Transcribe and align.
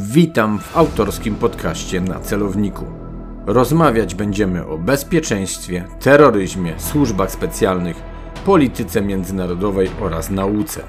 Witam 0.00 0.58
w 0.58 0.76
autorskim 0.76 1.34
podcaście 1.34 2.00
na 2.00 2.20
celowniku. 2.20 2.84
Rozmawiać 3.46 4.14
będziemy 4.14 4.66
o 4.66 4.78
bezpieczeństwie, 4.78 5.84
terroryzmie, 6.00 6.74
służbach 6.80 7.30
specjalnych, 7.30 7.96
polityce 8.44 9.02
międzynarodowej 9.02 9.90
oraz 10.00 10.30
nauce. 10.30 10.82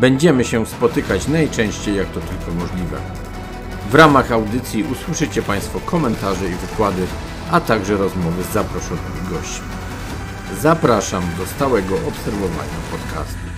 Będziemy 0.00 0.44
się 0.44 0.66
spotykać 0.66 1.28
najczęściej 1.28 1.96
jak 1.96 2.06
to 2.06 2.20
tylko 2.20 2.60
możliwe. 2.60 2.96
W 3.90 3.94
ramach 3.94 4.32
audycji 4.32 4.84
usłyszycie 4.92 5.42
Państwo 5.42 5.80
komentarze 5.80 6.46
i 6.48 6.54
wykłady, 6.54 7.02
a 7.50 7.60
także 7.60 7.96
rozmowy 7.96 8.42
z 8.42 8.52
zaproszonymi 8.52 9.28
gośćmi. 9.30 9.66
Zapraszam 10.60 11.22
do 11.38 11.46
stałego 11.46 11.94
obserwowania 11.94 12.78
podcastu. 12.90 13.51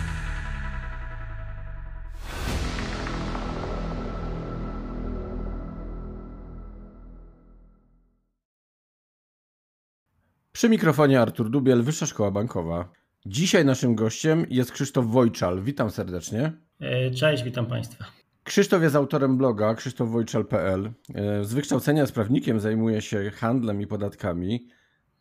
Przy 10.64 10.70
mikrofonie 10.70 11.20
Artur 11.20 11.50
Dubiel, 11.50 11.82
Wyższa 11.82 12.06
Szkoła 12.06 12.30
Bankowa. 12.30 12.92
Dzisiaj 13.26 13.64
naszym 13.64 13.94
gościem 13.94 14.46
jest 14.50 14.72
Krzysztof 14.72 15.06
Wojczal. 15.06 15.62
Witam 15.62 15.90
serdecznie. 15.90 16.52
E, 16.80 17.10
cześć, 17.10 17.42
witam 17.42 17.66
Państwa. 17.66 18.04
Krzysztof 18.44 18.82
jest 18.82 18.96
autorem 18.96 19.36
bloga 19.36 19.74
krzysztofwojczal.pl. 19.74 20.92
E, 21.14 21.44
z 21.44 21.54
wykształcenia 21.54 22.00
jest 22.00 22.12
prawnikiem, 22.12 22.60
zajmuje 22.60 23.02
się 23.02 23.30
handlem 23.30 23.82
i 23.82 23.86
podatkami. 23.86 24.68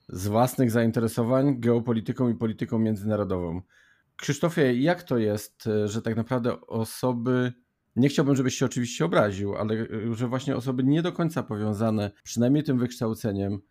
Z 0.08 0.28
własnych 0.28 0.72
zainteresowań 0.72 1.60
geopolityką 1.60 2.30
i 2.30 2.36
polityką 2.36 2.80
międzynarodową. 2.80 3.62
Krzysztofie, 4.16 4.74
jak 4.74 5.04
to 5.04 5.18
jest, 5.18 5.68
e, 5.68 5.88
że 5.88 6.02
tak 6.02 6.16
naprawdę 6.16 6.62
osoby, 6.62 7.54
nie 7.96 8.10
chciałbym, 8.10 8.36
żebyś 8.36 8.56
się 8.56 8.66
oczywiście 8.66 9.06
obraził, 9.06 9.56
ale 9.56 9.88
że 10.12 10.28
właśnie 10.28 10.56
osoby 10.56 10.84
nie 10.84 11.02
do 11.02 11.12
końca 11.12 11.44
powiązane, 11.44 12.12
przynajmniej 12.24 12.64
tym 12.64 12.80
wykształceniem, 12.80 13.62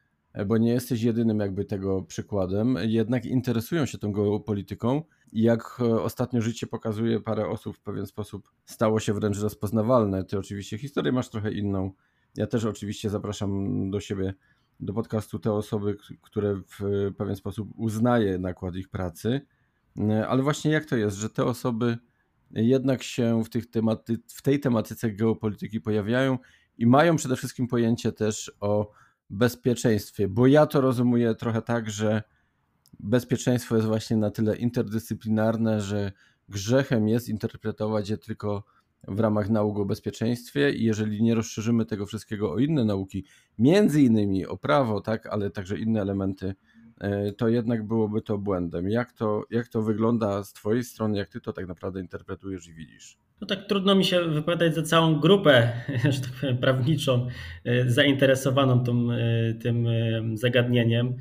bo 0.47 0.59
nie 0.59 0.73
jesteś 0.73 1.03
jedynym 1.03 1.39
jakby 1.39 1.65
tego 1.65 2.03
przykładem, 2.03 2.79
jednak 2.83 3.25
interesują 3.25 3.87
się 3.87 3.99
tą 3.99 4.13
geopolityką 4.13 5.03
i 5.33 5.43
jak 5.43 5.79
e, 5.81 6.03
ostatnio 6.03 6.41
życie 6.41 6.67
pokazuje, 6.67 7.21
parę 7.21 7.49
osób 7.49 7.77
w 7.77 7.81
pewien 7.81 8.07
sposób 8.07 8.51
stało 8.65 9.01
się 9.01 9.15
wręcz 9.15 9.39
rozpoznawalne. 9.41 10.25
Ty 10.25 10.39
oczywiście 10.39 10.79
historię 10.79 11.13
masz 11.13 11.29
trochę 11.29 11.53
inną. 11.53 11.93
Ja 12.37 12.47
też 12.47 12.65
oczywiście 12.65 13.11
zapraszam 13.11 13.91
do 13.91 14.01
siebie, 14.01 14.35
do 14.81 14.93
podcastu 14.93 15.39
te 15.39 15.53
osoby, 15.53 15.97
które 16.23 16.55
w 16.57 17.11
pewien 17.17 17.37
sposób 17.37 17.69
uznaje 17.77 18.39
nakład 18.39 18.77
ich 18.77 18.89
pracy, 18.89 19.41
e, 19.99 20.29
ale 20.29 20.43
właśnie 20.43 20.71
jak 20.71 20.85
to 20.85 20.97
jest, 20.97 21.17
że 21.17 21.31
te 21.31 21.45
osoby 21.45 21.99
jednak 22.51 23.03
się 23.03 23.45
w, 23.45 23.49
tych 23.49 23.71
tematy, 23.71 24.19
w 24.29 24.43
tej 24.43 24.61
tematyce 24.61 25.11
geopolityki 25.11 25.81
pojawiają 25.81 26.39
i 26.79 26.87
mają 26.87 27.17
przede 27.17 27.37
wszystkim 27.37 27.69
pojęcie 27.69 28.13
też 28.13 28.53
o 28.61 28.93
bezpieczeństwie, 29.33 30.29
bo 30.29 30.47
ja 30.47 30.67
to 30.67 30.81
rozumuję 30.81 31.35
trochę 31.35 31.63
tak, 31.63 31.91
że 31.91 32.23
bezpieczeństwo 33.01 33.77
jest 33.77 33.89
właśnie 33.89 34.17
na 34.17 34.31
tyle 34.31 34.57
interdyscyplinarne, 34.57 35.81
że 35.81 36.13
grzechem 36.49 37.09
jest 37.09 37.29
interpretować 37.29 38.09
je 38.09 38.19
tylko 38.19 38.65
w 39.09 39.21
ramach 39.21 39.51
nauk 39.51 39.79
o 39.79 39.85
bezpieczeństwie 39.85 40.71
i 40.71 40.85
jeżeli 40.85 41.23
nie 41.23 41.35
rozszerzymy 41.35 41.87
tego 41.87 42.07
wszystkiego 42.07 42.53
o 42.53 42.59
inne 42.59 42.85
nauki, 42.85 43.25
między 43.59 44.03
innymi 44.03 44.47
o 44.47 44.57
prawo, 44.57 45.01
tak, 45.01 45.27
ale 45.27 45.51
także 45.51 45.79
inne 45.79 46.01
elementy, 46.01 46.55
to 47.37 47.49
jednak 47.49 47.87
byłoby 47.87 48.23
to 48.23 48.39
błędem. 48.39 48.91
Jak 48.91 49.13
to, 49.13 49.45
jak 49.51 49.69
to 49.69 49.83
wygląda 49.83 50.45
z 50.45 50.53
Twojej 50.53 50.85
strony, 50.85 51.19
jak 51.19 51.29
Ty 51.29 51.41
to 51.41 51.53
tak 51.53 51.69
naprawdę 51.69 52.01
interpretujesz 52.01 52.69
i 52.69 52.75
widzisz? 52.75 53.19
No 53.43 53.47
tak 53.47 53.67
trudno 53.67 53.95
mi 53.95 54.05
się 54.05 54.21
wypowiadać 54.25 54.75
za 54.75 54.83
całą 54.83 55.21
grupę, 55.21 55.73
że 56.13 56.21
tak 56.21 56.31
powiem, 56.41 56.59
prawniczą, 56.59 57.29
e, 57.65 57.91
zainteresowaną 57.91 58.85
tym, 58.85 59.11
e, 59.11 59.55
tym 59.55 59.87
e, 59.87 60.23
zagadnieniem, 60.35 61.17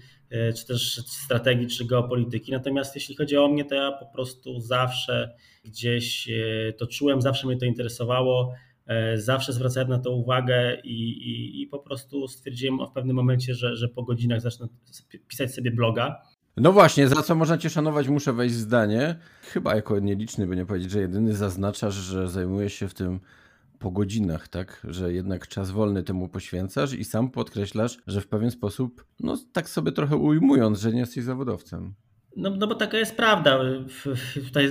czy 0.58 0.68
też 0.68 0.96
strategii, 0.96 1.68
czy 1.68 1.86
geopolityki. 1.86 2.52
Natomiast 2.52 2.96
jeśli 2.96 3.16
chodzi 3.16 3.38
o 3.38 3.48
mnie, 3.48 3.66
to 3.66 3.75
ja 3.75 3.92
po 3.92 4.06
prostu 4.06 4.59
zawsze 4.59 5.36
gdzieś 5.66 6.30
to 6.78 6.88
czułem, 6.88 7.22
zawsze 7.22 7.48
mnie 7.48 7.58
to 7.58 7.66
interesowało, 7.66 8.53
zawsze 9.16 9.53
zwracałem 9.53 9.90
na 9.90 10.00
to 10.00 10.12
uwagę 10.12 10.81
i, 10.84 11.12
i, 11.12 11.62
i 11.62 11.68
po 11.68 11.79
prostu 11.79 12.28
stwierdziłem 12.28 12.88
w 12.88 12.91
pewnym 12.91 13.16
momencie, 13.16 13.53
że, 13.53 13.75
że 13.75 13.88
po 13.88 14.03
godzinach 14.03 14.41
zacznę 14.41 14.68
pisać 15.28 15.53
sobie 15.53 15.72
bloga. 15.72 16.22
No 16.57 16.72
właśnie, 16.72 17.07
za 17.07 17.24
co 17.24 17.35
można 17.35 17.57
cię 17.57 17.69
szanować, 17.69 18.07
muszę 18.07 18.34
wejść 18.34 18.56
w 18.56 18.57
zdanie. 18.57 19.16
Chyba 19.41 19.75
jako 19.75 20.00
nieliczny, 20.00 20.47
by 20.47 20.56
nie 20.56 20.66
powiedzieć, 20.66 20.91
że 20.91 21.00
jedyny 21.00 21.34
zaznaczasz, 21.34 21.94
że 21.94 22.30
zajmujesz 22.30 22.74
się 22.74 22.88
w 22.88 22.94
tym 22.94 23.19
po 23.80 23.91
godzinach, 23.91 24.47
tak? 24.47 24.88
Że 24.90 25.13
jednak 25.13 25.47
czas 25.47 25.72
wolny 25.72 26.03
temu 26.03 26.30
poświęcasz 26.30 26.94
i 26.94 27.03
sam 27.03 27.30
podkreślasz, 27.30 27.97
że 28.07 28.22
w 28.22 28.28
pewien 28.28 28.51
sposób, 28.51 29.06
no 29.19 29.38
tak 29.53 29.69
sobie 29.69 29.91
trochę 29.91 30.16
ujmując, 30.16 30.80
że 30.80 30.91
nie 30.91 31.00
jesteś 31.00 31.24
zawodowcem. 31.24 31.94
No, 32.36 32.50
no 32.50 32.68
bo 32.68 32.75
taka 32.75 32.97
jest 32.97 33.18
prawda. 33.18 33.59
Tutaj 34.47 34.69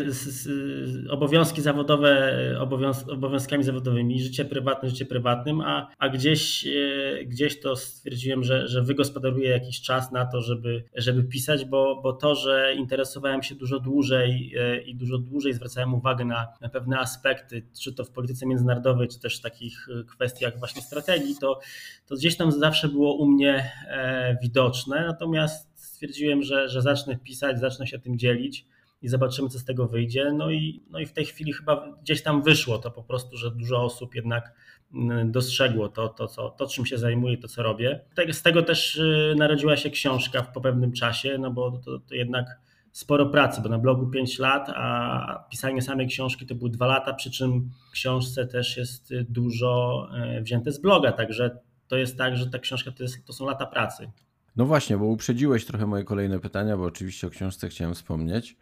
obowiązki 1.11 1.63
zawodowe 1.63 2.37
obowiąz, 2.61 3.09
obowiązkami 3.09 3.65
zawodowymi, 3.65 4.23
życie 4.23 4.45
prywatne, 4.45 4.89
życie 4.89 5.07
prywatnym, 5.07 5.61
a, 5.61 5.91
a 5.99 6.09
gdzieś, 6.09 6.67
e, 6.67 7.25
gdzieś 7.25 7.61
to 7.61 7.77
stwierdziłem, 7.77 8.45
że, 8.45 8.69
że 8.69 8.83
wygospodaruję 8.83 9.51
jakiś 9.51 9.81
czas 9.81 10.13
na 10.13 10.27
to, 10.27 10.41
żeby, 10.41 10.85
żeby 10.95 11.25
pisać, 11.25 11.65
bo, 11.65 12.01
bo 12.03 12.13
to, 12.13 12.35
że 12.35 12.75
interesowałem 12.75 13.43
się 13.43 13.55
dużo 13.55 13.81
dłużej 13.81 14.55
e, 14.59 14.81
i 14.83 14.95
dużo 14.95 15.19
dłużej 15.19 15.53
zwracałem 15.53 15.95
uwagę 15.95 16.25
na, 16.25 16.49
na 16.61 16.69
pewne 16.69 16.99
aspekty, 16.99 17.63
czy 17.83 17.93
to 17.93 18.05
w 18.05 18.11
polityce 18.11 18.47
międzynarodowej, 18.47 19.09
czy 19.09 19.21
też 19.21 19.39
w 19.39 19.43
takich 19.43 19.89
kwestiach 20.09 20.59
właśnie 20.59 20.83
strategii, 20.83 21.37
to, 21.41 21.61
to 22.07 22.15
gdzieś 22.15 22.37
tam 22.37 22.53
zawsze 22.53 22.89
było 22.89 23.15
u 23.15 23.27
mnie 23.27 23.73
e, 23.89 24.37
widoczne. 24.43 25.07
Natomiast 25.07 25.70
stwierdziłem, 26.01 26.43
że, 26.43 26.69
że 26.69 26.83
zacznę 26.83 27.17
pisać, 27.17 27.61
zacznę 27.61 27.87
się 27.87 27.99
tym 27.99 28.19
dzielić 28.19 28.67
i 29.03 29.09
zobaczymy, 29.09 29.49
co 29.49 29.59
z 29.59 29.65
tego 29.65 29.89
wyjdzie. 29.89 30.33
No 30.33 30.51
i, 30.51 30.83
no 30.91 30.99
i 30.99 31.07
w 31.07 31.13
tej 31.13 31.25
chwili 31.25 31.53
chyba 31.53 31.97
gdzieś 32.03 32.23
tam 32.23 32.43
wyszło 32.43 32.79
to 32.79 32.91
po 32.91 33.03
prostu, 33.03 33.37
że 33.37 33.51
dużo 33.51 33.83
osób 33.83 34.15
jednak 34.15 34.53
mm, 34.95 35.33
dostrzegło 35.33 35.89
to, 35.89 36.09
to, 36.09 36.27
co, 36.27 36.51
to 36.51 36.67
czym 36.67 36.87
się 36.87 36.99
zajmuję, 36.99 37.39
to 37.39 37.49
co 37.49 37.63
robię. 37.63 38.01
Z 38.33 38.43
tego 38.43 38.63
też 38.63 38.97
y, 38.97 39.35
narodziła 39.39 39.77
się 39.77 39.91
książka 39.91 40.43
po 40.43 40.61
pewnym 40.61 40.93
czasie, 40.93 41.39
no 41.39 41.51
bo 41.51 41.71
to, 41.85 41.99
to 41.99 42.15
jednak 42.15 42.47
sporo 42.93 43.27
pracy, 43.27 43.61
bo 43.63 43.69
na 43.69 43.79
blogu 43.79 44.07
5 44.07 44.39
lat, 44.39 44.69
a 44.75 45.47
pisanie 45.51 45.83
samej 45.83 46.07
książki 46.07 46.47
to 46.47 46.55
były 46.55 46.71
2 46.71 46.87
lata, 46.87 47.15
przy 47.15 47.31
czym 47.31 47.71
w 47.89 47.91
książce 47.91 48.47
też 48.47 48.77
jest 48.77 49.15
dużo 49.29 50.09
y, 50.39 50.43
wzięte 50.43 50.73
z 50.73 50.81
bloga, 50.81 51.13
także 51.13 51.59
to 51.89 51.97
jest 51.97 52.19
tak, 52.19 52.37
że 52.37 52.51
ta 52.51 52.59
książka 52.59 52.91
to, 52.91 53.03
jest, 53.03 53.27
to 53.27 53.33
są 53.33 53.47
lata 53.47 53.67
pracy. 53.67 54.11
No 54.57 54.67
właśnie, 54.67 54.99
bo 54.99 55.05
uprzedziłeś 55.05 55.65
trochę 55.65 55.87
moje 55.87 56.05
kolejne 56.05 56.41
pytania, 56.41 56.77
bo 56.77 56.85
oczywiście 56.85 57.27
o 57.27 57.31
książce 57.31 57.69
chciałem 57.69 57.95
wspomnieć. 57.95 58.57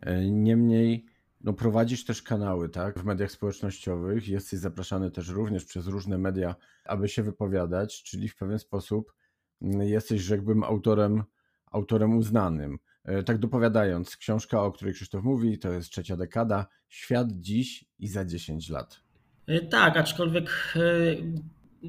E, 0.00 0.30
niemniej, 0.30 1.06
no 1.40 1.52
prowadzisz 1.52 2.04
też 2.04 2.22
kanały, 2.22 2.68
tak, 2.68 2.98
w 2.98 3.04
mediach 3.04 3.30
społecznościowych. 3.30 4.28
Jesteś 4.28 4.60
zapraszany 4.60 5.10
też 5.10 5.28
również 5.28 5.64
przez 5.64 5.86
różne 5.86 6.18
media, 6.18 6.54
aby 6.84 7.08
się 7.08 7.22
wypowiadać, 7.22 8.02
czyli 8.02 8.28
w 8.28 8.36
pewien 8.36 8.58
sposób 8.58 9.12
mm, 9.62 9.82
jesteś, 9.82 10.22
rzekłbym, 10.22 10.64
autorem, 10.64 11.22
autorem 11.66 12.16
uznanym. 12.16 12.78
E, 13.04 13.22
tak 13.22 13.38
dopowiadając, 13.38 14.16
książka, 14.16 14.62
o 14.62 14.72
której 14.72 14.94
Krzysztof 14.94 15.24
mówi, 15.24 15.58
to 15.58 15.72
jest 15.72 15.90
trzecia 15.90 16.16
dekada, 16.16 16.66
świat 16.88 17.32
dziś 17.32 17.84
i 17.98 18.08
za 18.08 18.24
10 18.24 18.68
lat. 18.68 19.00
E, 19.46 19.60
tak, 19.60 19.96
aczkolwiek 19.96 20.74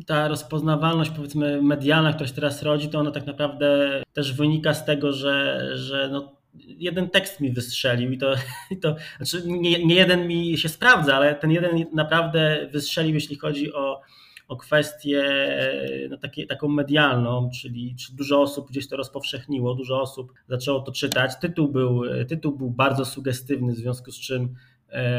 ta 0.05 0.27
rozpoznawalność, 0.27 1.11
powiedzmy, 1.11 1.61
medialna, 1.61 2.13
która 2.13 2.27
się 2.27 2.33
teraz 2.33 2.63
rodzi, 2.63 2.89
to 2.89 2.99
ona 2.99 3.11
tak 3.11 3.25
naprawdę 3.25 4.01
też 4.13 4.33
wynika 4.33 4.73
z 4.73 4.85
tego, 4.85 5.13
że, 5.13 5.67
że 5.77 6.09
no, 6.11 6.37
jeden 6.53 7.09
tekst 7.09 7.39
mi 7.39 7.51
wystrzelił 7.51 8.11
i 8.11 8.17
to, 8.17 8.35
i 8.71 8.77
to 8.77 8.95
znaczy 9.17 9.47
nie, 9.47 9.85
nie 9.85 9.95
jeden 9.95 10.27
mi 10.27 10.57
się 10.57 10.69
sprawdza, 10.69 11.15
ale 11.15 11.35
ten 11.35 11.51
jeden 11.51 11.85
naprawdę 11.93 12.69
wystrzelił, 12.71 13.13
jeśli 13.13 13.35
chodzi 13.35 13.73
o, 13.73 14.01
o 14.47 14.57
kwestię 14.57 15.23
no, 16.09 16.17
takie, 16.17 16.47
taką 16.47 16.67
medialną, 16.67 17.49
czyli, 17.61 17.95
czyli 17.95 18.17
dużo 18.17 18.41
osób 18.41 18.69
gdzieś 18.69 18.87
to 18.87 18.97
rozpowszechniło, 18.97 19.75
dużo 19.75 20.01
osób 20.01 20.33
zaczęło 20.47 20.79
to 20.79 20.91
czytać. 20.91 21.31
Tytuł 21.41 21.67
był, 21.67 22.01
tytuł 22.27 22.57
był 22.57 22.69
bardzo 22.69 23.05
sugestywny, 23.05 23.73
w 23.73 23.77
związku 23.77 24.11
z 24.11 24.19
czym 24.19 24.55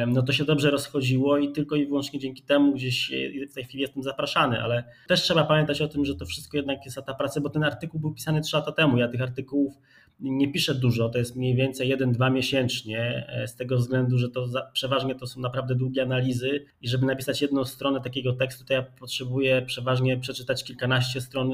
no 0.06 0.22
to 0.22 0.32
się 0.32 0.44
dobrze 0.44 0.70
rozchodziło 0.70 1.38
i 1.38 1.52
tylko 1.52 1.76
i 1.76 1.86
wyłącznie 1.86 2.18
dzięki 2.18 2.42
temu 2.42 2.74
gdzieś 2.74 3.12
w 3.50 3.54
tej 3.54 3.64
chwili 3.64 3.82
jestem 3.82 4.02
zapraszany, 4.02 4.62
ale 4.62 4.84
też 5.08 5.22
trzeba 5.22 5.44
pamiętać 5.44 5.82
o 5.82 5.88
tym, 5.88 6.04
że 6.04 6.14
to 6.14 6.26
wszystko 6.26 6.56
jednak 6.56 6.84
jest 6.84 6.98
ta 7.06 7.14
praca, 7.14 7.40
bo 7.40 7.50
ten 7.50 7.64
artykuł 7.64 8.00
był 8.00 8.14
pisany 8.14 8.40
trzy 8.40 8.56
lata 8.56 8.72
temu. 8.72 8.98
Ja 8.98 9.08
tych 9.08 9.22
artykułów 9.22 9.74
nie 10.20 10.52
piszę 10.52 10.74
dużo, 10.74 11.08
to 11.08 11.18
jest 11.18 11.36
mniej 11.36 11.54
więcej 11.54 11.88
jeden, 11.88 12.12
dwa 12.12 12.30
miesięcznie, 12.30 13.26
z 13.46 13.56
tego 13.56 13.76
względu, 13.76 14.18
że 14.18 14.28
to 14.28 14.46
za, 14.46 14.62
przeważnie 14.72 15.14
to 15.14 15.26
są 15.26 15.40
naprawdę 15.40 15.74
długie 15.74 16.02
analizy 16.02 16.64
i 16.82 16.88
żeby 16.88 17.06
napisać 17.06 17.42
jedną 17.42 17.64
stronę 17.64 18.00
takiego 18.00 18.32
tekstu, 18.32 18.64
to 18.64 18.74
ja 18.74 18.82
potrzebuję 18.82 19.62
przeważnie 19.66 20.16
przeczytać 20.16 20.64
kilkanaście 20.64 21.20
stron 21.20 21.52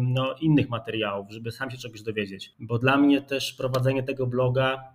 no, 0.00 0.34
innych 0.40 0.68
materiałów, 0.68 1.26
żeby 1.30 1.50
sam 1.50 1.70
się 1.70 1.78
czegoś 1.78 2.02
dowiedzieć. 2.02 2.52
Bo 2.60 2.78
dla 2.78 2.96
mnie 2.96 3.22
też 3.22 3.52
prowadzenie 3.52 4.02
tego 4.02 4.26
bloga 4.26 4.92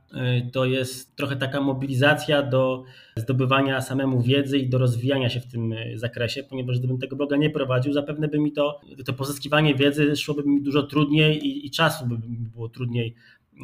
to 0.53 0.65
jest 0.65 1.15
trochę 1.15 1.35
taka 1.35 1.61
mobilizacja 1.61 2.43
do 2.43 2.83
zdobywania 3.15 3.81
samemu 3.81 4.21
wiedzy 4.21 4.57
i 4.57 4.69
do 4.69 4.77
rozwijania 4.77 5.29
się 5.29 5.39
w 5.39 5.47
tym 5.47 5.75
zakresie, 5.95 6.43
ponieważ 6.43 6.79
gdybym 6.79 6.97
tego 6.97 7.15
bloga 7.15 7.37
nie 7.37 7.49
prowadził, 7.49 7.93
zapewne 7.93 8.27
by 8.27 8.39
mi 8.39 8.51
to, 8.51 8.81
to 9.05 9.13
pozyskiwanie 9.13 9.75
wiedzy 9.75 10.15
szłoby 10.15 10.43
mi 10.43 10.61
dużo 10.61 10.83
trudniej 10.83 11.47
i, 11.47 11.65
i 11.65 11.71
czasu 11.71 12.05
by 12.05 12.15
było 12.53 12.69
trudniej 12.69 13.06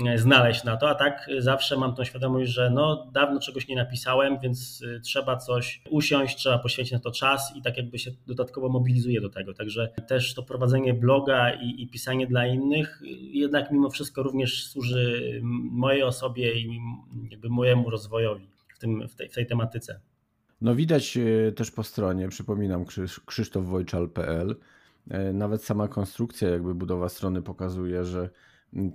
e, 0.08 0.18
znaleźć 0.18 0.64
na 0.64 0.78
to, 0.78 0.90
a 0.90 0.96
tak 0.96 1.30
zawsze 1.38 1.78
mam 1.78 1.96
tą 1.96 2.04
świadomość, 2.04 2.52
że 2.52 2.70
no 2.70 3.12
dawno 3.14 3.40
czegoś 3.40 3.68
nie 3.68 3.76
napisałem, 3.76 4.40
więc 4.40 4.84
e, 4.98 5.00
trzeba 5.00 5.38
coś 5.38 5.82
usiąść, 5.90 6.38
trzeba 6.38 6.60
poświęcić 6.60 6.94
na 6.94 7.00
to 7.00 7.12
czas 7.12 7.54
i 7.56 7.62
tak 7.62 7.78
jakby 7.78 8.00
się 8.00 8.12
dodatkowo 8.28 8.70
mobilizuje 8.70 9.22
do 9.22 9.30
tego. 9.30 9.54
Także 9.54 9.90
też 10.08 10.34
to 10.34 10.44
prowadzenie 10.44 10.94
bloga 10.94 11.54
i, 11.54 11.82
i 11.82 11.88
pisanie 11.88 12.28
dla 12.28 12.48
innych 12.48 13.02
jednak 13.32 13.72
mimo 13.72 13.90
wszystko 13.90 14.24
również 14.24 14.68
służy 14.68 15.40
mojej 15.72 16.04
osobie 16.04 16.54
i 16.54 16.80
jakby 17.32 17.50
mojemu 17.50 17.90
rozwojowi 17.90 18.50
w, 18.76 18.80
tym, 18.80 19.08
w, 19.08 19.16
tej, 19.16 19.30
w 19.30 19.34
tej 19.34 19.48
tematyce. 19.48 20.00
No 20.64 20.76
widać 20.76 21.18
e, 21.18 21.52
też 21.52 21.72
po 21.72 21.84
stronie, 21.84 22.30
przypominam, 22.30 22.86
krzysztofwojczal.pl, 23.26 24.56
e, 25.10 25.34
nawet 25.34 25.64
sama 25.64 25.88
konstrukcja, 25.88 26.50
jakby 26.50 26.76
budowa 26.76 27.10
strony 27.10 27.42
pokazuje, 27.42 28.06
że 28.06 28.30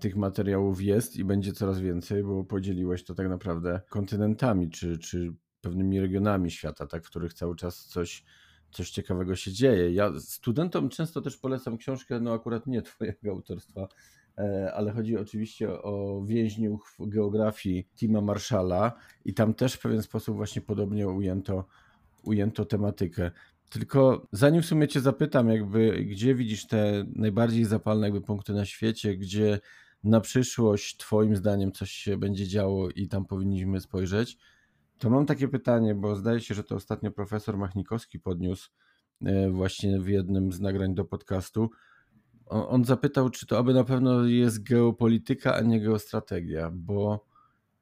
tych 0.00 0.16
materiałów 0.16 0.82
jest 0.82 1.16
i 1.16 1.24
będzie 1.24 1.52
coraz 1.52 1.80
więcej, 1.80 2.22
bo 2.22 2.44
podzieliłeś 2.44 3.04
to 3.04 3.14
tak 3.14 3.28
naprawdę 3.28 3.80
kontynentami, 3.88 4.70
czy, 4.70 4.98
czy 4.98 5.32
pewnymi 5.60 6.00
regionami 6.00 6.50
świata, 6.50 6.86
tak, 6.86 7.04
w 7.04 7.10
których 7.10 7.34
cały 7.34 7.56
czas 7.56 7.84
coś, 7.84 8.24
coś 8.70 8.90
ciekawego 8.90 9.36
się 9.36 9.52
dzieje. 9.52 9.92
Ja 9.92 10.12
studentom 10.20 10.88
często 10.88 11.20
też 11.20 11.36
polecam 11.36 11.76
książkę, 11.76 12.20
no 12.20 12.32
akurat 12.32 12.66
nie 12.66 12.82
twojego 12.82 13.30
autorstwa, 13.30 13.88
E, 14.38 14.72
ale 14.74 14.92
chodzi 14.92 15.16
oczywiście 15.16 15.82
o 15.82 16.22
więźniów 16.26 16.96
geografii 17.00 17.88
Tima 17.96 18.20
Marshalla 18.20 18.92
i 19.24 19.34
tam 19.34 19.54
też 19.54 19.74
w 19.74 19.80
pewien 19.80 20.02
sposób 20.02 20.36
właśnie 20.36 20.62
podobnie 20.62 21.08
ujęto, 21.08 21.64
ujęto 22.22 22.64
tematykę. 22.64 23.30
Tylko 23.68 24.26
zanim 24.32 24.62
w 24.62 24.66
sumie 24.66 24.88
cię 24.88 25.00
zapytam, 25.00 25.48
jakby 25.48 26.04
gdzie 26.04 26.34
widzisz 26.34 26.66
te 26.66 27.04
najbardziej 27.14 27.64
zapalne 27.64 28.06
jakby 28.06 28.20
punkty 28.20 28.52
na 28.52 28.64
świecie, 28.64 29.16
gdzie 29.16 29.60
na 30.04 30.20
przyszłość 30.20 30.96
twoim 30.96 31.36
zdaniem 31.36 31.72
coś 31.72 31.90
się 31.90 32.16
będzie 32.16 32.46
działo 32.46 32.90
i 32.90 33.08
tam 33.08 33.24
powinniśmy 33.24 33.80
spojrzeć, 33.80 34.38
to 34.98 35.10
mam 35.10 35.26
takie 35.26 35.48
pytanie, 35.48 35.94
bo 35.94 36.16
zdaje 36.16 36.40
się, 36.40 36.54
że 36.54 36.64
to 36.64 36.74
ostatnio 36.74 37.10
profesor 37.10 37.56
Machnikowski 37.56 38.20
podniósł 38.20 38.70
e, 39.24 39.50
właśnie 39.50 40.00
w 40.00 40.08
jednym 40.08 40.52
z 40.52 40.60
nagrań 40.60 40.94
do 40.94 41.04
podcastu, 41.04 41.70
on 42.46 42.84
zapytał, 42.84 43.30
czy 43.30 43.46
to 43.46 43.58
aby 43.58 43.74
na 43.74 43.84
pewno 43.84 44.24
jest 44.24 44.62
geopolityka, 44.62 45.54
a 45.54 45.60
nie 45.60 45.80
geostrategia, 45.80 46.70
bo 46.74 47.26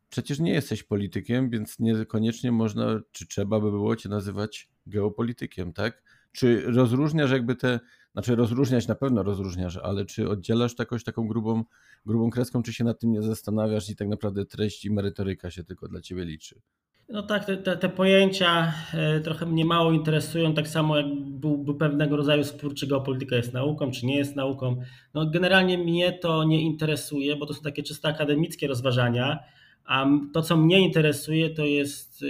przecież 0.08 0.38
nie 0.38 0.52
jesteś 0.52 0.82
politykiem, 0.82 1.50
więc 1.50 1.78
niekoniecznie 1.78 2.52
można, 2.52 3.00
czy 3.12 3.26
trzeba 3.26 3.60
by 3.60 3.70
było 3.70 3.96
cię 3.96 4.08
nazywać 4.08 4.68
geopolitykiem, 4.86 5.72
tak? 5.72 6.02
Czy 6.32 6.62
rozróżniasz 6.66 7.30
jakby 7.30 7.56
te, 7.56 7.80
znaczy 8.12 8.36
rozróżniać 8.36 8.88
na 8.88 8.94
pewno 8.94 9.22
rozróżniasz, 9.22 9.76
ale 9.76 10.04
czy 10.04 10.28
oddzielasz 10.28 10.78
jakoś 10.78 11.04
taką 11.04 11.28
grubą, 11.28 11.64
grubą 12.06 12.30
kreską, 12.30 12.62
czy 12.62 12.72
się 12.72 12.84
nad 12.84 13.00
tym 13.00 13.12
nie 13.12 13.22
zastanawiasz 13.22 13.90
i 13.90 13.96
tak 13.96 14.08
naprawdę 14.08 14.44
treść 14.44 14.84
i 14.84 14.90
merytoryka 14.90 15.50
się 15.50 15.64
tylko 15.64 15.88
dla 15.88 16.00
ciebie 16.00 16.24
liczy? 16.24 16.60
No 17.08 17.22
tak, 17.22 17.44
te, 17.44 17.56
te, 17.56 17.76
te, 17.76 17.88
pojęcia 17.88 18.72
e, 18.94 19.20
trochę 19.20 19.46
mnie 19.46 19.64
mało 19.64 19.92
interesują, 19.92 20.54
tak 20.54 20.68
samo 20.68 20.96
jak 20.96 21.06
byłby 21.20 21.74
pewnego 21.74 22.16
rodzaju 22.16 22.44
spór, 22.44 22.74
czy 22.74 22.86
geopolityka 22.86 23.36
jest 23.36 23.52
nauką, 23.52 23.90
czy 23.90 24.06
nie 24.06 24.16
jest 24.16 24.36
nauką. 24.36 24.76
No 25.14 25.30
generalnie 25.30 25.78
mnie 25.78 26.12
to 26.12 26.44
nie 26.44 26.60
interesuje, 26.60 27.36
bo 27.36 27.46
to 27.46 27.54
są 27.54 27.62
takie 27.62 27.82
czysto 27.82 28.08
akademickie 28.08 28.66
rozważania, 28.66 29.38
a 29.84 30.06
to, 30.32 30.42
co 30.42 30.56
mnie 30.56 30.80
interesuje, 30.80 31.50
to 31.50 31.64
jest, 31.64 32.24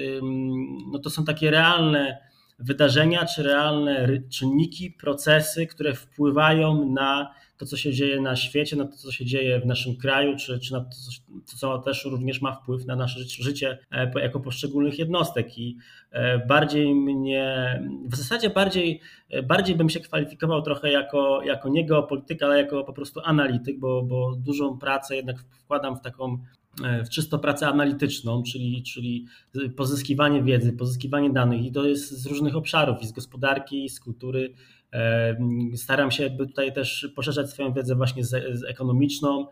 no 0.92 0.98
to 0.98 1.10
są 1.10 1.24
takie 1.24 1.50
realne 1.50 2.25
wydarzenia, 2.58 3.26
czy 3.26 3.42
realne 3.42 4.08
czynniki, 4.28 4.90
procesy, 4.90 5.66
które 5.66 5.94
wpływają 5.94 6.90
na 6.92 7.34
to, 7.56 7.66
co 7.66 7.76
się 7.76 7.92
dzieje 7.92 8.20
na 8.20 8.36
świecie, 8.36 8.76
na 8.76 8.84
to, 8.84 8.96
co 8.96 9.12
się 9.12 9.24
dzieje 9.24 9.60
w 9.60 9.66
naszym 9.66 9.96
kraju, 9.96 10.36
czy, 10.36 10.58
czy 10.60 10.72
na 10.72 10.80
to, 10.80 10.90
co 11.44 11.78
też 11.78 12.04
również 12.04 12.40
ma 12.40 12.52
wpływ 12.52 12.86
na 12.86 12.96
nasze 12.96 13.20
życie 13.20 13.78
e, 13.92 14.20
jako 14.20 14.40
poszczególnych 14.40 14.98
jednostek. 14.98 15.58
I 15.58 15.76
e, 16.10 16.38
bardziej 16.38 16.94
mnie, 16.94 17.80
w 18.04 18.16
zasadzie 18.16 18.50
bardziej, 18.50 19.00
e, 19.30 19.42
bardziej 19.42 19.76
bym 19.76 19.90
się 19.90 20.00
kwalifikował 20.00 20.62
trochę 20.62 20.90
jako, 20.90 21.42
jako 21.42 21.68
nie 21.68 21.86
geopolityk, 21.86 22.42
ale 22.42 22.58
jako 22.58 22.84
po 22.84 22.92
prostu 22.92 23.20
analityk, 23.24 23.78
bo, 23.78 24.02
bo 24.02 24.36
dużą 24.36 24.78
pracę 24.78 25.16
jednak 25.16 25.36
wkładam 25.40 25.96
w 25.96 26.00
taką 26.00 26.38
w 27.05 27.08
czysto 27.08 27.38
pracę 27.38 27.69
analityczną, 27.69 28.43
czyli, 28.43 28.82
czyli 28.82 29.26
pozyskiwanie 29.76 30.43
wiedzy, 30.43 30.73
pozyskiwanie 30.73 31.31
danych 31.31 31.64
i 31.64 31.73
to 31.73 31.84
jest 31.84 32.11
z 32.11 32.26
różnych 32.26 32.56
obszarów, 32.56 33.02
i 33.02 33.06
z 33.06 33.12
gospodarki, 33.12 33.84
i 33.84 33.88
z 33.88 34.00
kultury, 34.00 34.55
Staram 35.76 36.11
się 36.11 36.23
jakby 36.23 36.46
tutaj 36.46 36.73
też 36.73 37.08
poszerzać 37.17 37.50
swoją 37.50 37.73
wiedzę 37.73 37.94
właśnie 37.94 38.25
z, 38.25 38.58
z 38.58 38.64
ekonomiczną, 38.64 39.46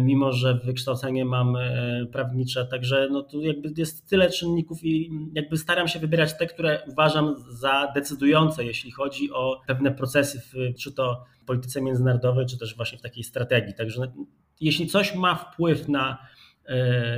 mimo 0.00 0.32
że 0.32 0.54
wykształcenie 0.54 1.24
mam 1.24 1.56
e, 1.56 2.06
prawnicze, 2.12 2.66
także 2.66 3.08
no 3.10 3.22
tu 3.22 3.42
jakby 3.42 3.72
jest 3.76 4.08
tyle 4.08 4.30
czynników 4.30 4.84
i 4.84 5.10
jakby 5.34 5.56
staram 5.56 5.88
się 5.88 5.98
wybierać 5.98 6.38
te, 6.38 6.46
które 6.46 6.82
uważam 6.88 7.34
za 7.48 7.92
decydujące, 7.94 8.64
jeśli 8.64 8.90
chodzi 8.90 9.32
o 9.32 9.60
pewne 9.66 9.90
procesy, 9.90 10.40
w, 10.40 10.78
czy 10.78 10.92
to 10.92 11.24
w 11.42 11.44
polityce 11.44 11.82
międzynarodowej, 11.82 12.46
czy 12.46 12.58
też 12.58 12.76
właśnie 12.76 12.98
w 12.98 13.02
takiej 13.02 13.24
strategii. 13.24 13.74
Także 13.74 14.12
jeśli 14.60 14.86
coś 14.86 15.14
ma 15.14 15.34
wpływ 15.34 15.88
na 15.88 16.18
E, 16.18 16.39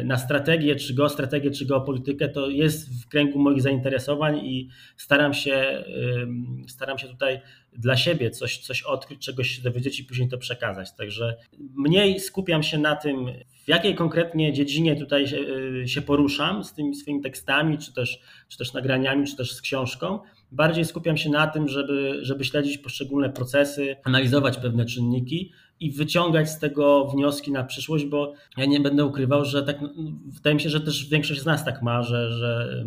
na 0.04 0.18
strategię, 0.18 0.76
czy 0.76 0.94
geostrategię, 0.94 1.50
czy 1.50 1.66
geopolitykę, 1.66 2.28
to 2.28 2.48
jest 2.48 3.02
w 3.02 3.08
kręgu 3.08 3.38
moich 3.38 3.62
zainteresowań 3.62 4.38
i 4.38 4.68
staram 4.96 5.34
się, 5.34 5.84
staram 6.68 6.98
się 6.98 7.08
tutaj 7.08 7.40
dla 7.76 7.96
siebie 7.96 8.30
coś, 8.30 8.58
coś 8.58 8.82
odkryć, 8.82 9.20
czegoś 9.20 9.50
się 9.50 9.62
dowiedzieć 9.62 10.00
i 10.00 10.04
później 10.04 10.28
to 10.28 10.38
przekazać. 10.38 10.92
Także 10.96 11.36
mniej 11.74 12.20
skupiam 12.20 12.62
się 12.62 12.78
na 12.78 12.96
tym, 12.96 13.26
w 13.64 13.68
jakiej 13.68 13.94
konkretnie 13.94 14.52
dziedzinie 14.52 14.96
tutaj 14.96 15.28
się, 15.28 15.38
e, 15.82 15.88
się 15.88 16.02
poruszam 16.02 16.64
z 16.64 16.74
tymi 16.74 16.94
swoimi 16.94 17.22
tekstami, 17.22 17.78
czy 17.78 17.94
też, 17.94 18.20
czy 18.48 18.58
też 18.58 18.72
nagraniami, 18.72 19.26
czy 19.26 19.36
też 19.36 19.52
z 19.52 19.62
książką. 19.62 20.18
Bardziej 20.52 20.84
skupiam 20.84 21.16
się 21.16 21.30
na 21.30 21.46
tym, 21.46 21.68
żeby, 21.68 22.18
żeby 22.22 22.44
śledzić 22.44 22.78
poszczególne 22.78 23.30
procesy, 23.30 23.96
analizować 24.04 24.58
pewne 24.58 24.84
czynniki 24.84 25.52
i 25.82 25.90
wyciągać 25.90 26.50
z 26.50 26.58
tego 26.58 27.06
wnioski 27.06 27.52
na 27.52 27.64
przyszłość, 27.64 28.04
bo 28.04 28.34
ja 28.56 28.66
nie 28.66 28.80
będę 28.80 29.04
ukrywał, 29.04 29.44
że 29.44 29.62
tak, 29.62 29.78
wydaje 30.24 30.54
mi 30.54 30.60
się, 30.60 30.68
że 30.68 30.80
też 30.80 31.08
większość 31.08 31.40
z 31.40 31.46
nas 31.46 31.64
tak 31.64 31.82
ma, 31.82 32.02
że, 32.02 32.32
że 32.32 32.84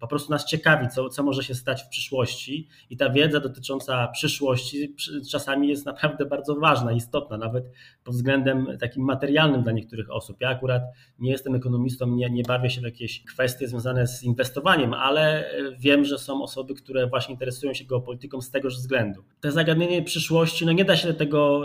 po 0.00 0.08
prostu 0.08 0.30
nas 0.30 0.44
ciekawi, 0.44 0.88
co, 0.88 1.08
co 1.08 1.22
może 1.22 1.42
się 1.42 1.54
stać 1.54 1.82
w 1.82 1.88
przyszłości 1.88 2.68
i 2.90 2.96
ta 2.96 3.10
wiedza 3.10 3.40
dotycząca 3.40 4.08
przyszłości 4.08 4.94
czasami 5.30 5.68
jest 5.68 5.86
naprawdę 5.86 6.26
bardzo 6.26 6.54
ważna, 6.54 6.92
istotna, 6.92 7.36
nawet 7.36 7.64
pod 8.04 8.14
względem 8.14 8.66
takim 8.80 9.04
materialnym 9.04 9.62
dla 9.62 9.72
niektórych 9.72 10.10
osób. 10.10 10.40
Ja 10.40 10.48
akurat 10.48 10.82
nie 11.18 11.30
jestem 11.30 11.54
ekonomistą, 11.54 12.06
nie, 12.06 12.30
nie 12.30 12.42
bawię 12.42 12.70
się 12.70 12.80
w 12.80 12.84
jakieś 12.84 13.24
kwestie 13.24 13.68
związane 13.68 14.06
z 14.06 14.22
inwestowaniem, 14.22 14.94
ale 14.94 15.50
wiem, 15.78 16.04
że 16.04 16.18
są 16.18 16.42
osoby, 16.42 16.74
które 16.74 17.06
właśnie 17.06 17.32
interesują 17.32 17.74
się 17.74 17.84
geopolityką 17.84 18.40
z 18.40 18.50
tegoż 18.50 18.76
względu. 18.76 19.24
Te 19.40 19.52
zagadnienie 19.52 20.02
przyszłości, 20.02 20.66
no 20.66 20.72
nie 20.72 20.84
da 20.84 20.96
się 20.96 21.14
tego 21.14 21.60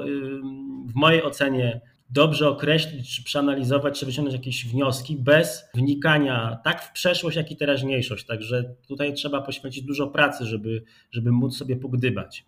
w 0.85 0.95
mojej 0.95 1.23
ocenie 1.23 1.81
dobrze 2.09 2.49
określić, 2.49 3.15
czy 3.15 3.23
przeanalizować, 3.23 3.99
czy 3.99 4.05
wyciągnąć 4.05 4.37
jakieś 4.37 4.65
wnioski 4.65 5.15
bez 5.15 5.63
wnikania 5.75 6.59
tak 6.63 6.83
w 6.83 6.91
przeszłość, 6.91 7.37
jak 7.37 7.51
i 7.51 7.57
teraźniejszość. 7.57 8.25
Także 8.25 8.75
tutaj 8.87 9.13
trzeba 9.13 9.41
poświęcić 9.41 9.83
dużo 9.83 10.07
pracy, 10.07 10.45
żeby, 10.45 10.83
żeby 11.11 11.31
móc 11.31 11.57
sobie 11.57 11.75
pogdybać. 11.75 12.45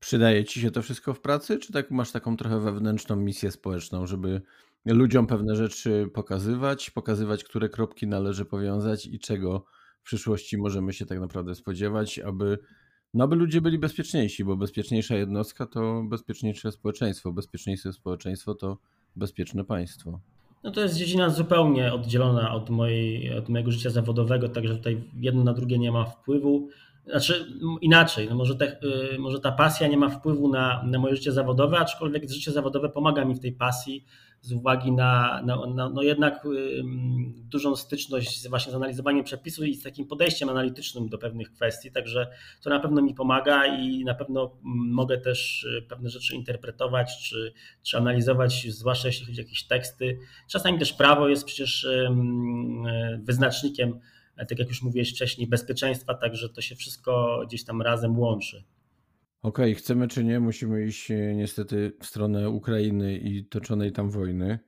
Przydaje 0.00 0.44
ci 0.44 0.60
się 0.60 0.70
to 0.70 0.82
wszystko 0.82 1.14
w 1.14 1.20
pracy, 1.20 1.58
czy 1.58 1.72
tak 1.72 1.90
masz 1.90 2.12
taką 2.12 2.36
trochę 2.36 2.60
wewnętrzną 2.60 3.16
misję 3.16 3.50
społeczną, 3.50 4.06
żeby 4.06 4.42
ludziom 4.84 5.26
pewne 5.26 5.56
rzeczy 5.56 6.06
pokazywać, 6.14 6.90
pokazywać, 6.90 7.44
które 7.44 7.68
kropki 7.68 8.06
należy 8.06 8.44
powiązać 8.44 9.06
i 9.06 9.18
czego 9.18 9.64
w 10.00 10.04
przyszłości 10.04 10.58
możemy 10.58 10.92
się 10.92 11.06
tak 11.06 11.20
naprawdę 11.20 11.54
spodziewać, 11.54 12.18
aby 12.18 12.58
no, 13.14 13.24
aby 13.24 13.36
ludzie 13.36 13.60
byli 13.60 13.78
bezpieczniejsi, 13.78 14.44
bo 14.44 14.56
bezpieczniejsza 14.56 15.16
jednostka 15.16 15.66
to 15.66 16.02
bezpieczniejsze 16.02 16.72
społeczeństwo. 16.72 17.32
Bezpieczniejsze 17.32 17.92
społeczeństwo 17.92 18.54
to 18.54 18.78
bezpieczne 19.16 19.64
państwo. 19.64 20.20
No 20.64 20.70
to 20.70 20.80
jest 20.80 20.96
dziedzina 20.96 21.30
zupełnie 21.30 21.92
oddzielona 21.92 22.54
od, 22.54 22.70
mojej, 22.70 23.34
od 23.38 23.48
mojego 23.48 23.70
życia 23.70 23.90
zawodowego, 23.90 24.48
także 24.48 24.76
tutaj 24.76 25.10
jedno 25.20 25.44
na 25.44 25.52
drugie 25.52 25.78
nie 25.78 25.92
ma 25.92 26.04
wpływu. 26.04 26.68
Znaczy 27.06 27.46
inaczej, 27.80 28.28
no 28.28 28.34
może, 28.34 28.56
te, 28.56 28.80
y, 29.14 29.18
może 29.18 29.40
ta 29.40 29.52
pasja 29.52 29.88
nie 29.88 29.96
ma 29.96 30.08
wpływu 30.08 30.48
na, 30.48 30.82
na 30.82 30.98
moje 30.98 31.16
życie 31.16 31.32
zawodowe, 31.32 31.78
aczkolwiek 31.78 32.30
życie 32.30 32.52
zawodowe 32.52 32.88
pomaga 32.88 33.24
mi 33.24 33.34
w 33.34 33.40
tej 33.40 33.52
pasji 33.52 34.04
z 34.42 34.52
uwagi 34.52 34.92
na, 34.92 35.42
na, 35.44 35.66
na 35.66 35.88
no 35.88 36.02
jednak 36.02 36.48
dużą 37.50 37.76
styczność 37.76 38.42
z, 38.42 38.46
właśnie 38.46 38.72
z 38.72 38.74
analizowaniem 38.74 39.24
przepisów 39.24 39.64
i 39.64 39.74
z 39.74 39.82
takim 39.82 40.06
podejściem 40.06 40.48
analitycznym 40.48 41.08
do 41.08 41.18
pewnych 41.18 41.52
kwestii, 41.52 41.92
także 41.92 42.26
to 42.62 42.70
na 42.70 42.80
pewno 42.80 43.02
mi 43.02 43.14
pomaga 43.14 43.66
i 43.66 44.04
na 44.04 44.14
pewno 44.14 44.56
mogę 44.62 45.18
też 45.18 45.64
y, 45.64 45.82
pewne 45.88 46.10
rzeczy 46.10 46.34
interpretować 46.34 47.28
czy, 47.28 47.52
czy 47.82 47.96
analizować, 47.96 48.66
zwłaszcza 48.68 49.08
jeśli 49.08 49.26
chodzi 49.26 49.40
o 49.40 49.44
jakieś 49.44 49.66
teksty. 49.66 50.18
Czasami 50.50 50.78
też 50.78 50.92
prawo 50.92 51.28
jest 51.28 51.44
przecież 51.44 51.86
wyznacznikiem, 53.22 54.00
tak 54.36 54.58
jak 54.58 54.68
już 54.68 54.82
mówiłeś 54.82 55.10
wcześniej, 55.10 55.46
bezpieczeństwa, 55.46 56.14
także 56.14 56.48
to 56.48 56.60
się 56.60 56.74
wszystko 56.74 57.42
gdzieś 57.46 57.64
tam 57.64 57.82
razem 57.82 58.18
łączy. 58.18 58.64
Okej, 59.42 59.72
okay, 59.72 59.74
chcemy 59.74 60.08
czy 60.08 60.24
nie, 60.24 60.40
musimy 60.40 60.86
iść 60.86 61.10
e, 61.10 61.34
niestety 61.34 61.92
w 62.00 62.06
stronę 62.06 62.50
Ukrainy 62.50 63.18
i 63.18 63.44
toczonej 63.44 63.92
tam 63.92 64.10
wojny. 64.10 64.58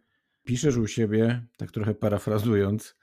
Piszesz 0.45 0.77
u 0.77 0.87
siebie, 0.87 1.47
tak 1.57 1.71
trochę 1.71 1.95
parafrazując, 1.95 2.97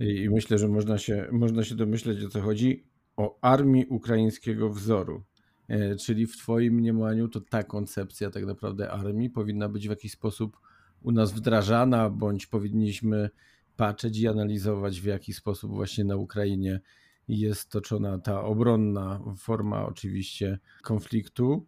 i 0.00 0.30
myślę, 0.30 0.58
że 0.58 0.68
można 0.68 0.98
się, 0.98 1.28
można 1.32 1.64
się 1.64 1.74
domyśleć 1.74 2.24
o 2.24 2.28
co 2.28 2.40
chodzi, 2.40 2.86
o 3.16 3.38
armii 3.40 3.86
ukraińskiego 3.86 4.70
wzoru. 4.70 5.24
E, 5.68 5.96
czyli 5.96 6.26
w 6.26 6.36
Twoim 6.36 6.74
mniemaniu 6.74 7.28
to 7.28 7.40
ta 7.40 7.62
koncepcja 7.62 8.30
tak 8.30 8.46
naprawdę 8.46 8.90
armii 8.90 9.30
powinna 9.30 9.68
być 9.68 9.86
w 9.86 9.90
jakiś 9.90 10.12
sposób 10.12 10.60
u 11.02 11.12
nas 11.12 11.32
wdrażana, 11.32 12.10
bądź 12.10 12.46
powinniśmy 12.46 13.30
patrzeć 13.76 14.18
i 14.20 14.28
analizować, 14.28 15.00
w 15.00 15.04
jaki 15.04 15.32
sposób 15.32 15.70
właśnie 15.70 16.04
na 16.04 16.16
Ukrainie 16.16 16.80
jest 17.28 17.70
toczona 17.70 18.18
ta 18.18 18.44
obronna 18.44 19.20
forma 19.36 19.86
oczywiście 19.86 20.58
konfliktu. 20.82 21.66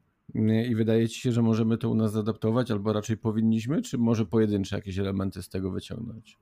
I 0.69 0.75
wydaje 0.75 1.09
ci 1.09 1.21
się, 1.21 1.33
że 1.33 1.43
możemy 1.43 1.79
to 1.79 1.91
u 1.91 1.95
nas 1.95 2.13
zadaptować, 2.13 2.71
albo 2.71 2.93
raczej 2.93 3.17
powinniśmy, 3.17 3.83
czy 3.83 3.99
może 3.99 4.27
pojedyncze 4.27 4.77
jakieś 4.77 4.99
elementy 4.99 5.43
z 5.43 5.49
tego 5.49 5.71
wyciągnąć? 5.71 6.39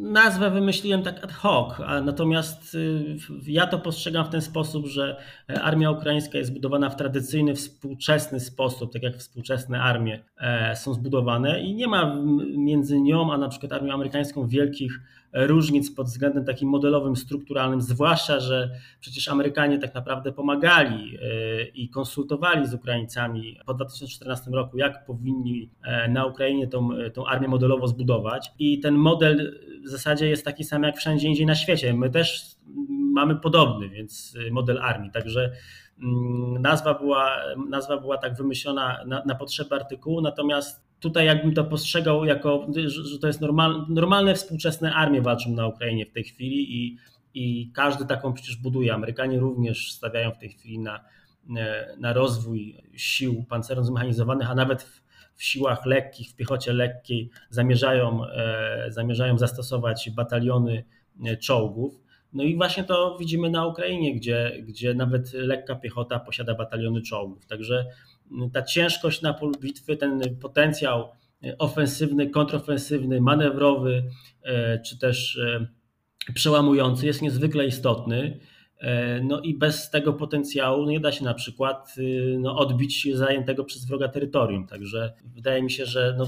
Nazwę 0.00 0.50
wymyśliłem 0.50 1.02
tak 1.02 1.24
ad 1.24 1.32
hoc, 1.32 1.78
natomiast 2.04 2.74
y, 2.74 3.16
ja 3.46 3.66
to 3.66 3.78
postrzegam 3.78 4.26
w 4.26 4.28
ten 4.28 4.40
sposób, 4.40 4.86
że 4.86 5.16
armia 5.48 5.90
ukraińska 5.90 6.38
jest 6.38 6.50
zbudowana 6.50 6.90
w 6.90 6.96
tradycyjny, 6.96 7.54
współczesny 7.54 8.40
sposób, 8.40 8.92
tak 8.92 9.02
jak 9.02 9.16
współczesne 9.16 9.82
armie 9.82 10.24
e, 10.38 10.76
są 10.76 10.94
zbudowane 10.94 11.60
i 11.60 11.74
nie 11.74 11.88
ma 11.88 12.16
między 12.56 13.00
nią 13.00 13.32
a 13.32 13.38
na 13.38 13.48
przykład 13.48 13.72
armią 13.72 13.94
amerykańską 13.94 14.48
wielkich 14.48 15.00
różnic 15.32 15.94
pod 15.94 16.06
względem 16.06 16.44
takim 16.44 16.68
modelowym, 16.68 17.16
strukturalnym, 17.16 17.80
zwłaszcza, 17.80 18.40
że 18.40 18.70
przecież 19.00 19.28
Amerykanie 19.28 19.78
tak 19.78 19.94
naprawdę 19.94 20.32
pomagali 20.32 21.18
e, 21.22 21.64
i 21.64 21.88
konsultowali 21.88 22.66
z 22.66 22.74
Ukraińcami 22.74 23.58
po 23.66 23.74
2014 23.74 24.50
roku, 24.50 24.78
jak 24.78 25.04
powinni 25.06 25.70
e, 25.82 26.08
na 26.08 26.26
Ukrainie 26.26 26.66
tą, 26.66 26.88
tą 27.14 27.26
armię 27.26 27.48
modelowo 27.48 27.88
zbudować. 27.88 28.52
I 28.58 28.80
ten 28.80 28.94
model 28.94 29.60
w 29.84 29.88
zasadzie 29.88 30.28
jest 30.28 30.44
taki 30.44 30.64
sam 30.64 30.82
jak 30.82 30.96
wszędzie 30.96 31.28
indziej 31.28 31.46
na 31.46 31.54
świecie. 31.54 31.94
My 31.94 32.10
też 32.10 32.56
mamy 33.14 33.36
podobny, 33.36 33.88
więc 33.88 34.36
model 34.50 34.78
armii. 34.78 35.10
Także 35.10 35.52
mm, 36.02 36.62
nazwa 36.62 36.94
była, 36.94 37.36
nazwa 37.68 37.96
była 37.96 38.18
tak 38.18 38.36
wymyślona 38.36 39.04
na, 39.06 39.22
na 39.26 39.34
potrzeby 39.34 39.74
artykułu, 39.74 40.20
natomiast 40.20 40.89
tutaj 41.00 41.26
jakbym 41.26 41.54
to 41.54 41.64
postrzegał 41.64 42.24
jako, 42.24 42.66
że 42.86 43.18
to 43.18 43.26
jest 43.26 43.40
normal, 43.40 43.86
normalne 43.88 44.34
współczesne 44.34 44.94
armie 44.94 45.22
walczą 45.22 45.50
na 45.50 45.66
Ukrainie 45.66 46.06
w 46.06 46.12
tej 46.12 46.24
chwili 46.24 46.76
i, 46.76 46.96
i 47.34 47.70
każdy 47.74 48.06
taką 48.06 48.32
przecież 48.32 48.56
buduje. 48.56 48.94
Amerykanie 48.94 49.38
również 49.38 49.92
stawiają 49.92 50.30
w 50.30 50.38
tej 50.38 50.48
chwili 50.48 50.78
na, 50.78 51.04
na 51.98 52.12
rozwój 52.12 52.76
sił 52.96 53.44
pancerno 53.48 53.84
zmechanizowanych, 53.84 54.50
a 54.50 54.54
nawet 54.54 54.82
w, 54.82 55.02
w 55.34 55.44
siłach 55.44 55.86
lekkich, 55.86 56.30
w 56.30 56.34
piechocie 56.34 56.72
lekkiej 56.72 57.30
zamierzają, 57.50 58.24
e, 58.24 58.86
zamierzają 58.88 59.38
zastosować 59.38 60.10
bataliony 60.10 60.84
e, 61.24 61.36
czołgów. 61.36 62.00
No 62.32 62.42
i 62.42 62.56
właśnie 62.56 62.84
to 62.84 63.16
widzimy 63.20 63.50
na 63.50 63.66
Ukrainie, 63.66 64.14
gdzie, 64.14 64.62
gdzie 64.62 64.94
nawet 64.94 65.32
lekka 65.32 65.74
piechota 65.74 66.18
posiada 66.18 66.54
bataliony 66.54 67.02
czołgów. 67.02 67.46
Także 67.46 67.86
ta 68.52 68.62
ciężkość 68.62 69.22
na 69.22 69.34
polu 69.34 69.52
bitwy, 69.60 69.96
ten 69.96 70.36
potencjał 70.40 71.08
ofensywny, 71.58 72.30
kontrofensywny, 72.30 73.20
manewrowy, 73.20 74.04
e, 74.42 74.78
czy 74.78 74.98
też 74.98 75.38
e, 75.38 75.66
przełamujący 76.34 77.06
jest 77.06 77.22
niezwykle 77.22 77.66
istotny. 77.66 78.40
E, 78.78 79.20
no 79.20 79.40
i 79.40 79.58
bez 79.58 79.90
tego 79.90 80.12
potencjału 80.12 80.86
nie 80.86 81.00
da 81.00 81.12
się 81.12 81.24
na 81.24 81.34
przykład 81.34 81.94
no, 82.38 82.56
odbić 82.56 83.08
zajętego 83.14 83.64
przez 83.64 83.84
wroga 83.84 84.08
terytorium. 84.08 84.66
Także 84.66 85.12
wydaje 85.24 85.62
mi 85.62 85.70
się, 85.70 85.86
że 85.86 86.14
no, 86.18 86.26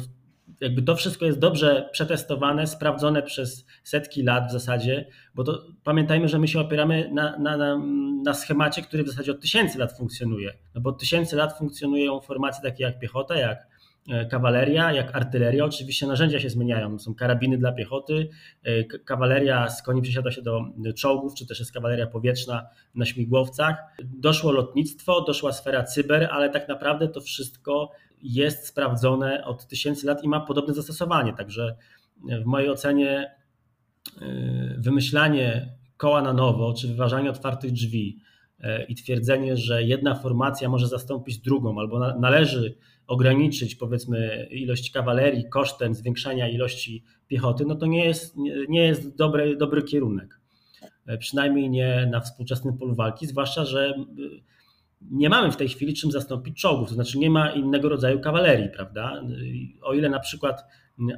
jakby 0.61 0.83
to 0.83 0.97
wszystko 0.97 1.25
jest 1.25 1.39
dobrze 1.39 1.89
przetestowane, 1.93 2.67
sprawdzone 2.67 3.23
przez 3.23 3.67
setki 3.85 4.23
lat 4.23 4.49
w 4.49 4.53
zasadzie, 4.53 5.07
bo 5.35 5.45
to 5.45 5.63
pamiętajmy, 5.85 6.29
że 6.29 6.39
my 6.39 6.49
się 6.49 6.61
opieramy 6.61 7.11
na, 7.13 7.39
na, 7.39 7.57
na, 7.57 7.79
na 8.25 8.35
schemacie, 8.35 8.83
który 8.83 9.05
w 9.05 9.09
zasadzie 9.09 9.33
od 9.33 9.41
tysięcy 9.41 9.79
lat 9.79 9.97
funkcjonuje. 9.99 10.53
No 10.75 10.81
bo 10.81 10.91
od 10.91 11.01
tysięcy 11.01 11.37
lat 11.37 11.59
funkcjonują 11.59 12.21
formacje 12.21 12.71
takie 12.71 12.85
jak 12.85 12.99
piechota, 12.99 13.37
jak 13.37 13.67
e, 14.09 14.27
kawaleria, 14.27 14.93
jak 14.93 15.17
artyleria. 15.17 15.65
Oczywiście 15.65 16.07
narzędzia 16.07 16.41
się 16.41 16.51
zmieniają. 16.51 16.99
Są 16.99 17.15
karabiny 17.15 17.59
dla 17.59 17.73
piechoty, 17.73 18.29
e, 18.63 18.85
kawaleria 18.85 19.69
z 19.69 19.83
koni 19.83 20.03
przesiada 20.03 20.31
się 20.31 20.43
do 20.43 20.93
czołgów, 20.97 21.35
czy 21.35 21.47
też 21.47 21.59
jest 21.59 21.73
kawaleria 21.73 22.07
powietrzna 22.07 22.67
na 22.95 23.05
śmigłowcach. 23.05 23.77
Doszło 24.05 24.53
lotnictwo, 24.53 25.21
doszła 25.21 25.53
sfera 25.53 25.85
cyber, 25.85 26.29
ale 26.33 26.51
tak 26.51 26.69
naprawdę 26.69 27.09
to 27.09 27.21
wszystko 27.21 27.91
jest 28.23 28.67
sprawdzone 28.67 29.45
od 29.45 29.67
tysięcy 29.67 30.07
lat 30.07 30.25
i 30.25 30.29
ma 30.29 30.41
podobne 30.41 30.75
zastosowanie. 30.75 31.33
Także 31.33 31.77
w 32.43 32.45
mojej 32.45 32.71
ocenie 32.71 33.35
y, 34.23 34.77
wymyślanie 34.79 35.75
koła 35.97 36.23
na 36.23 36.33
nowo, 36.33 36.75
czy 36.75 36.89
wyważanie 36.89 37.31
otwartych 37.31 37.73
drzwi 37.73 38.19
y, 38.61 38.85
i 38.89 38.95
twierdzenie, 38.95 39.57
że 39.57 39.83
jedna 39.83 40.15
formacja 40.15 40.69
może 40.69 40.89
zastąpić 40.89 41.39
drugą, 41.39 41.81
albo 41.81 42.15
należy 42.15 42.77
ograniczyć 43.07 43.75
powiedzmy 43.75 44.49
ilość 44.51 44.91
kawalerii 44.91 45.49
kosztem 45.49 45.95
zwiększania 45.95 46.49
ilości 46.49 47.05
piechoty, 47.29 47.65
no 47.67 47.75
to 47.75 47.87
nie 47.87 48.05
jest, 48.05 48.37
nie 48.69 48.85
jest 48.85 49.17
dobry, 49.17 49.57
dobry 49.57 49.83
kierunek. 49.83 50.41
Y, 51.11 51.19
przynajmniej 51.19 51.71
nie 51.71 52.09
na 52.11 52.21
współczesnym 52.21 52.79
polu 52.79 52.95
walki, 52.95 53.27
zwłaszcza, 53.27 53.65
że 53.65 53.95
nie 55.11 55.29
mamy 55.29 55.53
w 55.53 55.57
tej 55.57 55.69
chwili 55.69 55.95
czym 55.95 56.11
zastąpić 56.11 56.61
czołgów, 56.61 56.89
to 56.89 56.95
znaczy 56.95 57.19
nie 57.19 57.31
ma 57.31 57.51
innego 57.51 57.89
rodzaju 57.89 58.21
kawalerii, 58.21 58.69
prawda? 58.69 59.23
O 59.83 59.95
ile 59.95 60.09
na 60.09 60.21
przykład 60.21 60.65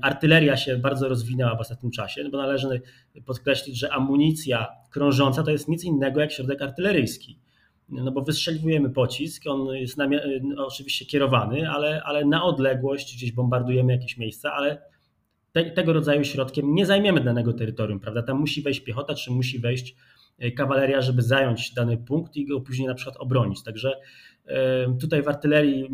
artyleria 0.03 0.57
się 0.57 0.77
bardzo 0.77 1.09
rozwinęła 1.09 1.57
w 1.57 1.61
ostatnim 1.61 1.93
czasie, 1.93 2.25
no 2.25 2.31
bo 2.31 2.39
należy 2.39 2.81
podkreślić, 3.27 3.79
że 3.79 3.93
amunicja 3.93 4.67
krążąca 4.91 5.43
to 5.43 5.51
jest 5.51 5.69
nic 5.69 5.85
innego 5.85 6.21
jak 6.21 6.33
środek 6.33 6.63
artyleryjski. 6.63 7.39
No 7.89 8.13
bo 8.13 8.23
wystrzeliwujemy 8.23 8.91
pocisk, 8.91 9.47
on 9.47 9.67
jest 9.77 9.97
no, 10.43 10.67
oczywiście 10.67 11.07
kierowany, 11.07 11.71
ale, 11.71 12.03
ale 12.03 12.25
na 12.25 12.45
odległość 12.45 13.17
gdzieś 13.17 13.33
bombardujemy 13.33 13.93
jakieś 13.93 14.17
miejsca, 14.17 14.53
ale 14.53 14.83
te, 15.53 15.71
tego 15.71 15.93
rodzaju 15.93 16.25
środkiem 16.25 16.75
nie 16.75 16.87
zajmiemy 16.87 17.21
danego 17.21 17.53
terytorium, 17.53 18.01
prawda? 18.01 18.23
Tam 18.23 18.39
musi 18.39 18.63
wejść 18.63 18.81
piechota, 18.81 19.15
czy 19.15 19.31
musi 19.31 19.59
wejść 19.59 19.97
kawaleria, 20.57 21.01
żeby 21.01 21.23
zająć 21.23 21.75
dany 21.75 21.97
punkt 21.97 22.37
i 22.37 22.47
go 22.47 22.61
później 22.61 22.89
na 22.89 22.95
przykład 22.95 23.17
obronić. 23.17 23.63
Także 23.63 24.01
e, 24.47 24.97
tutaj 25.01 25.23
w 25.23 25.29
artylerii 25.29 25.89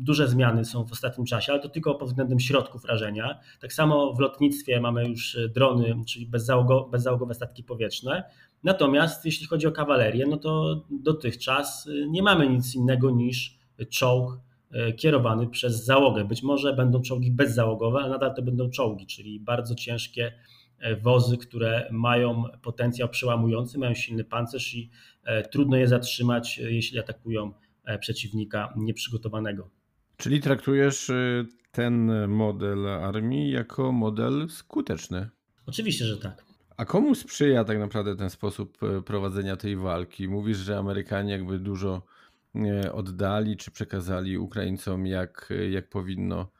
duże 0.00 0.28
zmiany 0.28 0.64
są 0.64 0.84
w 0.84 0.92
ostatnim 0.92 1.26
czasie, 1.26 1.52
ale 1.52 1.62
to 1.62 1.68
tylko 1.68 1.94
pod 1.94 2.08
względem 2.08 2.40
środków 2.40 2.84
rażenia. 2.84 3.38
Tak 3.60 3.72
samo 3.72 4.14
w 4.14 4.20
lotnictwie 4.20 4.80
mamy 4.80 5.08
już 5.08 5.36
e, 5.36 5.48
drony, 5.48 6.02
czyli 6.06 6.26
bezzałogowe 6.90 7.34
statki 7.34 7.64
powietrzne. 7.64 8.24
Natomiast 8.64 9.24
jeśli 9.24 9.46
chodzi 9.46 9.66
o 9.66 9.72
kawalerię, 9.72 10.26
no 10.26 10.36
to 10.36 10.84
dotychczas 10.90 11.88
nie 12.08 12.22
mamy 12.22 12.48
nic 12.48 12.74
innego 12.74 13.10
niż 13.10 13.58
czołg 13.90 14.38
kierowany 14.96 15.48
przez 15.48 15.84
załogę. 15.84 16.24
Być 16.24 16.42
może 16.42 16.72
będą 16.72 17.02
czołgi 17.02 17.30
bezzałogowe, 17.30 17.98
ale 17.98 18.08
nadal 18.10 18.34
to 18.34 18.42
będą 18.42 18.70
czołgi, 18.70 19.06
czyli 19.06 19.40
bardzo 19.40 19.74
ciężkie 19.74 20.32
E, 20.32 20.32
wozy, 21.02 21.38
które 21.38 21.88
mają 21.92 22.44
potencjał 22.62 23.08
przełamujący, 23.08 23.78
mają 23.78 23.94
silny 23.94 24.24
pancerz 24.24 24.74
i 24.74 24.90
e, 25.24 25.42
trudno 25.42 25.76
je 25.76 25.88
zatrzymać, 25.88 26.58
e, 26.58 26.72
jeśli 26.72 26.98
atakują 26.98 27.52
przeciwnika 28.00 28.74
nieprzygotowanego. 28.76 29.70
Czyli 30.16 30.40
traktujesz 30.40 31.10
ten 31.70 32.28
model 32.28 32.88
armii 32.88 33.50
jako 33.50 33.92
model 33.92 34.46
skuteczny? 34.48 35.28
Oczywiście, 35.66 36.04
że 36.04 36.16
tak. 36.16 36.44
A 36.76 36.84
komu 36.84 37.14
sprzyja 37.14 37.64
tak 37.64 37.78
naprawdę 37.78 38.16
ten 38.16 38.30
sposób 38.30 38.78
prowadzenia 39.06 39.56
tej 39.56 39.76
walki? 39.76 40.28
Mówisz, 40.28 40.58
że 40.58 40.78
Amerykanie 40.78 41.32
jakby 41.32 41.58
dużo 41.58 42.02
oddali 42.92 43.56
czy 43.56 43.70
przekazali 43.70 44.38
Ukraińcom, 44.38 45.06
jak, 45.06 45.52
jak 45.70 45.88
powinno 45.88 46.50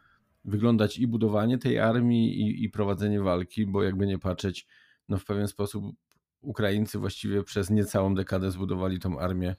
wyglądać 0.45 0.99
i 0.99 1.07
budowanie 1.07 1.59
tej 1.59 1.79
armii, 1.79 2.41
i, 2.41 2.65
i 2.65 2.71
prowadzenie 2.71 3.21
walki, 3.21 3.67
bo 3.67 3.83
jakby 3.83 4.07
nie 4.07 4.19
patrzeć, 4.19 4.67
no 5.09 5.19
w 5.19 5.25
pewien 5.25 5.49
sposób 5.49 5.85
Ukraińcy 6.43 6.99
właściwie 6.99 7.43
przez 7.43 7.71
niecałą 7.71 8.15
dekadę 8.15 8.51
zbudowali 8.51 8.99
tą 8.99 9.19
armię 9.19 9.57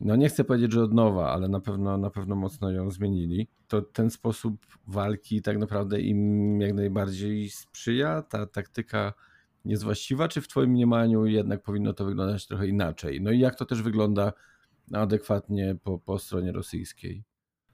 no 0.00 0.16
nie 0.16 0.28
chcę 0.28 0.44
powiedzieć, 0.44 0.72
że 0.72 0.82
od 0.82 0.94
nowa, 0.94 1.32
ale 1.32 1.48
na 1.48 1.60
pewno, 1.60 1.98
na 1.98 2.10
pewno 2.10 2.36
mocno 2.36 2.70
ją 2.70 2.90
zmienili, 2.90 3.48
to 3.68 3.82
ten 3.82 4.10
sposób 4.10 4.66
walki 4.86 5.42
tak 5.42 5.58
naprawdę 5.58 6.00
im 6.00 6.60
jak 6.60 6.74
najbardziej 6.74 7.50
sprzyja? 7.50 8.22
Ta 8.22 8.46
taktyka 8.46 9.12
jest 9.64 9.84
właściwa, 9.84 10.28
czy 10.28 10.40
w 10.40 10.48
Twoim 10.48 10.70
mniemaniu 10.70 11.26
jednak 11.26 11.62
powinno 11.62 11.92
to 11.92 12.04
wyglądać 12.04 12.46
trochę 12.46 12.66
inaczej? 12.66 13.20
No 13.20 13.30
i 13.30 13.38
jak 13.38 13.54
to 13.54 13.64
też 13.64 13.82
wygląda 13.82 14.32
adekwatnie 14.92 15.76
po, 15.82 15.98
po 15.98 16.18
stronie 16.18 16.52
rosyjskiej? 16.52 17.24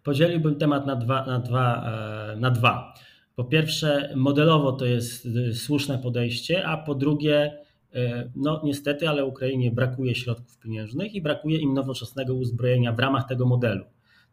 Podzieliłbym 0.05 0.55
temat 0.55 0.87
na 0.87 0.97
dwa, 0.97 1.27
na, 1.27 1.39
dwa, 1.39 1.91
e, 2.33 2.37
na 2.37 2.51
dwa. 2.51 2.95
Po 3.37 3.45
pierwsze, 3.45 4.13
modelowo 4.17 4.73
to 4.73 4.87
jest 4.87 5.27
e, 5.27 5.53
słuszne 5.53 5.99
podejście, 5.99 6.67
a 6.67 6.77
po 6.77 6.95
drugie, 6.95 7.59
e, 7.95 8.31
no 8.37 8.61
niestety, 8.65 9.09
ale 9.09 9.25
Ukrainie 9.25 9.71
brakuje 9.71 10.15
środków 10.15 10.59
pieniężnych 10.59 11.15
i 11.15 11.23
brakuje 11.23 11.59
im 11.59 11.75
nowoczesnego 11.75 12.35
uzbrojenia 12.35 12.93
w 12.93 12.99
ramach 12.99 13.29
tego 13.29 13.47
modelu. 13.47 13.85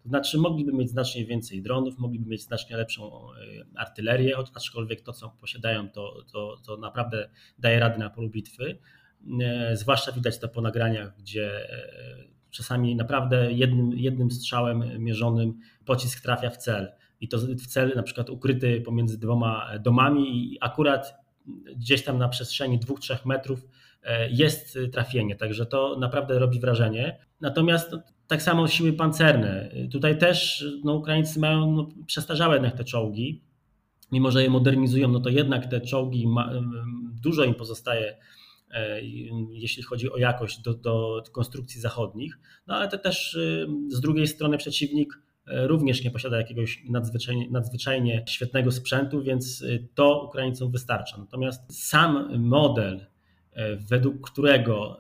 To 0.04 0.10
znaczy, 0.10 0.38
mogliby 0.38 0.74
mieć 0.74 0.90
znacznie 0.90 1.26
więcej 1.26 1.62
dronów, 1.62 2.00
mogliby 2.00 2.30
mieć 2.30 2.42
znacznie 2.42 2.78
lepszą 2.78 3.28
artylerię, 3.76 4.38
aczkolwiek 4.56 5.02
to, 5.02 5.14
co 5.14 5.30
posiadają, 5.42 5.90
to, 5.90 6.24
to, 6.32 6.58
to 6.66 6.78
naprawdę 6.78 7.30
daje 7.60 7.80
rady 7.80 8.00
na 8.00 8.10
polu 8.10 8.30
bitwy. 8.30 8.78
Zwłaszcza 9.74 10.12
widać 10.12 10.40
to 10.40 10.48
po 10.50 10.62
nagraniach, 10.62 11.18
gdzie 11.18 11.68
czasami 12.52 12.96
naprawdę 12.96 13.52
jednym, 13.52 13.92
jednym 13.94 14.32
strzałem 14.32 14.84
mierzonym 15.04 15.60
pocisk 15.86 16.22
trafia 16.22 16.50
w 16.50 16.58
cel. 16.58 16.92
I 17.22 17.28
to 17.28 17.38
w 17.38 17.68
cel 17.68 17.94
na 17.96 18.04
przykład 18.04 18.30
ukryty 18.30 18.82
pomiędzy 18.82 19.20
dwoma 19.20 19.70
domami 19.80 20.54
i 20.54 20.58
akurat 20.62 21.16
gdzieś 21.76 22.04
tam 22.04 22.18
na 22.18 22.30
przestrzeni 22.30 22.80
2-3 22.80 23.26
metrów 23.26 23.68
e, 24.04 24.30
jest 24.30 24.80
trafienie, 24.92 25.36
także 25.36 25.66
to 25.66 25.98
naprawdę 26.00 26.40
robi 26.40 26.60
wrażenie. 26.60 27.18
Natomiast 27.42 27.92
no, 27.92 28.02
tak 28.28 28.42
samo 28.42 28.68
siły 28.68 28.94
pancerne. 28.94 29.72
Tutaj 29.92 30.18
też 30.18 30.66
no, 30.84 30.94
Ukraińcy 30.94 31.40
mają 31.40 31.72
no, 31.72 31.90
przestarzałe 32.06 32.56
jednak 32.56 32.78
te 32.78 32.84
czołgi, 32.84 33.42
mimo 34.12 34.32
że 34.32 34.44
je 34.44 34.50
modernizują, 34.50 35.08
no 35.08 35.20
to 35.20 35.30
jednak 35.30 35.66
te 35.66 35.82
czołgi 35.82 36.28
ma, 36.28 36.52
dużo 37.22 37.44
im 37.44 37.54
pozostaje 37.54 38.16
E, 38.16 38.16
jeśli 39.52 39.84
chodzi 39.84 40.12
o 40.12 40.18
jakość 40.18 40.62
do, 40.62 40.74
do 40.74 41.24
konstrukcji 41.32 41.82
zachodnich. 41.82 42.40
No 42.68 42.76
ale 42.76 42.88
to 42.88 42.98
też 42.98 43.34
y, 43.34 43.68
z 43.88 44.02
drugiej 44.02 44.28
strony 44.28 44.58
przeciwnik 44.58 45.20
e, 45.48 45.68
również 45.68 46.04
nie 46.04 46.12
posiada 46.12 46.38
jakiegoś 46.38 46.84
nadzwyczajnie, 46.90 47.48
nadzwyczajnie 47.50 48.24
świetnego 48.28 48.72
sprzętu, 48.72 49.22
więc 49.24 49.62
y, 49.62 49.88
to 49.96 50.26
Ukraińcom 50.26 50.72
wystarcza. 50.72 51.18
Natomiast 51.18 51.88
sam 51.90 52.40
model, 52.40 53.06
e, 53.54 53.76
według 53.76 54.22
którego 54.22 54.98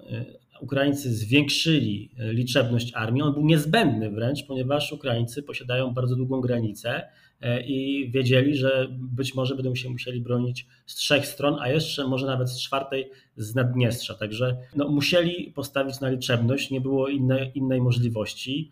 Ukraińcy 0.62 1.13
zwiększyli 1.16 2.12
liczebność 2.18 2.94
armii, 2.94 3.22
on 3.22 3.34
był 3.34 3.46
niezbędny 3.46 4.12
wręcz, 4.12 4.44
ponieważ 4.48 4.92
Ukraińcy 4.92 5.44
posiadają 5.44 5.94
bardzo 5.94 6.16
długą 6.16 6.42
granicę 6.42 7.04
E, 7.04 7.30
i 7.65 8.10
wiedzieli, 8.12 8.55
że 8.55 8.88
być 8.91 9.36
może 9.36 9.55
będą 9.55 9.75
się 9.75 9.89
musieli 9.89 10.21
bronić 10.21 10.67
z 10.86 10.95
trzech 10.95 11.25
stron, 11.27 11.57
a 11.60 11.69
jeszcze 11.69 12.07
może 12.07 12.25
nawet 12.25 12.50
z 12.50 12.62
czwartej 12.62 13.10
z 13.38 13.55
Naddniestrza. 13.55 14.13
Także 14.13 14.57
no, 14.75 14.89
musieli 14.89 15.51
postawić 15.51 16.00
na 16.00 16.10
liczebność, 16.10 16.71
nie 16.71 16.81
było 16.81 17.07
innej, 17.07 17.51
innej 17.55 17.81
możliwości. 17.81 18.71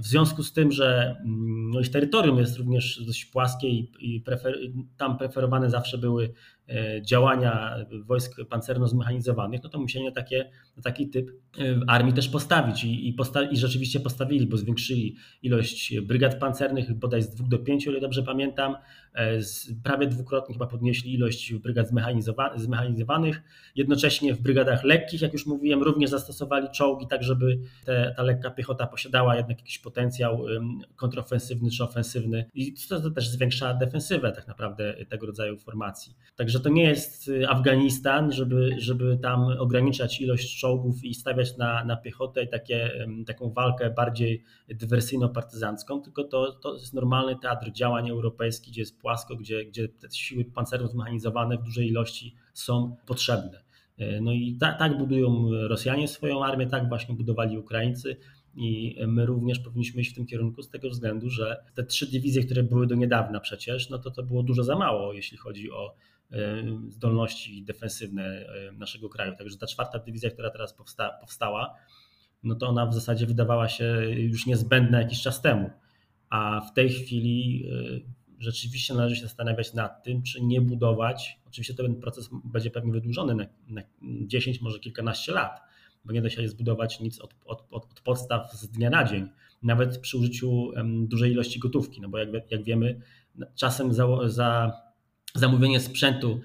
W 0.00 0.06
związku 0.06 0.42
z 0.42 0.52
tym, 0.52 0.72
że 0.72 1.16
mm, 1.24 1.70
no, 1.70 1.80
ich 1.80 1.90
terytorium 1.90 2.38
jest 2.38 2.56
również 2.58 3.02
dość 3.06 3.24
płaskie 3.24 3.68
i, 3.68 3.90
i 4.00 4.20
prefer, 4.20 4.58
tam 4.96 5.18
preferowane 5.18 5.70
zawsze 5.70 5.98
były 5.98 6.24
e, 6.24 6.32
działania 7.02 7.76
wojsk 8.04 8.36
pancerno-zmechanizowanych, 8.48 9.60
no 9.64 9.68
to 9.68 9.78
musieli 9.78 10.04
na, 10.04 10.10
takie, 10.10 10.50
na 10.76 10.82
taki 10.82 11.08
typ 11.08 11.30
e, 11.58 11.80
armii 11.86 12.12
też 12.12 12.28
postawić 12.28 12.84
I, 12.84 13.08
i, 13.08 13.12
posta 13.12 13.42
i 13.42 13.56
rzeczywiście 13.56 14.00
postawili, 14.00 14.46
bo 14.46 14.56
zwiększyli 14.56 15.16
ilość 15.42 16.00
brygad 16.00 16.38
pancernych 16.38 16.94
bodaj 16.94 17.22
z 17.22 17.30
dwóch 17.30 17.48
do 17.48 17.58
pięciu, 17.58 17.90
ile 17.90 18.00
dobrze 18.00 18.22
pamiętam, 18.22 18.76
e, 19.14 19.42
z, 19.42 19.72
prawie 19.82 20.06
dwukrotnie 20.06 20.54
chyba 20.54 20.66
podnieśli 20.66 21.14
ilość 21.14 21.54
brygad 21.54 21.88
zmechanizowa 21.88 22.58
zmechanizowanych. 22.58 23.42
Jednocześnie 23.76 24.34
w 24.34 24.42
brygadach 24.42 24.84
lekkich, 24.84 25.22
jak 25.22 25.32
już 25.32 25.46
mówiłem, 25.46 25.82
również 25.82 26.10
zastosowali 26.10 26.68
czołgi, 26.70 27.06
tak 27.06 27.22
żeby 27.22 27.58
te, 27.84 28.14
ta 28.16 28.22
lekka 28.22 28.50
piechota 28.50 28.86
posiadała 28.86 29.36
jednak 29.36 29.58
jakiś 29.58 29.78
potencjał 29.78 30.46
kontrofensywny 30.96 31.70
czy 31.70 31.84
ofensywny 31.84 32.50
i 32.54 32.74
to, 32.88 33.00
to 33.00 33.10
też 33.10 33.28
zwiększa 33.28 33.74
defensywę 33.74 34.32
tak 34.32 34.46
naprawdę 34.46 34.94
tego 35.08 35.26
rodzaju 35.26 35.58
formacji. 35.58 36.14
Także 36.36 36.53
to 36.60 36.68
nie 36.68 36.82
jest 36.82 37.28
y, 37.28 37.48
Afganistan, 37.48 38.32
żeby, 38.32 38.76
żeby 38.78 39.18
tam 39.22 39.40
ograniczać 39.58 40.20
ilość 40.20 40.58
czołgów 40.58 41.04
i 41.04 41.14
stawiać 41.14 41.56
na, 41.56 41.84
na 41.84 41.96
piechotę 41.96 42.44
i 42.44 42.48
takie, 42.48 43.06
taką 43.26 43.52
walkę 43.52 43.90
bardziej 43.90 44.44
dywersyjno-partyzancką, 44.68 46.00
tylko 46.00 46.24
to, 46.24 46.52
to 46.52 46.74
jest 46.74 46.94
normalny 46.94 47.36
teatr 47.42 47.72
działań 47.72 48.10
europejski, 48.10 48.70
gdzie 48.70 48.80
jest 48.80 49.00
płasko, 49.00 49.36
gdzie, 49.36 49.64
gdzie 49.64 49.88
te 49.88 50.10
siły 50.10 50.44
pancerne 50.44 50.88
zmechanizowane 50.88 51.58
w 51.58 51.62
dużej 51.62 51.88
ilości 51.88 52.34
są 52.54 52.96
potrzebne. 53.06 53.62
Y, 54.00 54.20
no 54.22 54.32
i 54.32 54.56
ta, 54.60 54.72
tak 54.72 54.98
budują 54.98 55.48
Rosjanie 55.68 56.08
swoją 56.08 56.44
armię, 56.44 56.66
tak 56.66 56.88
właśnie 56.88 57.14
budowali 57.14 57.58
Ukraińcy. 57.58 58.16
I 58.56 58.96
my 59.06 59.26
również 59.26 59.58
powinniśmy 59.58 60.00
iść 60.00 60.12
w 60.12 60.14
tym 60.14 60.26
kierunku 60.26 60.62
z 60.62 60.70
tego 60.70 60.90
względu, 60.90 61.30
że 61.30 61.64
te 61.74 61.84
trzy 61.84 62.10
dywizje, 62.10 62.44
które 62.44 62.62
były 62.62 62.86
do 62.86 62.94
niedawna 62.94 63.40
przecież, 63.40 63.90
no 63.90 63.98
to 63.98 64.10
to 64.10 64.22
było 64.22 64.42
dużo 64.42 64.64
za 64.64 64.76
mało, 64.76 65.12
jeśli 65.12 65.38
chodzi 65.38 65.70
o 65.70 65.86
e, 65.86 65.94
zdolności 66.88 67.62
defensywne 67.62 68.24
e, 68.24 68.72
naszego 68.72 69.08
kraju. 69.08 69.36
Także 69.38 69.58
ta 69.58 69.66
czwarta 69.66 69.98
dywizja, 69.98 70.30
która 70.30 70.50
teraz 70.50 70.74
powsta 70.74 71.10
powstała, 71.20 71.74
no 72.42 72.54
to 72.54 72.68
ona 72.68 72.86
w 72.86 72.94
zasadzie 72.94 73.26
wydawała 73.26 73.68
się 73.68 73.84
już 74.16 74.46
niezbędna 74.46 75.00
jakiś 75.00 75.22
czas 75.22 75.42
temu. 75.42 75.70
A 76.30 76.60
w 76.60 76.74
tej 76.74 76.90
chwili 76.90 77.66
e, 77.66 78.00
rzeczywiście 78.38 78.94
należy 78.94 79.16
się 79.16 79.22
zastanawiać 79.22 79.74
nad 79.74 80.02
tym, 80.02 80.22
czy 80.22 80.42
nie 80.42 80.60
budować. 80.60 81.40
Oczywiście 81.46 81.74
ten 81.74 82.00
proces 82.00 82.30
będzie 82.44 82.70
pewnie 82.70 82.92
wydłużony 82.92 83.34
na, 83.34 83.46
na 83.68 83.82
10, 84.26 84.60
może 84.60 84.78
kilkanaście 84.80 85.32
lat 85.32 85.60
bo 86.04 86.12
nie 86.12 86.22
da 86.22 86.30
się 86.30 86.48
zbudować 86.48 87.00
nic 87.00 87.20
od, 87.20 87.34
od, 87.44 87.66
od, 87.70 88.00
podstaw 88.04 88.52
z 88.52 88.68
dnia 88.68 88.90
na 88.90 89.04
dzień, 89.04 89.28
nawet 89.62 89.98
przy 89.98 90.18
użyciu 90.18 90.70
dużej 90.84 91.32
ilości 91.32 91.58
gotówki, 91.58 92.00
no 92.00 92.08
bo 92.08 92.18
jak, 92.18 92.50
jak 92.50 92.62
wiemy, 92.62 93.00
czasem 93.54 93.94
za, 93.94 94.06
za 94.26 94.72
zamówienie 95.34 95.80
sprzętu 95.80 96.40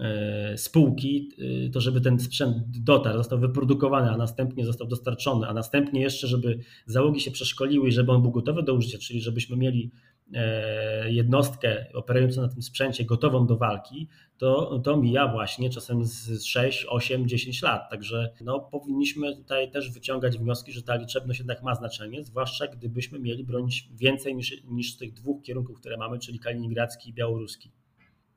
e, 0.00 0.58
spółki, 0.58 1.30
e, 1.66 1.70
to 1.70 1.80
żeby 1.80 2.00
ten 2.00 2.20
sprzęt 2.20 2.56
dotarł, 2.66 3.18
został 3.18 3.38
wyprodukowany, 3.38 4.10
a 4.10 4.16
następnie 4.16 4.64
został 4.64 4.86
dostarczony, 4.86 5.46
a 5.46 5.54
następnie 5.54 6.00
jeszcze, 6.00 6.26
żeby 6.26 6.58
załogi 6.86 7.20
się 7.20 7.30
przeszkoliły 7.30 7.88
i 7.88 7.92
żeby 7.92 8.12
on 8.12 8.22
był 8.22 8.30
gotowy 8.30 8.62
do 8.62 8.74
użycia, 8.74 8.98
czyli 8.98 9.20
żebyśmy 9.20 9.56
mieli 9.56 9.90
E, 10.32 11.12
jednostkę 11.12 11.86
operującą 11.94 12.42
na 12.42 12.48
tym 12.48 12.62
sprzęcie 12.62 13.04
gotową 13.04 13.46
do 13.46 13.56
walki, 13.56 14.08
to, 14.38 14.78
to 14.78 14.96
mija 14.96 15.28
właśnie 15.28 15.70
czasem 15.70 16.04
z 16.04 16.44
6, 16.44 16.86
8, 16.88 17.28
10 17.28 17.62
lat. 17.62 17.90
Także 17.90 18.32
no, 18.40 18.60
powinniśmy 18.60 19.36
tutaj 19.36 19.70
też 19.70 19.90
wyciągać 19.90 20.38
wnioski, 20.38 20.72
że 20.72 20.82
ta 20.82 20.96
liczebność 20.96 21.38
jednak 21.38 21.62
ma 21.62 21.74
znaczenie, 21.74 22.24
zwłaszcza 22.24 22.66
gdybyśmy 22.66 23.18
mieli 23.18 23.44
bronić 23.44 23.88
więcej 23.92 24.36
niż, 24.36 24.64
niż 24.64 24.96
tych 24.96 25.14
dwóch 25.14 25.42
kierunków, 25.42 25.80
które 25.80 25.96
mamy, 25.96 26.18
czyli 26.18 26.38
kaliningradzki 26.38 27.10
i 27.10 27.14
białoruski. 27.14 27.70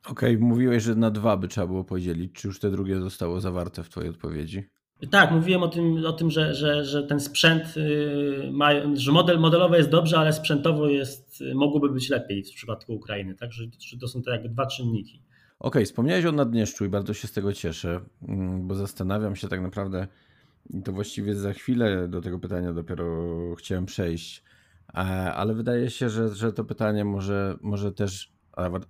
Okej, 0.05 0.36
okay, 0.36 0.47
mówiłeś, 0.47 0.83
że 0.83 0.95
na 0.95 1.12
dwa 1.12 1.38
by 1.38 1.47
trzeba 1.47 1.67
było 1.67 1.83
podzielić. 1.83 2.33
Czy 2.33 2.47
już 2.47 2.60
te 2.60 2.71
drugie 2.71 3.01
zostało 3.01 3.41
zawarte 3.41 3.83
w 3.83 3.89
Twojej 3.89 4.10
odpowiedzi? 4.10 4.63
Tak, 5.12 5.31
mówiłem 5.31 5.63
o 5.63 5.67
tym, 5.67 6.05
o 6.05 6.13
tym 6.13 6.31
że, 6.31 6.53
że, 6.53 6.86
że 6.86 7.03
ten 7.03 7.19
sprzęt 7.19 7.77
y, 7.77 8.49
ma, 8.51 8.69
że 8.93 9.12
model 9.12 9.39
modelowy 9.39 9.77
jest 9.77 9.89
dobrze, 9.89 10.17
ale 10.19 10.33
sprzętowo 10.33 10.88
jest, 10.88 11.43
mogłoby 11.55 11.89
być 11.89 12.10
lepiej 12.10 12.43
w 12.43 12.53
przypadku 12.53 12.93
Ukrainy. 12.93 13.36
Także 13.36 13.63
to 14.01 14.07
są 14.07 14.21
te 14.21 14.31
jakby 14.31 14.49
dwa 14.49 14.65
czynniki. 14.65 15.21
Okej, 15.60 15.69
okay, 15.69 15.86
wspomniałeś 15.86 16.25
o 16.25 16.31
Naddnieszczu 16.31 16.86
i 16.86 16.89
bardzo 16.89 17.13
się 17.13 17.27
z 17.27 17.31
tego 17.31 17.53
cieszę, 17.53 18.01
mm, 18.27 18.67
bo 18.67 18.75
zastanawiam 18.75 19.36
się 19.36 19.47
tak 19.47 19.62
naprawdę, 19.62 20.07
i 20.69 20.81
to 20.81 20.91
właściwie 20.91 21.36
za 21.36 21.53
chwilę 21.53 22.07
do 22.07 22.21
tego 22.21 22.39
pytania 22.39 22.73
dopiero 22.73 23.05
chciałem 23.55 23.86
przejść, 23.86 24.43
ale 25.36 25.53
wydaje 25.53 25.89
się, 25.89 26.10
że, 26.10 26.36
że 26.36 26.53
to 26.53 26.63
pytanie 26.63 27.05
może, 27.05 27.57
może 27.62 27.91
też, 27.91 28.31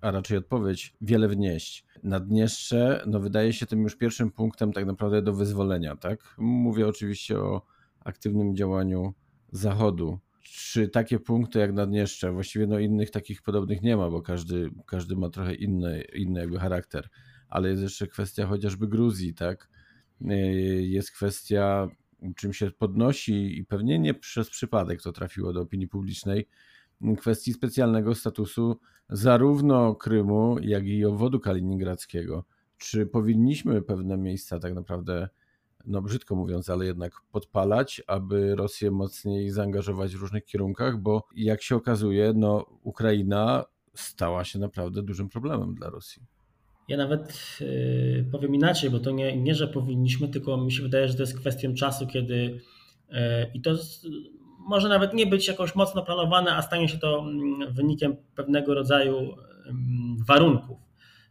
a 0.01 0.11
raczej 0.11 0.37
odpowiedź, 0.37 0.93
wiele 1.01 1.27
wnieść. 1.27 1.85
Naddniestrze 2.03 3.03
no 3.07 3.19
wydaje 3.19 3.53
się 3.53 3.65
tym 3.65 3.83
już 3.83 3.95
pierwszym 3.95 4.31
punktem 4.31 4.73
tak 4.73 4.85
naprawdę 4.85 5.21
do 5.21 5.33
wyzwolenia, 5.33 5.95
tak? 5.95 6.35
Mówię 6.37 6.87
oczywiście 6.87 7.39
o 7.39 7.61
aktywnym 7.99 8.55
działaniu 8.55 9.13
Zachodu. 9.51 10.19
Czy 10.41 10.87
takie 10.87 11.19
punkty 11.19 11.59
jak 11.59 11.73
Naddniestrze, 11.73 12.31
właściwie 12.31 12.67
no 12.67 12.79
innych 12.79 13.11
takich 13.11 13.41
podobnych 13.41 13.81
nie 13.81 13.97
ma, 13.97 14.09
bo 14.09 14.21
każdy, 14.21 14.69
każdy 14.85 15.15
ma 15.15 15.29
trochę 15.29 15.55
inny, 15.55 16.01
inny 16.01 16.39
jakby 16.39 16.59
charakter, 16.59 17.09
ale 17.49 17.69
jest 17.69 17.81
jeszcze 17.83 18.07
kwestia 18.07 18.47
chociażby 18.47 18.87
Gruzji, 18.87 19.33
tak? 19.33 19.69
Jest 20.79 21.11
kwestia 21.11 21.87
czym 22.35 22.53
się 22.53 22.71
podnosi 22.71 23.59
i 23.59 23.65
pewnie 23.65 23.99
nie 23.99 24.13
przez 24.13 24.49
przypadek 24.49 25.01
to 25.01 25.11
trafiło 25.11 25.53
do 25.53 25.61
opinii 25.61 25.87
publicznej, 25.87 26.47
kwestii 27.17 27.53
specjalnego 27.53 28.15
statusu 28.15 28.77
zarówno 29.09 29.95
Krymu, 29.95 30.55
jak 30.61 30.85
i 30.85 31.05
obwodu 31.05 31.39
kaliningradzkiego. 31.39 32.45
Czy 32.77 33.05
powinniśmy 33.05 33.81
pewne 33.81 34.17
miejsca 34.17 34.59
tak 34.59 34.73
naprawdę 34.73 35.29
no 35.85 36.01
brzydko 36.01 36.35
mówiąc, 36.35 36.69
ale 36.69 36.85
jednak 36.85 37.13
podpalać, 37.31 38.01
aby 38.07 38.55
Rosję 38.55 38.91
mocniej 38.91 39.49
zaangażować 39.49 40.15
w 40.15 40.21
różnych 40.21 40.45
kierunkach, 40.45 41.01
bo 41.01 41.27
jak 41.35 41.61
się 41.61 41.75
okazuje, 41.75 42.33
no 42.35 42.65
Ukraina 42.83 43.65
stała 43.95 44.43
się 44.43 44.59
naprawdę 44.59 45.03
dużym 45.03 45.29
problemem 45.29 45.75
dla 45.75 45.89
Rosji. 45.89 46.21
Ja 46.87 46.97
nawet 46.97 47.57
yy, 47.61 48.25
powiem 48.31 48.55
inaczej, 48.55 48.89
bo 48.89 48.99
to 48.99 49.11
nie, 49.11 49.37
nie, 49.37 49.55
że 49.55 49.67
powinniśmy, 49.67 50.27
tylko 50.27 50.57
mi 50.57 50.71
się 50.71 50.83
wydaje, 50.83 51.07
że 51.07 51.13
to 51.13 51.23
jest 51.23 51.39
kwestią 51.39 51.73
czasu, 51.73 52.07
kiedy 52.07 52.35
yy, 53.09 53.17
i 53.53 53.61
to 53.61 53.75
może 54.67 54.89
nawet 54.89 55.13
nie 55.13 55.25
być 55.25 55.47
jakoś 55.47 55.75
mocno 55.75 56.01
planowane, 56.01 56.55
a 56.55 56.61
stanie 56.61 56.89
się 56.89 56.97
to 56.97 57.19
mm, 57.19 57.73
wynikiem 57.73 58.15
pewnego 58.35 58.73
rodzaju 58.73 59.21
yy, 59.21 59.35
warunków, 60.27 60.79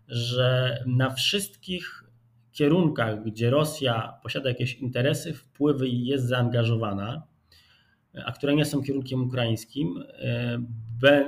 że 0.09 0.79
na 0.87 1.11
wszystkich 1.11 2.05
kierunkach, 2.53 3.25
gdzie 3.25 3.51
Rosja 3.51 4.19
posiada 4.23 4.49
jakieś 4.49 4.75
interesy, 4.75 5.35
wpływy 5.35 5.89
i 5.89 6.07
jest 6.07 6.27
zaangażowana, 6.27 7.23
a 8.25 8.33
które 8.33 8.55
nie 8.55 8.65
są 8.65 8.83
kierunkiem 8.83 9.23
ukraińskim, 9.23 10.05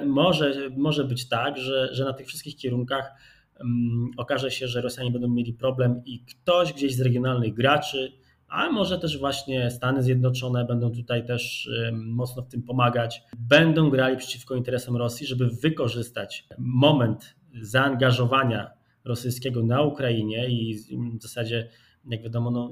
może, 0.07 0.55
może 0.77 1.05
być 1.05 1.29
tak, 1.29 1.59
że, 1.59 1.95
że 1.95 2.05
na 2.05 2.13
tych 2.13 2.27
wszystkich 2.27 2.57
kierunkach 2.57 3.13
um, 3.61 4.11
okaże 4.17 4.51
się, 4.51 4.69
że 4.69 4.81
Rosjanie 4.81 5.11
będą 5.11 5.29
mieli 5.29 5.53
problem 5.53 6.03
i 6.05 6.25
ktoś 6.25 6.73
gdzieś 6.73 6.95
z 6.95 7.01
regionalnych 7.01 7.55
graczy, 7.55 8.13
a 8.49 8.71
może 8.71 8.99
też 8.99 9.19
właśnie 9.19 9.71
Stany 9.71 10.03
Zjednoczone 10.03 10.65
będą 10.65 10.91
tutaj 10.91 11.27
też 11.27 11.71
mocno 11.93 12.43
w 12.43 12.49
tym 12.49 12.63
pomagać, 12.63 13.23
będą 13.39 13.91
grali 13.91 14.17
przeciwko 14.17 14.55
interesom 14.55 14.97
Rosji, 14.97 15.27
żeby 15.27 15.49
wykorzystać 15.63 16.47
moment 16.59 17.35
zaangażowania 17.63 18.71
rosyjskiego 19.05 19.63
na 19.63 19.83
Ukrainie 19.83 20.49
i 20.49 20.79
w 21.19 21.23
zasadzie, 21.23 21.69
jak 22.11 22.23
wiadomo, 22.23 22.51
no, 22.51 22.71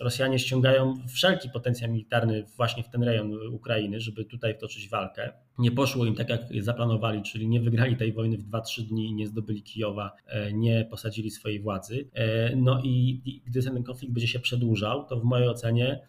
Rosjanie 0.00 0.38
ściągają 0.38 0.94
wszelki 1.08 1.50
potencjał 1.50 1.90
militarny 1.90 2.44
właśnie 2.56 2.82
w 2.82 2.88
ten 2.88 3.02
rejon 3.02 3.32
Ukrainy, 3.52 4.00
żeby 4.00 4.24
tutaj 4.24 4.54
wtoczyć 4.54 4.88
walkę. 4.88 5.32
Nie 5.58 5.70
poszło 5.70 6.06
im 6.06 6.14
tak, 6.14 6.28
jak 6.28 6.40
zaplanowali, 6.60 7.22
czyli 7.22 7.48
nie 7.48 7.60
wygrali 7.60 7.96
tej 7.96 8.12
wojny 8.12 8.38
w 8.38 8.50
2-3 8.50 8.82
dni, 8.82 9.14
nie 9.14 9.26
zdobyli 9.26 9.62
Kijowa, 9.62 10.12
e, 10.26 10.52
nie 10.52 10.84
posadzili 10.90 11.30
swojej 11.30 11.60
władzy. 11.60 12.08
E, 12.14 12.56
no 12.56 12.82
i, 12.84 13.22
i 13.24 13.42
gdy 13.46 13.62
ten 13.62 13.82
konflikt 13.82 14.14
będzie 14.14 14.28
się 14.28 14.40
przedłużał, 14.40 15.06
to 15.06 15.20
w 15.20 15.24
mojej 15.24 15.48
ocenie 15.48 16.00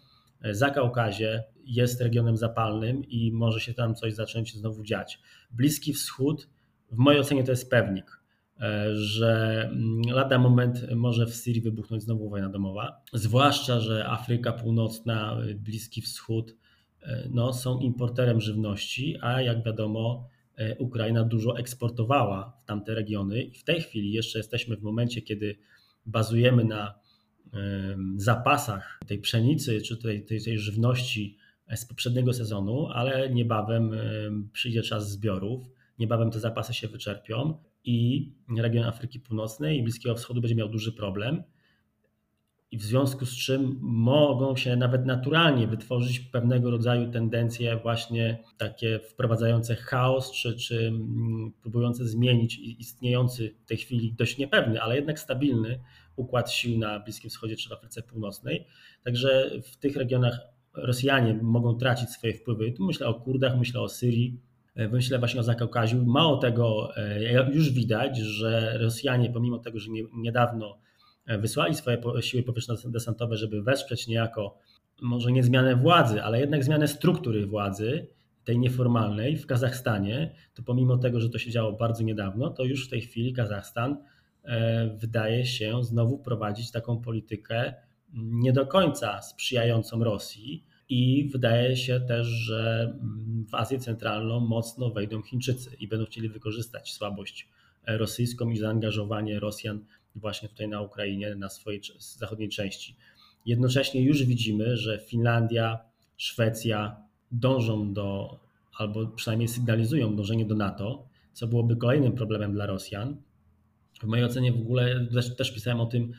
e, 0.42 0.54
Zakaukazie 0.54 1.44
jest 1.66 2.02
regionem 2.02 2.38
zapalnym 2.38 3.04
i 3.04 3.32
może 3.32 3.60
się 3.60 3.74
tam 3.74 3.96
coś 3.96 4.14
zacząć 4.14 4.54
znowu 4.54 4.84
dziać. 4.84 5.20
Bliski 5.52 5.94
Wschód, 5.94 6.50
w 6.92 6.98
mojej 6.98 7.22
ocenie, 7.22 7.44
to 7.44 7.52
jest 7.52 7.70
pewnik 7.70 8.17
że 8.94 9.62
mm, 9.72 10.02
lada 10.02 10.40
moment 10.40 10.86
może 10.96 11.26
w 11.26 11.36
Syrii 11.36 11.62
wybuchnąć 11.62 12.04
znowu 12.04 12.30
wojna 12.30 12.50
domowa. 12.50 13.02
Zwłaszcza, 13.14 13.80
że 13.80 14.08
Afryka 14.08 14.54
Północna, 14.54 15.38
Bliski 15.56 16.02
Wschód 16.02 16.56
e, 17.02 17.28
no, 17.32 17.54
są 17.54 17.80
importerem 17.80 18.42
żywności, 18.42 19.18
a 19.22 19.42
jak 19.42 19.64
wiadomo, 19.64 20.28
e, 20.56 20.78
Ukraina 20.78 21.24
dużo 21.24 21.58
eksportowała 21.58 22.58
w 22.64 22.66
tamte 22.66 22.96
regiony 22.96 23.52
w 23.60 23.64
tej 23.64 23.82
chwili 23.82 24.12
jeszcze 24.12 24.40
jesteśmy 24.40 24.78
w 24.78 24.82
momencie, 24.82 25.22
kiedy 25.22 25.58
bazujemy 26.06 26.64
na 26.64 27.08
zapasach 28.16 29.00
tej 29.08 29.20
pszenicy 29.20 29.82
czy 29.82 29.98
tej, 29.98 30.26
tej, 30.26 30.44
tej 30.44 30.60
żywności 30.60 31.38
z 31.76 31.86
poprzedniego 31.86 32.34
sezonu, 32.34 32.88
ale 32.88 33.30
niebawem 33.30 33.92
przyjdzie 34.54 34.82
czas 34.82 35.12
zbiorów, 35.12 35.70
niebawem 36.00 36.32
te 36.32 36.40
zapasy 36.40 36.74
się 36.74 36.88
wyczerpią 36.88 37.58
i 37.88 38.32
region 38.58 38.84
Afryki 38.84 39.20
Północnej 39.20 39.80
i 39.80 39.84
Bliskiego 39.84 40.16
Wschodu 40.16 40.42
będzie 40.42 40.56
miał 40.56 40.70
duży 40.70 40.92
problem. 40.92 41.44
I 42.72 42.78
w 42.78 42.84
związku 42.84 43.26
z 43.26 43.38
czym 43.38 43.78
mogą 43.82 44.56
się 44.56 44.76
nawet 44.76 45.06
naturalnie 45.06 45.68
wytworzyć 45.68 46.20
pewnego 46.20 46.72
rodzaju 46.72 47.12
tendencje, 47.12 47.78
właśnie 47.78 48.44
takie 48.58 49.00
wprowadzające 49.00 49.76
chaos, 49.76 50.32
czy, 50.32 50.56
czy 50.56 50.88
mm, 50.88 51.54
próbujące 51.62 52.08
zmienić 52.08 52.60
istniejący 52.60 53.56
w 53.66 53.66
tej 53.66 53.78
chwili 53.78 54.14
dość 54.14 54.38
niepewny, 54.38 54.82
ale 54.82 54.96
jednak 54.96 55.20
stabilny 55.20 55.80
układ 56.16 56.52
sił 56.52 56.80
na 56.80 57.00
Bliskim 57.00 57.30
Wschodzie 57.30 57.56
czy 57.56 57.70
w 57.70 57.72
Afryce 57.72 58.02
Północnej. 58.04 58.68
Także 59.04 59.52
w 59.64 59.78
tych 59.78 59.96
regionach 59.96 60.40
Rosjanie 60.74 61.40
mogą 61.42 61.76
tracić 61.76 62.10
swoje 62.10 62.34
wpływy. 62.34 62.72
Tu 62.72 62.86
myślę 62.86 63.08
o 63.08 63.14
Kurdach, 63.14 63.58
myślę 63.58 63.82
o 63.82 63.90
Syrii, 63.90 64.40
myślę 64.92 65.20
właśnie 65.20 65.40
o 65.40 65.44
Zakaukaziu. 65.44 66.06
Mało 66.06 66.38
tego, 66.38 66.96
e, 66.98 67.52
już 67.54 67.72
widać, 67.72 68.18
że 68.18 68.78
Rosjanie, 68.78 69.30
pomimo 69.30 69.60
tego, 69.60 69.80
że 69.80 69.92
niedawno 70.14 70.78
e, 71.26 71.38
wysłali 71.38 71.76
swoje 71.76 71.98
siły 72.22 72.44
powietrzno-desantowe, 72.44 73.36
żeby 73.36 73.62
wesprzeć 73.62 74.08
niejako, 74.08 74.58
może 75.02 75.32
nie 75.32 75.44
zmianę 75.44 75.76
władzy, 75.76 76.24
ale 76.24 76.40
jednak 76.40 76.64
zmianę 76.64 76.88
struktury 76.88 77.48
władzy, 77.48 78.08
tej 78.44 78.60
nieformalnej 78.60 79.38
w 79.38 79.46
Kazachstanie, 79.46 80.36
to 80.54 80.64
pomimo 80.64 80.98
tego, 80.98 81.20
że 81.22 81.30
to 81.30 81.40
się 81.40 81.52
działo 81.52 81.74
bardzo 81.74 82.04
niedawno, 82.04 82.50
to 82.50 82.64
już 82.64 82.88
w 82.88 82.90
tej 82.90 83.02
chwili 83.02 83.34
Kazachstan 83.34 83.98
e, 84.44 84.88
wydaje 84.98 85.46
się 85.46 85.84
znowu 85.84 86.20
prowadzić 86.20 86.72
taką 86.72 87.02
politykę 87.02 87.74
nie 88.14 88.54
do 88.54 88.66
końca 88.68 89.22
sprzyjającą 89.22 90.04
Rosji, 90.04 90.66
i 90.90 91.30
wydaje 91.34 91.78
się 91.78 92.00
też, 92.00 92.28
że 92.28 92.94
mm, 93.02 93.46
w 93.50 93.56
Azję 93.56 93.80
Centralną 93.80 94.40
mocno 94.40 94.90
wejdą 94.90 95.22
Chińczycy 95.22 95.76
i 95.80 95.88
będą 95.88 96.06
chcieli 96.06 96.30
wykorzystać 96.30 96.94
słabość 96.94 97.48
rosyjską 97.88 98.50
i 98.50 98.58
zaangażowanie 98.58 99.40
Rosjan 99.40 99.86
właśnie 100.16 100.50
tutaj 100.50 100.68
na 100.68 100.82
Ukrainie, 100.82 101.36
na 101.36 101.50
swojej 101.50 101.82
zachodniej 102.00 102.50
części. 102.50 102.96
Jednocześnie 103.46 104.02
już 104.02 104.24
widzimy, 104.24 104.78
że 104.78 105.00
Finlandia, 105.00 105.80
Szwecja 106.18 107.04
dążą 107.32 107.94
do, 107.94 108.40
albo 108.78 109.08
przynajmniej 109.08 109.48
sygnalizują 109.48 110.16
dążenie 110.16 110.46
do 110.46 110.56
NATO, 110.56 111.08
co 111.34 111.48
byłoby 111.48 111.76
kolejnym 111.76 112.14
problemem 112.14 112.54
dla 112.54 112.66
Rosjan. 112.66 113.18
W 114.02 114.04
mojej 114.04 114.26
ocenie 114.26 114.52
w 114.52 114.62
ogóle 114.62 115.08
też, 115.14 115.36
też 115.36 115.54
pisałem 115.54 115.80
o 115.80 115.86
tym 115.86 116.12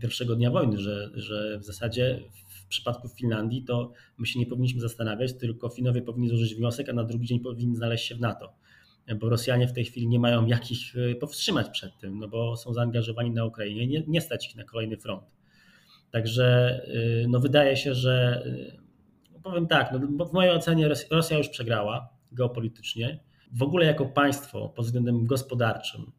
pierwszego 0.00 0.36
dnia 0.36 0.50
wojny, 0.50 0.78
że, 0.78 1.10
że 1.14 1.58
w 1.58 1.64
zasadzie 1.64 2.20
przypadku 2.70 3.08
Finlandii, 3.08 3.64
to 3.64 3.92
my 4.18 4.26
się 4.26 4.38
nie 4.38 4.46
powinniśmy 4.46 4.80
zastanawiać, 4.80 5.32
tylko 5.34 5.68
Finowie 5.68 6.02
powinni 6.02 6.28
złożyć 6.28 6.54
wniosek, 6.54 6.88
a 6.88 6.92
na 6.92 7.04
drugi 7.04 7.26
dzień 7.26 7.40
powinni 7.40 7.76
znaleźć 7.76 8.06
się 8.06 8.14
w 8.14 8.20
NATO. 8.20 8.52
Bo 9.16 9.28
Rosjanie 9.28 9.68
w 9.68 9.72
tej 9.72 9.84
chwili 9.84 10.08
nie 10.08 10.18
mają 10.18 10.46
jak 10.46 10.70
ich 10.70 10.96
e, 10.96 11.14
powstrzymać 11.14 11.70
przed 11.70 11.98
tym, 11.98 12.18
no 12.18 12.28
bo 12.28 12.56
są 12.56 12.74
zaangażowani 12.74 13.30
na 13.30 13.44
Ukrainie, 13.44 13.86
nie, 13.86 14.02
nie 14.06 14.20
stać 14.20 14.46
ich 14.46 14.56
na 14.56 14.64
kolejny 14.64 14.96
front. 14.96 15.24
Także 16.10 16.80
e, 17.24 17.28
no 17.28 17.40
wydaje 17.40 17.76
się, 17.76 17.94
że 17.94 18.44
no 19.32 19.40
powiem 19.40 19.66
tak, 19.66 19.92
no 19.92 20.26
w 20.26 20.32
mojej 20.32 20.52
ocenie 20.52 20.88
Rosja 21.10 21.38
już 21.38 21.48
przegrała 21.48 22.08
geopolitycznie. 22.32 23.20
W 23.52 23.62
ogóle 23.62 23.86
jako 23.86 24.06
państwo 24.06 24.68
pod 24.68 24.84
względem 24.84 25.26
gospodarczym, 25.26 26.12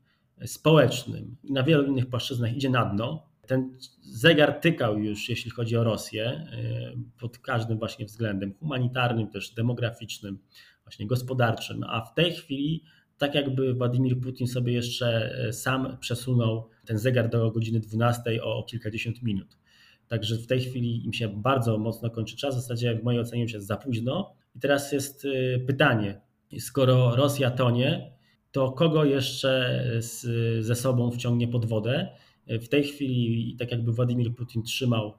społecznym 0.46 1.38
i 1.44 1.54
na 1.54 1.64
wielu 1.64 1.84
innych 1.88 2.10
płaszczyznach 2.10 2.56
idzie 2.56 2.70
na 2.70 2.86
dno 2.86 3.31
ten 3.48 3.78
zegar 4.02 4.60
tykał 4.60 5.00
już, 5.00 5.30
jeśli 5.30 5.52
chodzi 5.52 5.78
o 5.78 5.84
Rosję, 5.84 6.26
e, 6.26 6.48
pod 7.20 7.38
każdym 7.38 7.80
właśnie 7.80 8.06
względem 8.06 8.54
humanitarnym, 8.54 9.28
też 9.28 9.50
demograficznym, 9.50 10.40
właśnie 10.84 11.08
gospodarczym, 11.08 11.84
a 11.84 12.02
w 12.06 12.14
tej 12.14 12.34
chwili 12.34 12.84
tak 13.22 13.36
jakby 13.36 13.74
Władimir 13.74 14.20
Putin 14.20 14.48
sobie 14.48 14.74
jeszcze 14.74 15.36
e, 15.48 15.54
sam 15.54 15.98
przesunął 16.00 16.70
ten 16.86 16.98
zegar 16.98 17.30
do 17.30 17.52
godziny 17.52 17.80
12 17.80 18.44
o, 18.44 18.64
kilkadziesiąt 18.64 19.24
minut. 19.24 19.58
Także 20.08 20.36
w 20.36 20.48
tej 20.48 20.60
chwili 20.60 21.06
im 21.06 21.14
się 21.14 21.28
bardzo 21.28 21.78
mocno 21.78 22.10
kończy 22.10 22.38
czas, 22.38 22.56
w 22.56 22.62
zasadzie 22.62 22.96
w 22.96 23.04
mojej 23.04 23.22
ocenie 23.22 23.42
już 23.42 23.54
jest 23.54 23.68
za 23.68 23.78
późno. 23.78 24.36
I 24.56 24.60
teraz 24.60 24.92
jest 24.92 25.26
e, 25.26 25.60
pytanie, 25.60 26.22
skoro 26.60 27.16
Rosja 27.16 27.52
tonie, 27.52 28.12
to 28.52 28.72
kogo 28.72 29.06
jeszcze 29.06 29.84
z, 30.00 30.26
ze 30.66 30.76
sobą 30.76 31.12
wciągnie 31.12 31.48
pod 31.48 31.66
wodę? 31.66 32.10
W 32.48 32.68
tej 32.68 32.84
chwili, 32.84 33.56
tak 33.60 33.72
jakby 33.72 33.92
Władimir 33.92 34.36
Putin 34.36 34.64
trzymał 34.64 35.14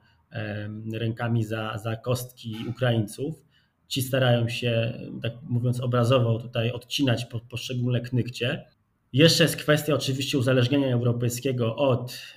rękami 0.93 1.43
za, 1.43 1.77
za 1.77 1.95
kostki 1.95 2.55
Ukraińców, 2.69 3.43
ci 3.87 4.01
starają 4.01 4.49
się, 4.49 4.93
tak 5.21 5.33
mówiąc 5.49 5.81
obrazowo, 5.81 6.39
tutaj 6.39 6.71
odcinać 6.71 7.25
po, 7.25 7.39
poszczególne 7.39 8.01
knykcie. 8.01 8.65
Jeszcze 9.13 9.43
jest 9.43 9.55
kwestia 9.55 9.93
oczywiście 9.93 10.37
uzależnienia 10.37 10.93
europejskiego 10.93 11.75
od 11.75 12.33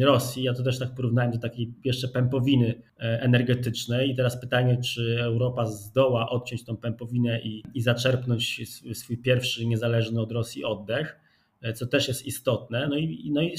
Rosji. 0.00 0.42
Ja 0.42 0.54
to 0.54 0.62
też 0.62 0.78
tak 0.78 0.94
porównałem 0.94 1.32
do 1.32 1.38
takiej 1.38 1.74
jeszcze 1.84 2.08
pępowiny 2.08 2.82
e, 3.00 3.20
energetycznej. 3.22 4.10
I 4.10 4.16
teraz 4.16 4.40
pytanie, 4.40 4.76
czy 4.76 5.22
Europa 5.22 5.66
zdoła 5.66 6.30
odciąć 6.30 6.64
tą 6.64 6.76
pępowinę 6.76 7.40
i, 7.40 7.62
i 7.74 7.80
zaczerpnąć 7.82 8.60
swój 8.94 9.18
pierwszy 9.18 9.66
niezależny 9.66 10.20
od 10.20 10.32
Rosji 10.32 10.64
oddech 10.64 11.16
E, 11.16 11.27
co 11.74 11.86
też 11.86 12.08
jest 12.08 12.26
istotne. 12.26 12.88
No 12.88 12.96
i, 12.96 13.30
no 13.32 13.42
i 13.42 13.54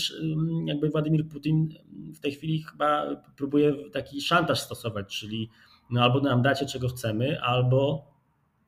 jakby 0.66 0.90
Władimir 0.90 1.28
Putin 1.28 1.70
w 2.16 2.20
tej 2.20 2.32
chwili 2.32 2.64
chyba 2.64 3.16
próbuje 3.38 3.74
taki 3.92 4.22
szantaż 4.22 4.60
stosować, 4.60 5.20
czyli 5.20 5.50
no 5.90 6.04
albo 6.04 6.22
nam 6.22 6.42
dacie 6.42 6.66
czego 6.66 6.88
chcemy, 6.88 7.42
albo 7.42 8.10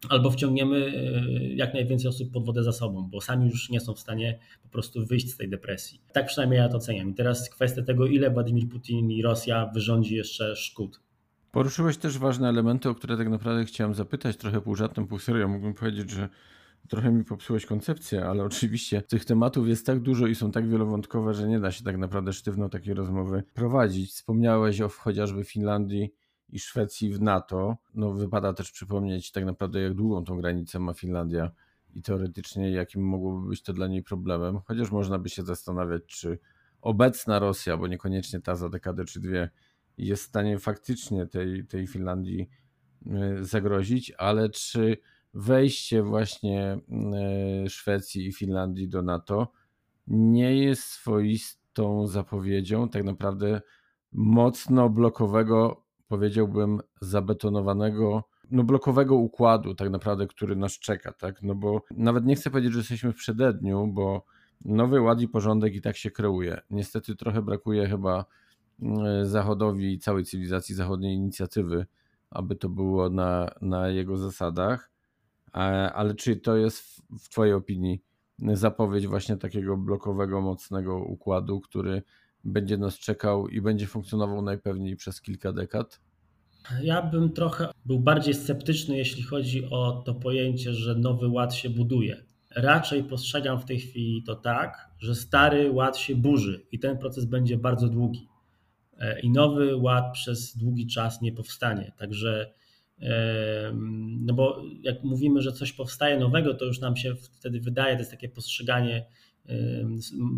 albo 0.09 0.31
wciągniemy 0.31 0.93
jak 1.55 1.73
najwięcej 1.73 2.09
osób 2.09 2.31
pod 2.31 2.45
wodę 2.45 2.63
za 2.63 2.71
sobą, 2.71 3.09
bo 3.11 3.21
sami 3.21 3.49
już 3.49 3.69
nie 3.69 3.79
są 3.79 3.93
w 3.93 3.99
stanie 3.99 4.39
po 4.63 4.69
prostu 4.69 5.05
wyjść 5.05 5.29
z 5.29 5.37
tej 5.37 5.49
depresji. 5.49 6.01
Tak 6.13 6.27
przynajmniej 6.27 6.57
ja 6.57 6.69
to 6.69 6.77
oceniam. 6.77 7.09
I 7.09 7.13
teraz 7.13 7.49
kwestia 7.49 7.81
tego, 7.81 8.07
ile 8.07 8.29
Władimir 8.29 8.69
Putin 8.69 9.11
i 9.11 9.21
Rosja 9.21 9.71
wyrządzi 9.73 10.15
jeszcze 10.15 10.55
szkód. 10.55 10.99
Poruszyłeś 11.51 11.97
też 11.97 12.17
ważne 12.17 12.49
elementy, 12.49 12.89
o 12.89 12.95
które 12.95 13.17
tak 13.17 13.29
naprawdę 13.29 13.65
chciałem 13.65 13.93
zapytać, 13.95 14.37
trochę 14.37 14.61
pół 14.61 14.75
żartem, 14.75 15.07
pół 15.07 15.19
serio. 15.19 15.47
Mógłbym 15.47 15.73
powiedzieć, 15.73 16.09
że 16.09 16.29
trochę 16.89 17.11
mi 17.11 17.23
popsułeś 17.23 17.65
koncepcję, 17.65 18.25
ale 18.25 18.43
oczywiście 18.43 19.01
tych 19.01 19.25
tematów 19.25 19.67
jest 19.67 19.85
tak 19.85 19.99
dużo 19.99 20.27
i 20.27 20.35
są 20.35 20.51
tak 20.51 20.69
wielowątkowe, 20.69 21.33
że 21.33 21.47
nie 21.47 21.59
da 21.59 21.71
się 21.71 21.83
tak 21.83 21.97
naprawdę 21.97 22.33
sztywno 22.33 22.69
takiej 22.69 22.93
rozmowy 22.93 23.43
prowadzić. 23.53 24.11
Wspomniałeś 24.11 24.81
o 24.81 24.89
chociażby 24.89 25.43
Finlandii 25.43 26.13
i 26.49 26.59
Szwecji 26.59 27.13
w 27.13 27.21
NATO. 27.21 27.77
No 27.93 28.13
wypada 28.13 28.53
też 28.53 28.71
przypomnieć 28.71 29.31
tak 29.31 29.45
naprawdę 29.45 29.81
jak 29.81 29.93
długą 29.93 30.23
tą 30.23 30.37
granicę 30.37 30.79
ma 30.79 30.93
Finlandia 30.93 31.51
i 31.93 32.01
teoretycznie 32.01 32.71
jakim 32.71 33.03
mogłoby 33.03 33.47
być 33.47 33.63
to 33.63 33.73
dla 33.73 33.87
niej 33.87 34.03
problemem, 34.03 34.59
chociaż 34.65 34.91
można 34.91 35.19
by 35.19 35.29
się 35.29 35.43
zastanawiać, 35.43 36.01
czy 36.05 36.39
obecna 36.81 37.39
Rosja, 37.39 37.77
bo 37.77 37.87
niekoniecznie 37.87 38.41
ta 38.41 38.55
za 38.55 38.69
dekadę 38.69 39.05
czy 39.05 39.19
dwie, 39.19 39.49
jest 39.97 40.23
w 40.23 40.27
stanie 40.27 40.59
faktycznie 40.59 41.27
tej, 41.27 41.65
tej 41.65 41.87
Finlandii 41.87 42.49
y, 43.39 43.45
zagrozić, 43.45 44.11
ale 44.17 44.49
czy 44.49 44.97
wejście 45.33 46.03
właśnie 46.03 46.79
y, 47.65 47.69
Szwecji 47.69 48.27
i 48.27 48.33
Finlandii 48.33 48.89
do 48.89 49.01
NATO 49.01 49.51
nie 50.07 50.55
jest 50.55 50.83
swoistą 50.83 52.07
zapowiedzią 52.07 52.89
tak 52.89 53.03
naprawdę 53.03 53.61
mocno 54.11 54.89
blokowego, 54.89 55.85
powiedziałbym, 56.07 56.79
zabetonowanego, 57.01 58.23
no 58.51 58.63
blokowego 58.63 59.15
układu 59.15 59.75
tak 59.75 59.89
naprawdę, 59.89 60.27
który 60.27 60.55
nas 60.55 60.79
czeka, 60.79 61.13
tak? 61.13 61.41
No 61.41 61.55
bo 61.55 61.83
nawet 61.91 62.25
nie 62.25 62.35
chcę 62.35 62.49
powiedzieć, 62.49 62.73
że 62.73 62.79
jesteśmy 62.79 63.13
w 63.13 63.15
przededniu, 63.15 63.87
bo 63.87 64.25
nowy 64.65 65.01
ład 65.01 65.21
i 65.21 65.27
porządek 65.27 65.75
i 65.75 65.81
tak 65.81 65.97
się 65.97 66.11
kreuje. 66.11 66.61
Niestety 66.69 67.15
trochę 67.15 67.41
brakuje 67.41 67.87
chyba 67.87 68.25
E, 68.81 69.25
Zachodowi 69.25 69.93
i 69.93 69.99
całej 69.99 70.23
cywilizacji 70.23 70.75
zachodniej 70.75 71.15
inicjatywy, 71.15 71.85
aby 72.29 72.55
to 72.55 72.69
było 72.69 73.09
na, 73.09 73.49
na 73.61 73.89
jego 73.89 74.17
zasadach. 74.17 74.90
Ale 75.51 76.15
czy 76.15 76.35
to 76.35 76.57
jest 76.57 77.01
w 77.19 77.29
Twojej 77.29 77.53
opinii 77.53 78.03
zapowiedź 78.53 79.07
właśnie 79.07 79.37
takiego 79.37 79.77
blokowego, 79.77 80.41
mocnego 80.41 80.97
układu, 81.03 81.61
który 81.61 82.03
będzie 82.43 82.77
nas 82.77 82.99
czekał 82.99 83.47
i 83.47 83.61
będzie 83.61 83.87
funkcjonował 83.87 84.41
najpewniej 84.41 84.95
przez 84.95 85.21
kilka 85.21 85.53
dekad? 85.53 86.01
Ja 86.83 87.01
bym 87.01 87.31
trochę 87.31 87.71
był 87.85 87.99
bardziej 87.99 88.33
sceptyczny, 88.33 88.97
jeśli 88.97 89.23
chodzi 89.23 89.65
o 89.69 90.03
to 90.05 90.13
pojęcie, 90.13 90.73
że 90.73 90.95
nowy 90.95 91.27
ład 91.27 91.53
się 91.53 91.69
buduje. 91.69 92.23
Raczej 92.55 93.03
postrzegam 93.03 93.59
w 93.59 93.65
tej 93.65 93.79
chwili 93.79 94.23
to 94.23 94.35
tak, 94.35 94.89
że 94.99 95.15
stary 95.15 95.71
ład 95.71 95.97
się 95.97 96.15
burzy 96.15 96.65
i 96.71 96.79
ten 96.79 96.97
proces 96.97 97.25
będzie 97.25 97.57
bardzo 97.57 97.87
długi. 97.87 98.27
E, 98.99 99.19
i 99.19 99.29
nowy 99.29 99.75
ład 99.75 100.13
przez 100.13 100.57
długi 100.57 100.87
czas 100.87 101.21
nie 101.21 101.31
powstanie. 101.31 101.91
Także, 101.97 102.53
no 104.19 104.33
bo 104.33 104.63
jak 104.81 105.03
mówimy, 105.03 105.41
że 105.41 105.51
coś 105.51 105.73
powstaje 105.73 106.19
nowego, 106.19 106.53
to 106.53 106.65
już 106.65 106.79
nam 106.79 106.97
się 106.97 107.15
wtedy 107.15 107.59
wydaje, 107.59 107.95
to 107.95 107.99
jest 107.99 108.11
takie 108.11 108.29
postrzeganie 108.29 109.05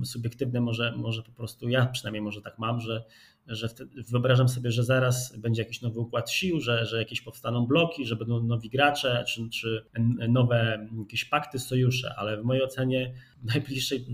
subiektywne, 0.03 0.61
może, 0.61 0.93
może 0.97 1.23
po 1.23 1.31
prostu 1.31 1.69
ja 1.69 1.85
przynajmniej 1.85 2.21
może 2.21 2.41
tak 2.41 2.59
mam, 2.59 2.81
że, 2.81 3.03
że 3.47 3.69
wyobrażam 4.09 4.49
sobie, 4.49 4.71
że 4.71 4.83
zaraz 4.83 5.37
będzie 5.37 5.61
jakiś 5.61 5.81
nowy 5.81 5.99
układ 5.99 6.31
sił, 6.31 6.59
że, 6.59 6.85
że 6.85 6.97
jakieś 6.97 7.21
powstaną 7.21 7.65
bloki, 7.65 8.05
że 8.05 8.15
będą 8.15 8.43
nowi 8.43 8.69
gracze, 8.69 9.23
czy, 9.27 9.49
czy 9.49 9.85
nowe 10.29 10.87
jakieś 10.99 11.25
pakty, 11.25 11.59
sojusze, 11.59 12.15
ale 12.17 12.41
w 12.41 12.43
mojej 12.43 12.63
ocenie 12.63 13.13
w 13.41 13.45
najbliższej 13.45 14.05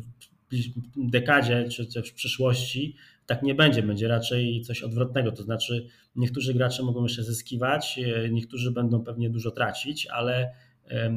dekadzie 0.95 1.69
czy 1.69 1.85
też 1.85 2.09
w 2.09 2.13
przyszłości 2.13 2.95
tak 3.29 3.43
nie 3.43 3.55
będzie, 3.55 3.83
będzie 3.83 4.07
raczej 4.07 4.61
coś 4.61 4.81
odwrotnego. 4.83 5.31
To 5.31 5.43
znaczy, 5.43 5.87
niektórzy 6.15 6.53
gracze 6.53 6.83
mogą 6.83 7.03
jeszcze 7.03 7.23
zyskiwać, 7.23 7.99
e, 7.99 8.29
niektórzy 8.29 8.71
będą 8.71 9.03
pewnie 9.03 9.29
dużo 9.29 9.51
tracić, 9.51 10.07
ale 10.07 10.51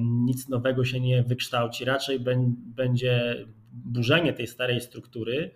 nic 0.02 0.48
nowego 0.48 0.84
się 0.84 1.00
nie 1.00 1.22
wykształci. 1.22 1.84
Raczej 1.84 2.20
będzie 2.54 3.46
burzenie 3.72 4.32
tej 4.32 4.46
starej 4.46 4.80
struktury 4.80 5.50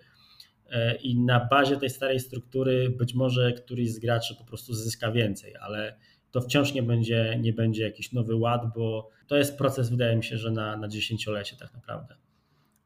e, 0.70 0.94
i 0.96 1.20
na 1.20 1.48
bazie 1.50 1.76
tej 1.76 1.90
starej 1.90 2.20
struktury 2.20 2.90
być 2.90 3.14
może 3.14 3.52
któryś 3.52 3.92
z 3.92 3.98
graczy 3.98 4.34
po 4.38 4.44
prostu 4.44 4.74
zyska 4.74 5.12
więcej, 5.12 5.56
ale 5.60 5.98
to 6.30 6.40
wciąż 6.40 6.74
nie 6.74 6.82
będzie, 6.82 7.38
nie 7.42 7.52
będzie 7.52 7.82
jakiś 7.82 8.12
nowy 8.12 8.36
ład, 8.36 8.62
bo 8.74 9.10
to 9.26 9.36
jest 9.36 9.58
proces, 9.58 9.90
wydaje 9.90 10.16
mi 10.16 10.24
się, 10.24 10.38
że 10.38 10.50
na, 10.50 10.76
na 10.76 10.88
dziesięciolecie 10.88 11.56
tak 11.56 11.74
naprawdę. 11.74 12.14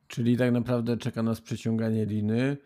Czyli 0.09 0.37
tak 0.37 0.53
naprawdę 0.53 0.97
czeka 0.97 1.23
nas 1.23 1.41
przeciąganie 1.41 2.07
liny, 2.07 2.57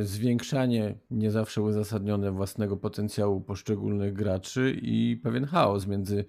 zwiększanie 0.00 0.98
nie 1.10 1.30
zawsze 1.30 1.62
uzasadnione 1.62 2.32
własnego 2.32 2.76
potencjału 2.76 3.40
poszczególnych 3.40 4.12
graczy 4.12 4.76
i 4.82 5.16
pewien 5.22 5.44
chaos 5.44 5.86
między 5.86 6.24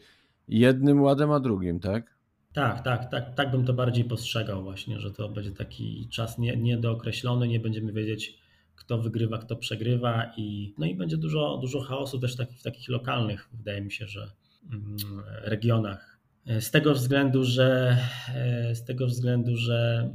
jednym 0.48 1.02
ładem 1.02 1.32
a 1.32 1.40
drugim, 1.40 1.80
tak? 1.80 2.18
Tak, 2.54 2.82
tak, 2.82 3.12
tak, 3.12 3.36
tak 3.36 3.52
bym 3.52 3.66
to 3.66 3.74
bardziej 3.74 4.06
postrzegał 4.06 4.64
właśnie, 4.64 5.00
że 5.00 5.12
to 5.12 5.30
będzie 5.30 5.52
taki 5.52 6.08
czas 6.12 6.38
nie, 6.38 6.58
niedookreślony, 6.58 7.48
nie 7.48 7.60
będziemy 7.60 7.94
wiedzieć 7.94 8.40
kto 8.76 8.98
wygrywa, 8.98 9.38
kto 9.38 9.56
przegrywa 9.56 10.34
i 10.38 10.74
no 10.78 10.86
i 10.86 10.96
będzie 10.96 11.18
dużo, 11.18 11.58
dużo 11.62 11.80
chaosu 11.80 12.20
też 12.20 12.36
w 12.36 12.64
takich 12.64 12.90
lokalnych, 12.90 13.50
wydaje 13.54 13.82
mi 13.82 13.92
się, 13.92 14.08
że 14.08 14.32
mm, 14.72 14.98
regionach 15.44 16.20
z 16.60 16.72
tego 16.72 16.94
względu, 16.94 17.44
że 17.44 17.98
z 18.74 18.84
tego 18.84 19.08
względu, 19.08 19.56
że 19.56 20.10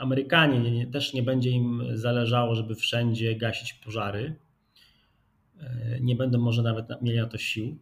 Amerykanie 0.00 0.70
nie, 0.70 0.86
też 0.86 1.14
nie 1.14 1.22
będzie 1.22 1.50
im 1.50 1.82
zależało, 1.94 2.54
żeby 2.54 2.74
wszędzie 2.74 3.36
gasić 3.36 3.74
pożary. 3.74 4.34
Nie 6.00 6.16
będą 6.16 6.38
może 6.38 6.62
nawet 6.62 7.02
mieli 7.02 7.18
na 7.18 7.26
to 7.26 7.38
sił. 7.38 7.78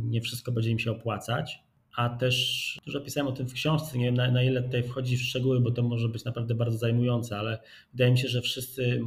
Nie 0.00 0.20
wszystko 0.20 0.52
będzie 0.52 0.70
im 0.70 0.78
się 0.78 0.90
opłacać. 0.90 1.62
A 1.96 2.08
też 2.08 2.78
dużo 2.86 3.00
pisałem 3.00 3.26
o 3.26 3.32
tym 3.32 3.48
w 3.48 3.52
książce. 3.52 3.98
Nie 3.98 4.04
wiem 4.04 4.14
na, 4.14 4.30
na 4.30 4.42
ile 4.42 4.62
tutaj 4.62 4.82
wchodzi 4.82 5.16
w 5.16 5.22
szczegóły, 5.22 5.60
bo 5.60 5.70
to 5.70 5.82
może 5.82 6.08
być 6.08 6.24
naprawdę 6.24 6.54
bardzo 6.54 6.78
zajmujące, 6.78 7.38
ale 7.38 7.58
wydaje 7.92 8.10
mi 8.10 8.18
się, 8.18 8.28
że 8.28 8.42
wszyscy, 8.42 9.00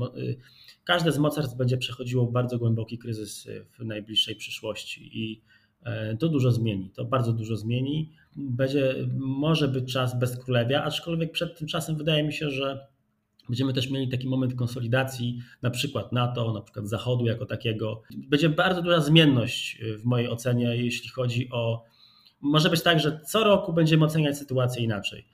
każde 0.84 1.12
z 1.12 1.18
mocarstw 1.18 1.58
będzie 1.58 1.78
przechodziło 1.78 2.26
bardzo 2.26 2.58
głęboki 2.58 2.98
kryzys 2.98 3.48
w 3.80 3.86
najbliższej 3.86 4.36
przyszłości 4.36 5.20
i 5.20 5.42
E, 5.88 6.18
to 6.18 6.30
dużo 6.30 6.52
zmieni, 6.52 6.90
to 6.90 7.06
bardzo 7.06 7.34
dużo 7.34 7.56
zmieni. 7.56 8.12
Będzie, 8.38 8.96
może 9.18 9.68
być 9.68 9.94
czas 9.94 10.20
bez 10.20 10.38
królewia, 10.44 10.84
aczkolwiek 10.84 11.32
przed 11.32 11.60
tym 11.60 11.68
czasem 11.68 11.96
wydaje 11.96 12.24
mi 12.24 12.34
się, 12.34 12.50
że 12.50 12.88
będziemy 13.50 13.74
też 13.74 13.90
mieli 13.92 14.10
taki 14.10 14.28
moment 14.28 14.56
konsolidacji, 14.56 15.40
na 15.62 15.70
przykład 15.70 16.12
NATO, 16.12 16.54
na 16.54 16.62
przykład 16.62 16.88
Zachodu 16.88 17.26
jako 17.26 17.46
takiego. 17.46 18.02
Będzie 18.18 18.50
bardzo 18.50 18.82
duża 18.82 19.02
zmienność 19.02 19.82
w 19.98 20.06
mojej 20.06 20.30
ocenie, 20.30 20.78
jeśli 20.78 21.10
chodzi 21.10 21.50
o. 21.52 21.84
Może 22.42 22.70
być 22.70 22.82
tak, 22.82 23.00
że 23.00 23.20
co 23.20 23.44
roku 23.44 23.74
będziemy 23.74 24.06
oceniać 24.06 24.38
sytuację 24.38 24.84
inaczej. 24.84 25.26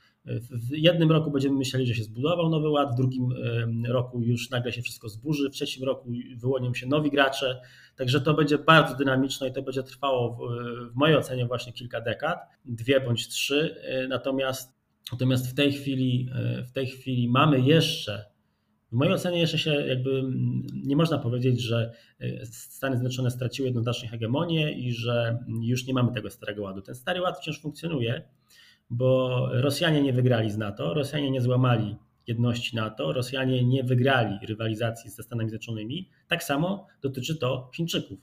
W 0.51 0.69
jednym 0.71 1.11
roku 1.11 1.31
będziemy 1.31 1.57
myśleli, 1.57 1.87
że 1.87 1.95
się 1.95 2.03
zbudował 2.03 2.49
nowy 2.49 2.69
ład, 2.69 2.93
w 2.93 2.95
drugim 2.95 3.29
roku 3.87 4.21
już 4.21 4.49
nagle 4.49 4.71
się 4.71 4.81
wszystko 4.81 5.09
zburzy, 5.09 5.49
w 5.49 5.53
trzecim 5.53 5.83
roku 5.83 6.11
wyłonią 6.37 6.73
się 6.73 6.87
nowi 6.87 7.11
gracze, 7.11 7.61
także 7.95 8.21
to 8.21 8.33
będzie 8.33 8.57
bardzo 8.57 8.95
dynamiczne 8.95 9.47
i 9.47 9.53
to 9.53 9.61
będzie 9.61 9.83
trwało 9.83 10.35
w, 10.35 10.39
w 10.91 10.95
mojej 10.95 11.17
ocenie 11.17 11.45
właśnie 11.45 11.73
kilka 11.73 12.01
dekad, 12.01 12.39
dwie 12.65 13.01
bądź 13.01 13.27
trzy, 13.27 13.75
e, 13.81 14.07
natomiast, 14.07 14.73
natomiast 15.11 15.51
w 15.51 15.53
tej 15.53 15.73
chwili 15.73 16.29
e, 16.35 16.63
w 16.63 16.71
tej 16.71 16.87
chwili 16.87 17.29
mamy 17.29 17.61
jeszcze 17.61 18.33
w 18.93 18.95
mojej 18.95 19.13
ocenie 19.13 19.39
jeszcze 19.39 19.57
się 19.57 19.71
jakby 19.71 20.23
nie 20.73 20.95
można 20.95 21.17
powiedzieć, 21.17 21.61
że 21.61 21.93
e, 22.19 22.45
Stany 22.45 22.95
Zjednoczone 22.95 23.31
straciły 23.31 23.67
jednoznacznie 23.67 24.09
hegemonię 24.09 24.71
i 24.71 24.91
że 24.91 25.39
już 25.61 25.87
nie 25.87 25.93
mamy 25.93 26.11
tego 26.11 26.29
starego 26.29 26.63
ładu. 26.63 26.81
Ten 26.81 26.95
stary 26.95 27.21
ład 27.21 27.39
wciąż 27.39 27.61
funkcjonuje, 27.61 28.23
bo 28.93 29.47
Rosjanie 29.51 30.01
nie 30.01 30.13
wygrali 30.13 30.51
z 30.51 30.57
NATO, 30.57 30.93
Rosjanie 30.93 31.31
nie 31.31 31.41
złamali 31.41 31.95
jedności 32.27 32.75
NATO, 32.75 33.13
Rosjanie 33.13 33.63
nie 33.63 33.83
wygrali 33.83 34.45
rywalizacji 34.47 35.09
ze 35.09 35.23
Stanami 35.23 35.49
Zjednoczonymi. 35.49 36.09
Tak 36.27 36.43
samo 36.43 36.87
dotyczy 37.01 37.35
to 37.35 37.69
Chińczyków. 37.75 38.19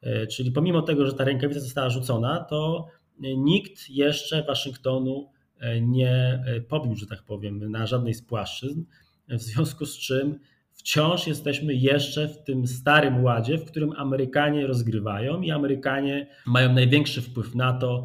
E, 0.00 0.26
czyli 0.26 0.52
pomimo 0.52 0.82
tego, 0.82 1.06
że 1.06 1.12
ta 1.12 1.24
rękawica 1.24 1.60
została 1.60 1.90
rzucona, 1.90 2.40
to 2.40 2.86
nikt 3.20 3.90
jeszcze 3.90 4.42
Waszyngtonu 4.42 5.30
e, 5.58 5.80
nie 5.80 6.42
e, 6.46 6.60
pobił, 6.60 6.96
że 6.96 7.06
tak 7.06 7.22
powiem, 7.22 7.70
na 7.70 7.86
żadnej 7.86 8.14
z 8.14 8.22
płaszczyzn, 8.22 8.84
w 9.28 9.42
związku 9.42 9.86
z 9.86 9.98
czym 9.98 10.38
wciąż 10.72 11.26
jesteśmy 11.26 11.74
jeszcze 11.74 12.28
w 12.28 12.44
tym 12.44 12.66
starym 12.66 13.24
ładzie, 13.24 13.58
w 13.58 13.64
którym 13.64 13.92
Amerykanie 13.92 14.66
rozgrywają 14.66 15.40
i 15.40 15.50
Amerykanie 15.50 16.26
mają 16.46 16.72
największy 16.72 17.22
wpływ 17.22 17.54
na 17.54 17.72
to, 17.72 18.04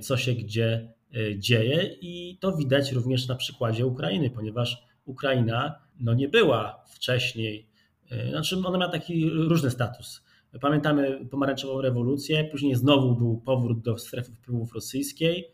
co 0.00 0.16
się 0.16 0.32
gdzie 0.32 0.92
dzieje 1.38 1.96
i 2.00 2.38
to 2.40 2.56
widać 2.56 2.92
również 2.92 3.28
na 3.28 3.34
przykładzie 3.34 3.86
Ukrainy, 3.86 4.30
ponieważ 4.30 4.88
Ukraina 5.04 5.88
no 6.00 6.14
nie 6.14 6.28
była 6.28 6.84
wcześniej, 6.86 7.68
e, 8.10 8.30
znaczy 8.30 8.56
ona 8.64 8.78
miała 8.78 8.92
taki 8.92 9.30
różny 9.30 9.70
status. 9.70 10.24
Pamiętamy 10.60 11.26
pomarańczową 11.30 11.80
rewolucję, 11.80 12.44
później 12.44 12.74
znowu 12.74 13.16
był 13.16 13.40
powrót 13.40 13.82
do 13.82 13.98
strefy 13.98 14.32
wpływów 14.32 14.74
rosyjskiej, 14.74 15.48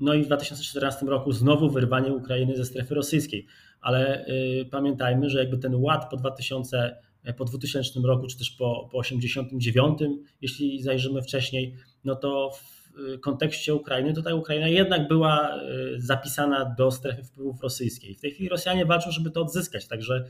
no 0.00 0.14
i 0.14 0.22
w 0.22 0.26
2014 0.26 1.06
roku 1.06 1.32
znowu 1.32 1.70
wyrwanie 1.70 2.12
Ukrainy 2.12 2.56
ze 2.56 2.64
strefy 2.64 2.94
rosyjskiej. 2.94 3.46
Ale 3.80 4.26
y, 4.26 4.68
pamiętajmy, 4.70 5.30
że 5.30 5.38
jakby 5.38 5.58
ten 5.58 5.74
ład 5.74 6.10
po 6.10 6.16
2000, 6.16 6.96
po 7.36 7.44
2000 7.44 8.00
roku, 8.00 8.26
czy 8.26 8.38
też 8.38 8.50
po, 8.50 8.88
po 8.92 8.98
89, 8.98 9.98
jeśli 10.40 10.82
zajrzymy 10.82 11.22
wcześniej, 11.22 11.74
no 12.04 12.16
to 12.16 12.50
w 12.96 13.20
kontekście 13.20 13.74
Ukrainy, 13.74 14.14
to 14.14 14.22
ta 14.22 14.34
Ukraina 14.34 14.68
jednak 14.68 15.08
była 15.08 15.56
y, 15.56 16.00
zapisana 16.00 16.74
do 16.78 16.90
strefy 16.90 17.24
wpływów 17.24 17.62
rosyjskiej. 17.62 18.14
W 18.14 18.20
tej 18.20 18.30
chwili 18.30 18.48
Rosjanie 18.48 18.86
walczą, 18.86 19.10
żeby 19.10 19.30
to 19.30 19.42
odzyskać, 19.42 19.88
także 19.88 20.24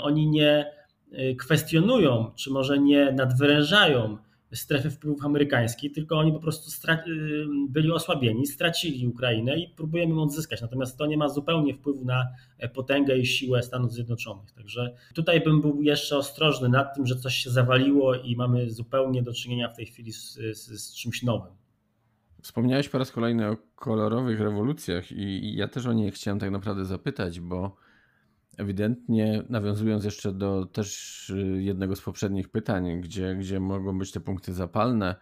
oni 0.00 0.26
nie 0.26 0.82
Y, 1.18 1.36
kwestionują, 1.36 2.30
czy 2.36 2.50
może 2.50 2.78
nie 2.78 3.12
nadwyrężają 3.12 4.18
strefy 4.52 4.90
wpływów 4.90 5.24
amerykańskich, 5.24 5.92
tylko 5.92 6.18
oni 6.18 6.32
po 6.32 6.40
prostu 6.40 6.90
y, 7.06 7.46
byli 7.68 7.92
osłabieni, 7.92 8.46
stracili 8.46 9.08
Ukrainę 9.08 9.58
i 9.58 9.68
próbujemy 9.68 10.14
ją 10.14 10.22
odzyskać. 10.22 10.60
Natomiast 10.60 10.98
to 10.98 11.06
nie 11.06 11.16
ma 11.16 11.28
zupełnie 11.28 11.74
wpływu 11.74 12.04
na 12.04 12.28
e, 12.58 12.68
potęgę 12.68 13.18
i 13.18 13.26
siłę 13.26 13.62
Stanów 13.62 13.92
Zjednoczonych. 13.92 14.52
Także 14.52 14.96
tutaj 15.14 15.40
bym 15.40 15.60
był 15.60 15.82
jeszcze 15.82 16.16
ostrożny 16.16 16.68
nad 16.68 16.94
tym, 16.94 17.06
że 17.06 17.16
coś 17.16 17.34
się 17.34 17.50
zawaliło 17.50 18.14
i 18.14 18.36
mamy 18.36 18.70
zupełnie 18.70 19.22
do 19.22 19.32
czynienia 19.32 19.68
w 19.68 19.76
tej 19.76 19.86
chwili 19.86 20.12
z, 20.12 20.38
z, 20.52 20.82
z 20.82 20.94
czymś 20.94 21.22
nowym. 21.22 21.61
Wspomniałeś 22.42 22.88
po 22.88 22.98
raz 22.98 23.12
kolejny 23.12 23.50
o 23.50 23.56
kolorowych 23.74 24.40
rewolucjach 24.40 25.12
i, 25.12 25.56
ja 25.56 25.68
też 25.68 25.86
o 25.86 25.92
nie 25.92 26.10
chciałem 26.10 26.38
tak 26.38 26.50
naprawdę 26.50 26.84
zapytać, 26.84 27.40
bo 27.40 27.76
ewidentnie 28.56 29.42
nawiązując 29.48 30.04
jeszcze 30.04 30.32
do 30.32 30.66
też 30.66 31.30
y, 31.30 31.62
jednego 31.62 31.96
z 31.96 32.00
poprzednich 32.00 32.48
pytań, 32.48 33.00
gdzie, 33.00 33.34
gdzie 33.34 33.60
mogą 33.60 33.98
być 33.98 34.12
te 34.12 34.20
punkty 34.20 34.52
zapalne, 34.52 35.16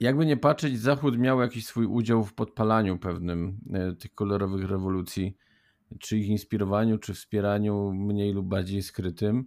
jakby 0.00 0.26
nie 0.26 0.36
patrzeć, 0.36 0.80
Zachód 0.80 1.18
miał 1.18 1.40
jakiś 1.40 1.66
swój 1.66 1.86
udział 1.86 2.24
w 2.24 2.34
podpalaniu 2.34 2.98
pewnym 2.98 3.58
y, 3.92 3.96
tych 3.96 4.14
kolorowych 4.14 4.70
rewolucji, 4.70 5.36
czy 5.98 6.18
ich 6.18 6.26
inspirowaniu, 6.26 6.98
czy 6.98 7.14
wspieraniu 7.14 7.92
mniej 7.92 8.32
lub 8.32 8.46
bardziej 8.46 8.82
skrytym. 8.82 9.46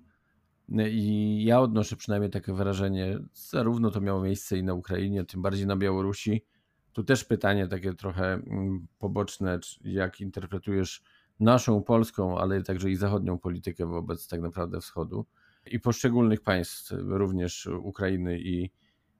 Y, 0.79 0.89
I 0.91 1.43
ja 1.43 1.61
odnoszę 1.61 1.95
przynajmniej 1.95 2.31
takie 2.31 2.53
wrażenie, 2.53 3.19
zarówno 3.33 3.91
to 3.91 4.01
miało 4.01 4.23
miejsce 4.23 4.57
i 4.57 4.63
na 4.63 4.73
Ukrainie, 4.73 5.25
tym 5.25 5.41
bardziej 5.41 5.67
na 5.67 5.75
Białorusi. 5.75 6.45
Tu 6.93 7.03
też 7.03 7.25
pytanie 7.25 7.67
takie 7.67 7.93
trochę 7.93 8.33
mm, 8.33 8.87
poboczne, 8.99 9.59
jak 9.83 10.21
interpretujesz 10.21 11.03
naszą 11.39 11.83
polską, 11.83 12.37
ale 12.37 12.63
także 12.63 12.89
i 12.89 12.95
zachodnią 12.95 13.37
politykę 13.37 13.85
wobec 13.85 14.27
tak 14.27 14.41
naprawdę 14.41 14.81
wschodu 14.81 15.25
i 15.65 15.79
poszczególnych 15.79 16.41
państw, 16.41 16.93
również 16.97 17.67
Ukrainy 17.67 18.39
i 18.39 18.71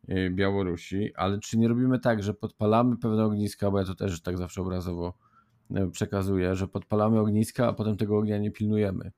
y, 0.10 0.30
Białorusi, 0.30 1.16
ale 1.16 1.40
czy 1.40 1.58
nie 1.58 1.68
robimy 1.68 2.00
tak, 2.00 2.24
że 2.24 2.34
podpalamy 2.34 2.98
pewne 2.98 3.26
ogniska, 3.26 3.72
bo 3.72 3.80
ja 3.80 3.86
to 3.86 3.96
też 3.96 4.22
tak 4.22 4.38
zawsze 4.38 4.62
obrazowo 4.62 5.18
y, 5.72 5.92
przekazuję, 5.92 6.56
że 6.56 6.68
podpalamy 6.68 7.20
ogniska, 7.20 7.68
a 7.68 7.74
potem 7.74 7.98
tego 7.98 8.18
ognia 8.18 8.38
nie 8.38 8.52
pilnujemy. 8.52 9.12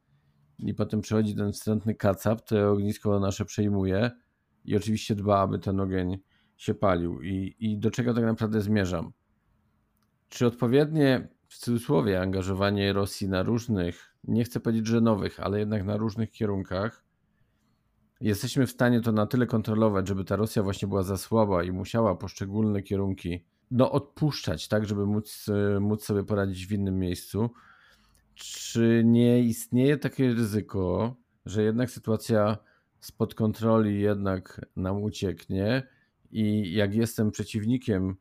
I 0.60 0.74
potem 0.74 1.02
przychodzi 1.02 1.36
ten 1.36 1.52
wstrętny 1.52 1.96
kacap, 1.96 2.42
to 2.42 2.72
ognisko 2.72 3.20
nasze 3.20 3.46
przejmuje 3.46 4.12
i 4.66 4.76
oczywiście 4.76 5.16
dba, 5.16 5.39
aby 5.39 5.60
ten 5.60 5.80
ogień 5.80 6.18
się 6.58 6.74
palił. 6.74 7.22
I, 7.22 7.56
I 7.60 7.78
do 7.78 7.92
czego 7.92 8.13
tak 8.13 8.24
naprawdę 8.24 8.62
zmierzam? 8.62 9.12
Czy 10.30 10.48
odpowiednie 10.48 11.28
w 11.48 11.58
cudzysłowie 11.58 12.22
angażowanie 12.22 12.94
Rosji 12.94 13.30
na 13.30 13.44
różnych, 13.44 14.16
nie 14.24 14.44
chcę 14.44 14.60
powiedzieć, 14.60 14.88
że 14.88 15.02
nowych, 15.02 15.39
ale 15.39 15.60
jednak 15.60 15.86
na 15.86 15.98
różnych 15.98 16.32
kierunkach, 16.32 17.04
jesteśmy 18.22 18.68
w 18.68 18.72
stanie 18.72 19.02
to 19.02 19.12
na 19.12 19.26
tyle 19.26 19.48
kontrolować, 19.48 20.08
żeby 20.08 20.24
ta 20.24 20.36
Rosja 20.36 20.63
właśnie 20.63 20.88
była 20.88 21.04
za 21.04 21.18
słaba 21.18 21.63
i 21.63 21.72
musiała 21.72 22.16
poszczególne 22.16 22.82
kierunki 22.82 23.46
no, 23.72 23.92
odpuszczać, 23.92 24.68
tak, 24.68 24.86
żeby 24.86 25.06
móc, 25.06 25.50
e, 25.50 25.80
móc 25.80 26.04
sobie 26.04 26.24
poradzić 26.24 26.68
w 26.68 26.72
innym 26.72 27.00
miejscu. 27.00 27.50
Czy 28.36 29.02
nie 29.06 29.44
istnieje 29.44 29.98
takie 29.98 30.34
ryzyko, 30.34 31.16
że 31.46 31.63
jednak 31.63 31.92
sytuacja 31.92 32.58
spod 33.00 33.36
kontroli 33.36 34.02
jednak 34.02 34.66
nam 34.76 35.04
ucieknie 35.04 35.88
i 36.34 36.74
jak 36.74 36.96
jestem 36.96 37.32
przeciwnikiem 37.32 38.15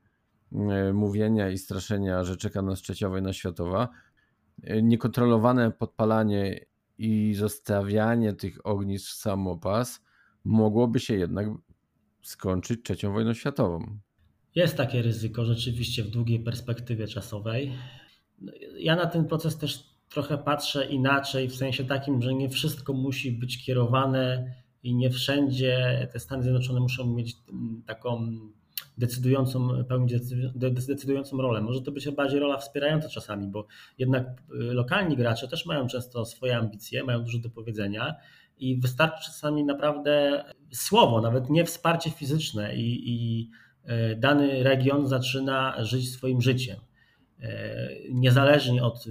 E, 0.55 0.93
mówienia 0.93 1.51
i 1.51 1.59
straszenia, 1.59 2.25
że 2.25 2.37
czeka 2.37 2.63
nas 2.63 2.81
trzecia 2.81 3.09
wojna 3.09 3.33
światowa, 3.33 3.89
e, 4.63 4.83
niekontrolowane 4.83 5.71
podpalanie 5.71 6.61
i 6.99 7.35
zostawianie 7.35 8.33
tych 8.33 8.67
ognisk 8.67 9.11
w 9.11 9.15
samopas 9.15 10.03
mogłoby 10.45 11.01
się 11.01 11.15
jednak 11.15 11.47
skończyć 12.23 12.81
trzecią 12.85 13.13
wojną 13.13 13.35
światową. 13.35 13.99
Jest 14.55 14.77
takie 14.77 15.03
ryzyko 15.03 15.45
rzeczywiście 15.45 16.05
w 16.05 16.11
długiej 16.11 16.41
perspektywie 16.41 17.07
czasowej. 17.07 17.73
Ja 18.79 18.97
na 18.97 19.07
ten 19.07 19.25
proces 19.25 19.59
też 19.59 19.85
trochę 20.09 20.39
patrzę 20.39 20.87
inaczej, 20.87 21.49
w 21.49 21.57
sensie 21.57 21.85
takim, 21.85 22.23
że 22.23 22.35
nie 22.35 22.49
wszystko 22.49 22.93
musi 22.93 23.33
być 23.33 23.65
kierowane 23.65 24.55
i 24.83 24.95
nie 24.95 25.11
wszędzie 25.11 26.09
te 26.13 26.19
Stany 26.21 26.43
Zjednoczone 26.43 26.81
muszą 26.81 27.15
mieć 27.15 27.37
taką 27.87 28.31
decydującą, 28.99 29.85
pełnić 29.85 30.15
decydującą 30.55 31.37
rolę. 31.37 31.61
Może 31.61 31.83
to 31.83 31.93
być 31.93 32.11
bardziej 32.11 32.41
rola 32.41 32.59
wspierająca 32.59 33.09
czasami, 33.09 33.47
bo 33.47 33.67
jednak 33.99 34.25
y, 34.27 34.55
lokalni 34.55 35.17
gracze 35.17 35.49
też 35.49 35.67
mają 35.67 35.87
często 35.87 36.25
swoje 36.25 36.57
ambicje, 36.57 37.05
mają 37.05 37.25
dużo 37.25 37.39
do 37.39 37.51
powiedzenia 37.51 38.15
i 38.59 38.81
wystarczy 38.81 39.25
czasami 39.25 39.65
naprawdę 39.65 40.45
słowo, 40.73 41.21
nawet 41.21 41.51
nie 41.51 41.65
wsparcie 41.65 42.11
fizyczne 42.11 42.77
i, 42.77 43.11
i 43.11 43.51
y, 44.13 44.17
dany 44.17 44.63
region 44.63 45.07
zaczyna 45.07 45.85
żyć 45.85 46.11
swoim 46.11 46.43
życiem 46.43 46.77
y, 47.41 47.47
niezależnie 48.11 48.85
od, 48.85 49.05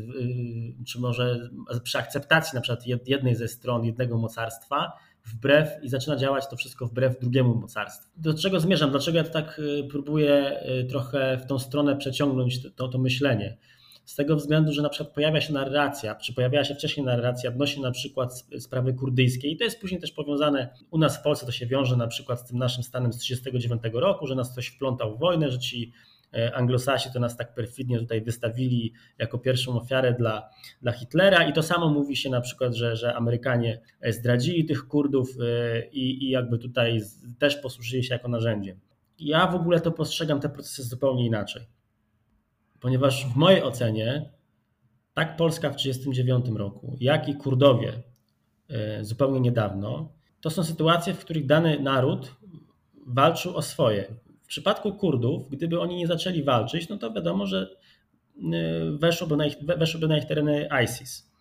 czy 0.87 0.99
może 0.99 1.49
przy 1.83 1.97
akceptacji 1.97 2.55
na 2.55 2.61
przykład 2.61 3.07
jednej 3.07 3.35
ze 3.35 3.47
stron 3.47 3.85
jednego 3.85 4.17
mocarstwa, 4.17 4.91
wbrew 5.25 5.69
i 5.83 5.89
zaczyna 5.89 6.15
działać 6.15 6.47
to 6.47 6.55
wszystko 6.55 6.85
wbrew 6.85 7.19
drugiemu 7.19 7.55
mocarstwu. 7.55 8.09
Do 8.17 8.33
czego 8.33 8.59
zmierzam? 8.59 8.91
Dlaczego 8.91 9.17
ja 9.17 9.23
tak 9.23 9.59
y, 9.59 9.87
próbuję 9.89 10.61
y, 10.81 10.85
trochę 10.85 11.37
w 11.37 11.45
tą 11.45 11.59
stronę 11.59 11.95
przeciągnąć 11.95 12.59
to, 12.75 12.87
to 12.87 12.97
myślenie? 12.97 13.57
Z 14.05 14.15
tego 14.15 14.35
względu, 14.35 14.73
że 14.73 14.81
na 14.81 14.89
przykład 14.89 15.13
pojawia 15.13 15.41
się 15.41 15.53
narracja, 15.53 16.15
czy 16.15 16.33
pojawiała 16.33 16.63
się 16.63 16.75
wcześniej 16.75 17.05
narracja 17.05 17.49
odnośnie 17.49 17.83
na 17.83 17.91
przykład 17.91 18.45
sprawy 18.59 18.93
kurdyjskiej 18.93 19.51
i 19.51 19.57
to 19.57 19.63
jest 19.63 19.81
później 19.81 20.01
też 20.01 20.11
powiązane, 20.11 20.69
u 20.91 20.97
nas 20.97 21.17
w 21.17 21.21
Polsce 21.21 21.45
to 21.45 21.51
się 21.51 21.65
wiąże 21.65 21.97
na 21.97 22.07
przykład 22.07 22.39
z 22.39 22.45
tym 22.45 22.57
naszym 22.57 22.83
stanem 22.83 23.13
z 23.13 23.17
1939 23.17 24.03
roku, 24.03 24.27
że 24.27 24.35
nas 24.35 24.51
ktoś 24.51 24.67
wplątał 24.67 25.15
w 25.15 25.19
wojnę, 25.19 25.51
że 25.51 25.59
ci 25.59 25.91
Anglosasi 26.53 27.13
to 27.13 27.19
nas 27.19 27.37
tak 27.37 27.53
perfidnie 27.53 27.99
tutaj 27.99 28.21
wystawili 28.21 28.93
jako 29.17 29.39
pierwszą 29.39 29.81
ofiarę 29.81 30.13
dla, 30.13 30.49
dla 30.81 30.91
Hitlera 30.91 31.49
i 31.49 31.53
to 31.53 31.63
samo 31.63 31.89
mówi 31.89 32.15
się 32.15 32.29
na 32.29 32.41
przykład, 32.41 32.75
że, 32.75 32.95
że 32.95 33.15
Amerykanie 33.15 33.81
zdradzili 34.09 34.65
tych 34.65 34.87
Kurdów 34.87 35.29
e, 35.39 35.85
i, 35.89 36.23
i 36.23 36.29
jakby 36.29 36.57
tutaj 36.57 37.01
też 37.39 37.55
posłużyli 37.55 38.03
się 38.03 38.13
jako 38.13 38.27
narzędziem. 38.27 38.79
Ja 39.19 39.47
w 39.47 39.55
ogóle 39.55 39.79
to 39.79 39.91
postrzegam 39.91 40.39
te 40.39 40.49
procesy 40.49 40.83
zupełnie 40.83 41.25
inaczej, 41.25 41.67
ponieważ 42.79 43.25
w 43.25 43.35
mojej 43.35 43.63
ocenie 43.63 44.29
tak 45.13 45.37
Polska 45.37 45.69
w 45.69 45.75
1939 45.75 46.59
roku, 46.59 46.97
jak 46.99 47.29
i 47.29 47.35
Kurdowie 47.35 47.93
e, 48.69 49.03
zupełnie 49.03 49.39
niedawno, 49.39 50.11
to 50.41 50.49
są 50.49 50.63
sytuacje, 50.63 51.13
w 51.13 51.19
których 51.19 51.45
dany 51.45 51.79
naród 51.79 52.35
walczył 53.07 53.55
o 53.55 53.61
swoje 53.61 54.15
przypadku 54.51 54.93
Kurdów, 54.93 55.49
gdyby 55.49 55.79
oni 55.79 55.95
nie 55.95 56.07
zaczęli 56.07 56.43
walczyć, 56.43 56.89
no 56.89 56.97
to 56.97 57.13
wiadomo, 57.13 57.45
że 57.45 57.69
y, 58.37 58.97
weszłoby 58.97 59.37
na 59.37 59.45
ich, 59.45 59.55
weszłoby 59.77 60.07
na 60.07 60.17
ich 60.17 60.25
tereny 60.25 60.69
ISIS. 60.83 61.31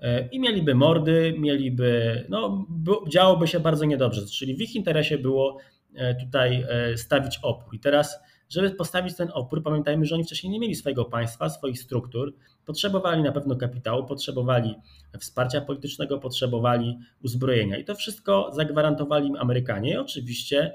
Y, 0.00 0.28
I 0.32 0.40
mieliby 0.40 0.74
mordy, 0.74 1.34
mieliby, 1.38 2.24
no, 2.28 2.66
działoby 3.08 3.48
się 3.48 3.60
bardzo 3.60 3.84
niedobrze. 3.84 4.26
Czyli 4.26 4.56
w 4.56 4.60
ich 4.60 4.74
interesie 4.74 5.18
było 5.18 5.58
y, 5.58 6.24
tutaj 6.24 6.64
stawić 6.96 7.38
opór. 7.42 7.74
I 7.74 7.80
teraz, 7.80 8.18
żeby 8.48 8.70
postawić 8.70 9.16
ten 9.16 9.30
opór, 9.34 9.62
pamiętajmy, 9.62 10.04
że 10.04 10.14
oni 10.14 10.24
wcześniej 10.24 10.52
nie 10.52 10.60
mieli 10.60 10.74
swojego 10.74 11.04
państwa, 11.04 11.48
swoich 11.48 11.80
struktur, 11.80 12.34
potrzebowali 12.64 13.22
na 13.22 13.32
pewno 13.32 13.56
kapitału, 13.56 14.04
potrzebowali 14.04 14.74
wsparcia 15.20 15.60
politycznego, 15.60 16.18
potrzebowali 16.18 16.98
uzbrojenia. 17.22 17.78
I 17.78 17.84
to 17.84 17.94
wszystko 17.94 18.50
zagwarantowali 18.52 19.28
im 19.28 19.36
Amerykanie. 19.36 20.00
Oczywiście 20.00 20.72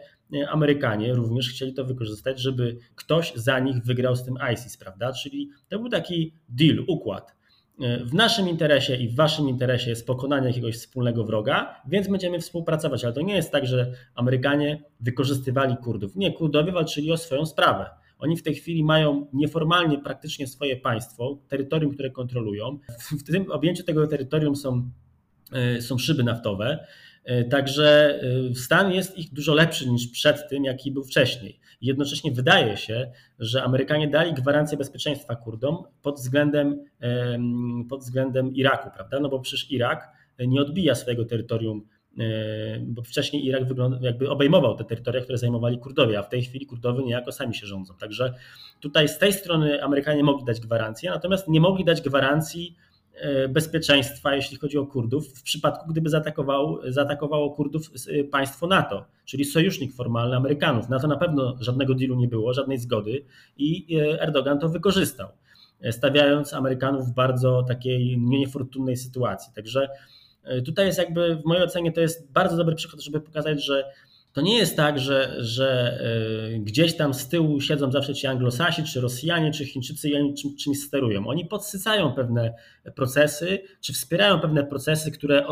Amerykanie 0.50 1.14
również 1.14 1.50
chcieli 1.50 1.74
to 1.74 1.86
wykorzystać, 1.86 2.40
żeby 2.40 2.78
ktoś 2.96 3.34
za 3.36 3.60
nich 3.60 3.78
wygrał 3.84 4.16
z 4.16 4.24
tym 4.24 4.36
ISIS, 4.54 4.78
prawda? 4.78 5.14
Czyli 5.14 5.50
to 5.70 5.80
był 5.80 5.90
taki 5.90 6.34
deal, 6.50 6.84
układ. 6.88 7.36
E, 7.82 8.06
w 8.06 8.14
naszym 8.14 8.50
interesie 8.50 8.96
i 8.96 9.10
w 9.10 9.16
waszym 9.16 9.50
interesie 9.50 9.90
jest 9.90 10.08
pokonanie 10.08 10.48
jakiegoś 10.48 10.76
wspólnego 10.76 11.24
wroga, 11.24 11.82
więc 11.88 12.08
będziemy 12.08 12.40
współpracować. 12.40 13.04
Ale 13.04 13.14
to 13.14 13.22
nie 13.22 13.36
jest 13.36 13.52
tak, 13.52 13.66
że 13.66 13.92
Amerykanie 14.16 14.84
wykorzystywali 15.00 15.78
Kurdów. 15.78 16.16
Nie, 16.16 16.34
Kurdowie 16.34 16.72
walczyli 16.72 17.12
o 17.12 17.18
swoją 17.18 17.46
sprawę. 17.46 17.90
Oni 18.20 18.38
w 18.38 18.44
tej 18.44 18.56
chwili 18.56 18.84
mają 18.84 19.28
nieformalnie 19.34 20.00
praktycznie 20.00 20.48
swoje 20.48 20.78
państwo, 20.78 21.38
terytorium, 21.48 21.94
które 21.94 22.12
kontrolują. 22.12 22.80
W 23.20 23.24
tym 23.24 23.52
objęciu 23.52 23.84
tego 23.84 24.08
terytorium 24.08 24.56
są, 24.56 24.90
e, 25.52 25.82
są 25.82 25.98
szyby 25.98 26.24
naftowe. 26.24 26.88
Także 27.50 28.20
stan 28.56 28.92
jest 28.92 29.18
ich 29.18 29.34
dużo 29.34 29.54
lepszy 29.54 29.90
niż 29.90 30.08
przed 30.08 30.50
tym, 30.50 30.64
jaki 30.64 30.92
był 30.92 31.04
wcześniej. 31.04 31.60
Jednocześnie 31.82 32.32
wydaje 32.32 32.78
się, 32.78 33.12
że 33.40 33.64
Amerykanie 33.64 34.08
dali 34.08 34.34
gwarancję 34.34 34.78
bezpieczeństwa 34.78 35.36
Kurdom 35.36 35.78
pod 36.02 36.16
względem, 36.16 36.84
pod 37.90 38.00
względem 38.00 38.54
Iraku, 38.54 38.90
prawda? 38.96 39.20
No 39.20 39.30
bo 39.30 39.40
przecież 39.40 39.72
Irak 39.72 40.08
nie 40.40 40.62
odbija 40.62 40.96
swojego 40.96 41.26
terytorium 41.26 41.88
E, 42.20 42.80
bo 42.80 43.02
wcześniej 43.02 43.46
Irak 43.46 43.64
jakby 44.02 44.30
obejmował 44.30 44.76
te 44.76 44.84
terytoria, 44.84 45.22
które 45.22 45.38
zajmowali 45.38 45.80
Kurdowie, 45.80 46.20
a 46.20 46.24
w 46.24 46.30
tej 46.30 46.42
chwili 46.42 46.66
Kurdowie 46.66 47.04
niejako 47.04 47.32
sami 47.32 47.56
się 47.56 47.68
rządzą. 47.68 47.94
Także 48.00 48.34
tutaj 48.80 49.08
z 49.08 49.18
tej 49.18 49.34
strony 49.34 49.84
Amerykanie 49.84 50.24
mogli 50.24 50.46
dać 50.46 50.60
gwarancję, 50.60 51.10
natomiast 51.10 51.48
nie 51.48 51.60
mogli 51.60 51.86
dać 51.86 52.02
gwarancji 52.02 52.76
e, 52.78 52.85
bezpieczeństwa, 53.50 54.36
jeśli 54.36 54.58
chodzi 54.58 54.78
o 54.78 54.86
Kurdów, 54.86 55.28
w 55.28 55.44
przypadku 55.44 55.90
gdyby 55.92 56.10
zaatakował, 56.10 56.80
zaatakowało 56.90 57.52
Kurdów 57.52 57.92
e, 58.08 58.24
państwo 58.24 58.68
NATO, 58.68 59.06
czyli 59.26 59.46
sojusznik 59.46 59.94
formalny 59.94 60.36
Amerykanów. 60.36 60.90
Na 60.90 61.00
to 61.00 61.08
na 61.08 61.18
pewno 61.18 61.58
żadnego 61.60 61.94
dealu 61.94 62.16
nie 62.16 62.28
było, 62.28 62.54
żadnej 62.54 62.78
zgody 62.78 63.26
i 63.58 63.98
Erdogan 64.20 64.60
to 64.60 64.70
wykorzystał, 64.70 65.30
stawiając 65.92 66.54
Amerykanów 66.54 67.08
w 67.08 67.14
bardzo 67.14 67.64
takiej 67.64 68.18
niefortunnej 68.20 68.98
sytuacji. 68.98 69.54
Także 69.56 69.90
E, 70.46 70.62
tutaj 70.62 70.86
jest 70.86 70.98
jakby, 70.98 71.36
w 71.36 71.46
mojej 71.46 71.64
ocenie, 71.64 71.92
to 71.92 72.02
jest 72.02 72.32
bardzo 72.32 72.58
dobry 72.58 72.76
przykład, 72.76 73.02
żeby 73.02 73.22
pokazać, 73.22 73.66
że 73.66 73.92
to 74.36 74.42
nie 74.42 74.58
jest 74.58 74.76
tak, 74.76 75.00
że, 75.00 75.36
że 75.38 76.00
e, 76.56 76.60
gdzieś 76.60 76.98
tam 76.98 77.14
z 77.14 77.30
tyłu 77.30 77.62
siedzą 77.62 77.92
zawsze 77.92 78.14
ci 78.14 78.28
anglosasi, 78.28 78.84
czy 78.84 79.02
Rosjanie, 79.02 79.52
czy 79.52 79.66
Chińczycy 79.66 80.10
i 80.10 80.16
oni 80.16 80.34
czym, 80.34 80.56
czymś 80.58 80.78
sterują. 80.78 81.28
Oni 81.28 81.46
podsycają 81.46 82.14
pewne 82.14 82.54
procesy, 82.96 83.60
czy 83.82 83.94
wspierają 83.94 84.40
pewne 84.40 84.64
procesy, 84.64 85.12
które, 85.12 85.46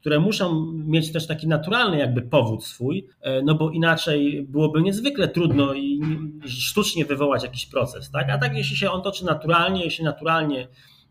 które 0.00 0.20
muszą 0.20 0.72
mieć 0.72 1.12
też 1.12 1.26
taki 1.26 1.48
naturalny 1.48 1.98
jakby 1.98 2.22
powód 2.22 2.64
swój, 2.64 3.06
e, 3.20 3.42
no 3.42 3.54
bo 3.54 3.70
inaczej 3.70 4.46
byłoby 4.48 4.82
niezwykle 4.82 5.28
trudno 5.28 5.74
i 5.74 6.00
sztucznie 6.46 7.04
wywołać 7.04 7.42
jakiś 7.42 7.66
proces. 7.66 8.10
Tak? 8.10 8.30
A 8.30 8.38
tak 8.38 8.56
jeśli 8.56 8.76
się 8.76 8.90
on 8.90 9.02
toczy 9.02 9.24
naturalnie, 9.24 9.84
jeśli 9.84 10.04
naturalnie 10.04 10.68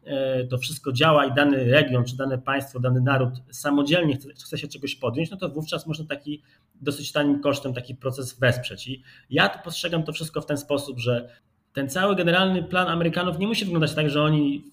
E, 0.10 0.44
to 0.48 0.58
wszystko 0.58 0.92
działa 0.92 1.26
i 1.26 1.34
dany 1.34 1.64
region, 1.64 2.06
czy 2.06 2.18
dane 2.18 2.38
państwo, 2.38 2.80
dany 2.80 3.02
naród 3.02 3.30
samodzielnie 3.52 4.16
chce, 4.16 4.30
chce 4.34 4.58
się 4.58 4.68
czegoś 4.68 4.96
podjąć, 4.96 5.32
no 5.32 5.38
to 5.38 5.50
wówczas 5.50 5.88
można 5.88 6.06
taki 6.06 6.42
dosyć 6.82 7.12
tanim 7.12 7.42
kosztem 7.42 7.74
taki 7.74 7.96
proces 7.96 8.40
wesprzeć. 8.40 8.88
I 8.88 9.04
ja 9.30 9.50
to 9.50 9.60
postrzegam 9.64 10.04
to 10.04 10.14
wszystko 10.14 10.42
w 10.42 10.46
ten 10.46 10.58
sposób, 10.58 11.00
że 11.00 11.30
ten 11.74 11.90
cały 11.90 12.16
generalny 12.16 12.64
plan 12.64 12.88
Amerykanów 12.88 13.40
nie 13.40 13.48
musi 13.48 13.66
wyglądać 13.66 13.94
tak, 13.94 14.10
że 14.10 14.22
oni 14.22 14.64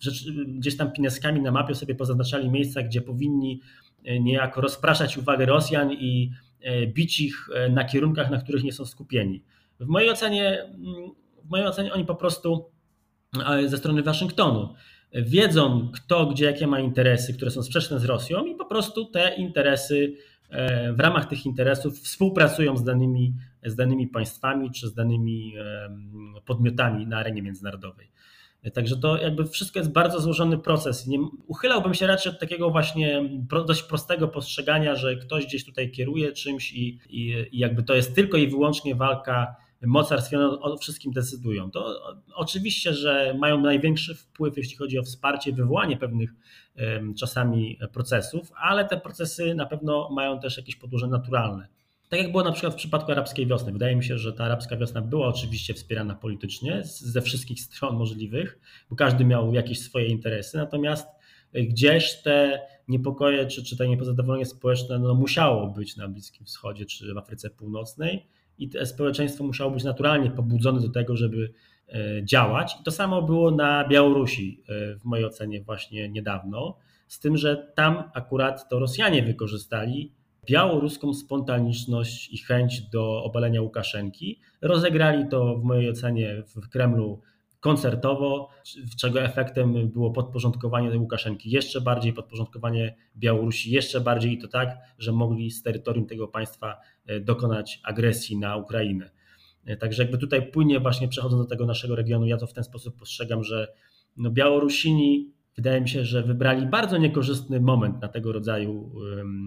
gdzieś 0.46 0.76
tam 0.76 0.92
pineskami 0.92 1.40
na 1.40 1.50
mapie 1.50 1.74
sobie 1.74 1.94
pozaznaczali 1.94 2.50
miejsca, 2.50 2.82
gdzie 2.82 3.00
powinni 3.00 3.60
e, 4.04 4.20
niejako 4.20 4.60
rozpraszać 4.60 5.18
uwagę 5.18 5.46
Rosjan 5.46 5.92
i 5.92 6.30
e, 6.60 6.86
bić 6.86 7.20
ich 7.20 7.48
na 7.70 7.84
kierunkach, 7.84 8.30
na 8.30 8.38
których 8.38 8.64
nie 8.64 8.72
są 8.72 8.84
skupieni. 8.84 9.42
W 9.80 9.86
mojej 9.86 10.10
ocenie, 10.10 10.62
mm, 10.62 11.10
w 11.44 11.50
mojej 11.50 11.66
ocenie 11.66 11.92
oni 11.92 12.04
po 12.04 12.14
prostu 12.14 12.70
ze 13.66 13.78
strony 13.78 14.02
Waszyngtonu 14.02 14.74
wiedzą 15.12 15.90
kto, 15.94 16.26
gdzie, 16.26 16.44
jakie 16.44 16.66
ma 16.66 16.80
interesy, 16.80 17.34
które 17.34 17.50
są 17.50 17.62
sprzeczne 17.62 18.00
z 18.00 18.04
Rosją 18.04 18.44
i 18.44 18.54
po 18.54 18.64
prostu 18.64 19.04
te 19.04 19.34
interesy, 19.34 20.12
e, 20.14 20.16
w 20.92 21.00
ramach 21.00 21.26
tych 21.26 21.46
interesów 21.46 21.98
współpracują 21.98 22.76
z 22.76 22.84
danymi, 22.84 23.34
z 23.64 23.74
danymi 23.74 24.08
państwami 24.08 24.70
czy 24.70 24.88
z 24.88 24.94
danymi 24.94 25.54
podmiotami 26.44 27.06
na 27.06 27.18
arenie 27.18 27.42
międzynarodowej. 27.42 28.10
Także 28.74 28.96
to 28.96 29.16
jakby 29.16 29.46
wszystko 29.46 29.78
jest 29.78 29.92
bardzo 29.92 30.20
złożony 30.20 30.58
proces. 30.58 31.06
Nie, 31.06 31.18
uchylałbym 31.46 31.94
się 31.94 32.06
raczej 32.06 32.32
od 32.32 32.40
takiego 32.40 32.70
właśnie 32.70 33.22
dość 33.66 33.82
prostego 33.82 34.28
postrzegania, 34.28 34.94
że 34.94 35.16
ktoś 35.16 35.46
gdzieś 35.46 35.64
tutaj 35.64 35.90
kieruje 35.90 36.32
czymś 36.32 36.72
i, 36.72 36.98
i, 37.08 37.46
i 37.52 37.58
jakby 37.58 37.82
to 37.82 37.94
jest 37.94 38.14
tylko 38.14 38.36
i 38.36 38.48
wyłącznie 38.48 38.94
walka 38.94 39.56
mocarstw 39.86 40.32
o 40.60 40.76
wszystkim 40.76 41.12
decydują. 41.12 41.70
To 41.70 42.00
oczywiście, 42.34 42.94
że 42.94 43.36
mają 43.38 43.60
największy 43.60 44.14
wpływ, 44.14 44.56
jeśli 44.56 44.76
chodzi 44.76 44.98
o 44.98 45.02
wsparcie, 45.02 45.52
wywołanie 45.52 45.96
pewnych 45.96 46.30
czasami 47.18 47.78
procesów, 47.92 48.52
ale 48.60 48.84
te 48.84 49.00
procesy 49.00 49.54
na 49.54 49.66
pewno 49.66 50.10
mają 50.10 50.40
też 50.40 50.56
jakieś 50.56 50.76
podłoże 50.76 51.06
naturalne. 51.06 51.68
Tak 52.08 52.20
jak 52.20 52.30
było 52.30 52.44
na 52.44 52.52
przykład 52.52 52.72
w 52.72 52.76
przypadku 52.76 53.12
arabskiej 53.12 53.46
wiosny. 53.46 53.72
Wydaje 53.72 53.96
mi 53.96 54.04
się, 54.04 54.18
że 54.18 54.32
ta 54.32 54.44
arabska 54.44 54.76
wiosna 54.76 55.02
była 55.02 55.28
oczywiście 55.28 55.74
wspierana 55.74 56.14
politycznie 56.14 56.80
ze 56.84 57.22
wszystkich 57.22 57.60
stron 57.60 57.96
możliwych, 57.96 58.58
bo 58.90 58.96
każdy 58.96 59.24
miał 59.24 59.54
jakieś 59.54 59.80
swoje 59.80 60.06
interesy, 60.06 60.56
natomiast 60.58 61.08
gdzieś 61.54 62.22
te 62.22 62.60
niepokoje 62.88 63.46
czy, 63.46 63.64
czy 63.64 63.76
te 63.76 63.88
niepozadowolenie 63.88 64.46
społeczne 64.46 64.98
no, 64.98 65.14
musiało 65.14 65.66
być 65.66 65.96
na 65.96 66.08
Bliskim 66.08 66.46
Wschodzie 66.46 66.86
czy 66.86 67.14
w 67.14 67.18
Afryce 67.18 67.50
Północnej 67.50 68.26
i 68.58 68.70
społeczeństwo 68.84 69.44
musiało 69.44 69.70
być 69.70 69.84
naturalnie 69.84 70.30
pobudzone 70.30 70.80
do 70.80 70.88
tego, 70.88 71.16
żeby 71.16 71.52
e, 71.88 72.24
działać. 72.24 72.76
I 72.80 72.84
to 72.84 72.90
samo 72.90 73.22
było 73.22 73.50
na 73.50 73.88
Białorusi, 73.88 74.62
e, 74.68 74.96
w 74.96 75.04
mojej 75.04 75.26
ocenie, 75.26 75.62
właśnie 75.62 76.08
niedawno, 76.08 76.76
z 77.08 77.20
tym, 77.20 77.36
że 77.36 77.72
tam 77.74 78.02
akurat 78.14 78.68
to 78.68 78.78
Rosjanie 78.78 79.22
wykorzystali 79.22 80.12
białoruską 80.48 81.14
spontaniczność 81.14 82.32
i 82.32 82.38
chęć 82.38 82.80
do 82.80 83.24
obalenia 83.24 83.62
Łukaszenki. 83.62 84.40
Rozegrali 84.62 85.28
to 85.28 85.56
w 85.56 85.64
mojej 85.64 85.90
ocenie 85.90 86.42
w 86.46 86.68
Kremlu 86.68 87.20
koncertowo, 87.66 88.48
czego 89.00 89.22
efektem 89.22 89.88
było 89.88 90.10
podporządkowanie 90.10 90.98
Łukaszenki 90.98 91.50
jeszcze 91.50 91.80
bardziej, 91.80 92.12
podporządkowanie 92.12 92.96
Białorusi 93.16 93.70
jeszcze 93.70 94.00
bardziej 94.00 94.32
i 94.32 94.38
to 94.38 94.48
tak, 94.48 94.76
że 94.98 95.12
mogli 95.12 95.50
z 95.50 95.62
terytorium 95.62 96.06
tego 96.06 96.28
państwa 96.28 96.80
e, 97.06 97.20
dokonać 97.20 97.80
agresji 97.84 98.38
na 98.38 98.56
Ukrainę. 98.56 99.10
E, 99.64 99.76
także 99.76 100.02
jakby 100.02 100.18
tutaj 100.18 100.50
płynie 100.50 100.80
właśnie 100.80 101.08
przechodząc 101.08 101.42
do 101.42 101.48
tego 101.48 101.66
naszego 101.66 101.96
regionu, 101.96 102.26
ja 102.26 102.36
to 102.36 102.46
w 102.46 102.52
ten 102.52 102.64
sposób 102.64 102.98
postrzegam, 102.98 103.44
że 103.44 103.72
no 104.16 104.30
Białorusini 104.30 105.32
wydaje 105.56 105.80
mi 105.80 105.88
się, 105.88 106.04
że 106.04 106.22
wybrali 106.22 106.66
bardzo 106.66 106.98
niekorzystny 106.98 107.60
moment 107.60 108.02
na 108.02 108.08
tego 108.08 108.32
rodzaju, 108.32 108.92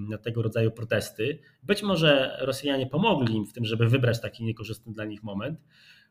na 0.09 0.17
tego 0.17 0.41
rodzaju 0.41 0.71
protesty. 0.71 1.39
Być 1.63 1.83
może 1.83 2.37
Rosjanie 2.41 2.87
pomogli 2.87 3.35
im 3.35 3.45
w 3.45 3.53
tym, 3.53 3.65
żeby 3.65 3.87
wybrać 3.87 4.21
taki 4.21 4.43
niekorzystny 4.43 4.93
dla 4.93 5.05
nich 5.05 5.23
moment, 5.23 5.59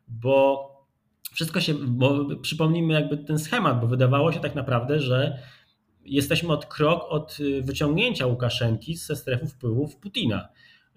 bo 0.07 0.78
wszystko 1.33 1.61
się, 1.61 1.73
bo 1.73 2.25
przypomnijmy 2.41 2.93
jakby 2.93 3.17
ten 3.17 3.39
schemat, 3.39 3.81
bo 3.81 3.87
wydawało 3.87 4.31
się 4.31 4.39
tak 4.39 4.55
naprawdę, 4.55 4.99
że 4.99 5.39
jesteśmy 6.05 6.53
od 6.53 6.65
krok 6.65 7.05
od 7.09 7.39
y, 7.39 7.61
wyciągnięcia 7.61 8.25
Łukaszenki 8.25 8.95
ze 8.95 9.15
strefy 9.15 9.47
wpływów 9.47 9.95
Putina. 9.95 10.49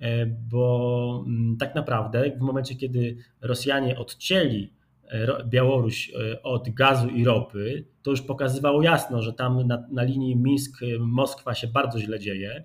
E, 0.02 0.26
bo 0.26 1.24
mm, 1.26 1.56
tak 1.56 1.74
naprawdę 1.74 2.30
w 2.38 2.40
momencie, 2.40 2.74
kiedy 2.74 3.16
Rosjanie 3.40 3.98
odcięli 3.98 4.72
e, 5.04 5.44
Białoruś 5.44 6.10
e, 6.10 6.42
od 6.42 6.70
gazu 6.70 7.08
i 7.08 7.24
ropy, 7.24 7.84
to 8.02 8.10
już 8.10 8.22
pokazywało 8.22 8.82
jasno, 8.82 9.22
że 9.22 9.32
tam 9.32 9.66
na, 9.66 9.86
na 9.90 10.02
linii 10.02 10.36
Mińsk-Moskwa 10.36 11.54
się 11.54 11.66
bardzo 11.66 12.00
źle 12.00 12.20
dzieje. 12.20 12.64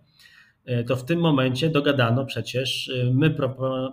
To 0.88 0.96
w 0.96 1.06
tym 1.06 1.20
momencie 1.20 1.70
dogadano 1.70 2.26
przecież, 2.26 2.92
my 3.14 3.36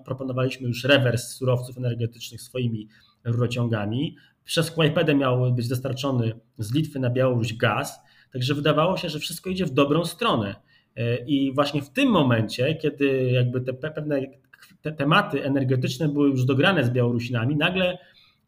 proponowaliśmy 0.05 0.69
już 0.69 0.85
rewers 0.85 1.29
surowców 1.29 1.79
energetycznych 1.79 2.43
swoimi 2.43 2.89
rurociągami. 3.25 4.17
Przez 4.45 4.71
Kłajpedę 4.71 5.15
miał 5.15 5.53
być 5.53 5.69
dostarczony 5.69 6.33
z 6.59 6.75
Litwy 6.75 7.01
na 7.01 7.11
Białoruś 7.11 7.55
gaz, 7.55 8.01
także 8.33 8.55
wydawało 8.55 8.97
się, 8.97 9.09
że 9.09 9.19
wszystko 9.19 9.51
idzie 9.51 9.67
w 9.67 9.71
dobrą 9.71 10.05
stronę. 10.05 10.55
E, 10.97 11.17
I 11.17 11.53
właśnie 11.53 11.83
w 11.83 11.91
tym 11.91 12.11
momencie, 12.11 12.75
kiedy 12.75 13.31
jakby 13.31 13.61
te 13.61 13.75
pewne 13.75 14.21
te 14.83 14.93
tematy 14.93 15.45
energetyczne 15.45 16.09
były 16.09 16.29
już 16.29 16.45
dograne 16.45 16.85
z 16.85 16.91
Białorusinami, 16.91 17.57
nagle, 17.57 17.99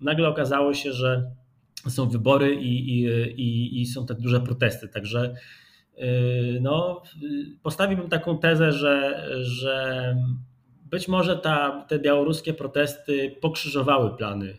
nagle 0.00 0.28
okazało 0.28 0.74
się, 0.74 0.92
że 0.92 1.30
są 1.88 2.08
wybory 2.08 2.54
i, 2.54 2.90
i, 2.90 3.06
i, 3.40 3.80
i 3.80 3.86
są 3.86 4.06
te 4.06 4.14
duże 4.14 4.40
protesty. 4.40 4.88
Także 4.88 5.34
e, 5.96 6.06
no, 6.60 7.02
postawiłbym 7.62 8.08
taką 8.08 8.38
tezę, 8.38 8.72
że, 8.72 9.26
że 9.42 10.16
być 10.84 11.08
może 11.08 11.36
ta, 11.36 11.84
te 11.88 11.98
białoruskie 11.98 12.54
protesty 12.54 13.36
pokrzyżowały 13.40 14.16
plany 14.16 14.58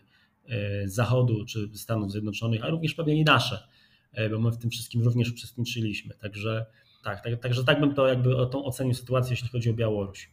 Zachodu 0.86 1.44
czy 1.44 1.70
Stanów 1.74 2.12
Zjednoczonych, 2.12 2.64
a 2.64 2.68
również 2.68 2.94
pewnie 2.94 3.20
i 3.20 3.24
nasze, 3.24 3.68
e, 4.12 4.30
bo 4.30 4.38
my 4.38 4.50
w 4.50 4.58
tym 4.58 4.70
wszystkim 4.70 5.02
również 5.02 5.32
uczestniczyliśmy. 5.32 6.14
Także 6.14 6.66
tak, 7.04 7.24
tak, 7.24 7.40
także 7.40 7.64
tak 7.64 7.80
bym 7.80 7.94
to 7.94 8.08
jakby 8.08 8.36
o 8.36 8.46
tą 8.46 8.64
ocenił 8.64 8.94
sytuację, 8.94 9.30
jeśli 9.30 9.48
chodzi 9.48 9.70
o 9.70 9.74
Białoruś. 9.74 10.30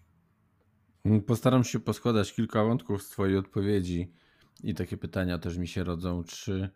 Postaram 1.28 1.64
się 1.64 1.80
poskładać 1.80 2.34
kilka 2.34 2.64
wątków 2.64 3.04
z 3.04 3.10
Twojej 3.10 3.38
odpowiedzi 3.38 4.12
i 4.64 4.74
takie 4.74 4.98
pytania 4.98 5.38
też 5.38 5.58
mi 5.58 5.68
się 5.68 5.84
rodzą. 5.84 6.24
Czy 6.24 6.70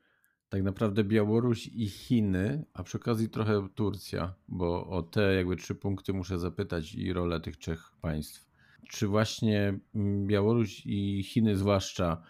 tak 0.49 0.63
naprawdę 0.63 1.03
Białoruś 1.03 1.67
i 1.67 1.89
Chiny, 1.89 2.65
a 2.73 2.83
przy 2.83 2.97
okazji 2.97 3.29
trochę 3.29 3.67
Turcja, 3.75 4.33
bo 4.47 4.87
o 4.87 5.03
te 5.03 5.33
jakby 5.33 5.55
trzy 5.55 5.75
punkty 5.75 6.13
muszę 6.13 6.39
zapytać 6.39 6.93
i 6.93 7.13
rolę 7.13 7.39
tych 7.39 7.57
trzech 7.57 7.91
państw. 8.01 8.49
Czy 8.89 9.07
właśnie 9.07 9.79
Białoruś 10.25 10.81
i 10.85 11.23
Chiny 11.23 11.57
zwłaszcza 11.57 12.21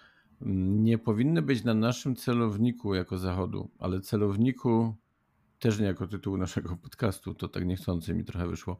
nie 0.42 0.98
powinny 0.98 1.42
być 1.42 1.64
na 1.64 1.74
naszym 1.74 2.16
celowniku 2.16 2.96
jako 2.96 3.18
Zachodu, 3.18 3.70
ale 3.80 4.02
celowniku 4.02 4.96
też 5.60 5.80
nie 5.80 5.86
jako 5.86 6.08
tytuł 6.08 6.38
naszego 6.38 6.78
podcastu, 6.84 7.34
to 7.34 7.48
tak 7.48 7.66
niechcący 7.66 8.14
mi 8.14 8.26
trochę 8.26 8.48
wyszło. 8.48 8.78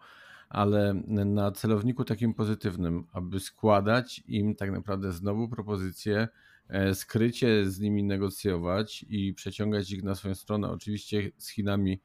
ale 0.50 0.94
na 1.26 1.52
celowniku 1.52 2.06
takim 2.06 2.34
pozytywnym, 2.34 3.08
aby 3.14 3.40
składać 3.40 4.24
im 4.28 4.56
tak 4.56 4.72
naprawdę 4.72 5.12
znowu 5.12 5.50
propozycje, 5.50 6.28
e, 6.68 6.96
skrycie 6.96 7.70
z 7.70 7.80
nimi 7.80 8.04
negocjować 8.04 9.06
i 9.10 9.34
przeciągać 9.34 9.92
ich 9.92 10.04
na 10.04 10.16
swoją 10.16 10.36
stronę. 10.36 10.70
Oczywiście 10.70 11.32
z 11.38 11.50
Chinami 11.50 12.02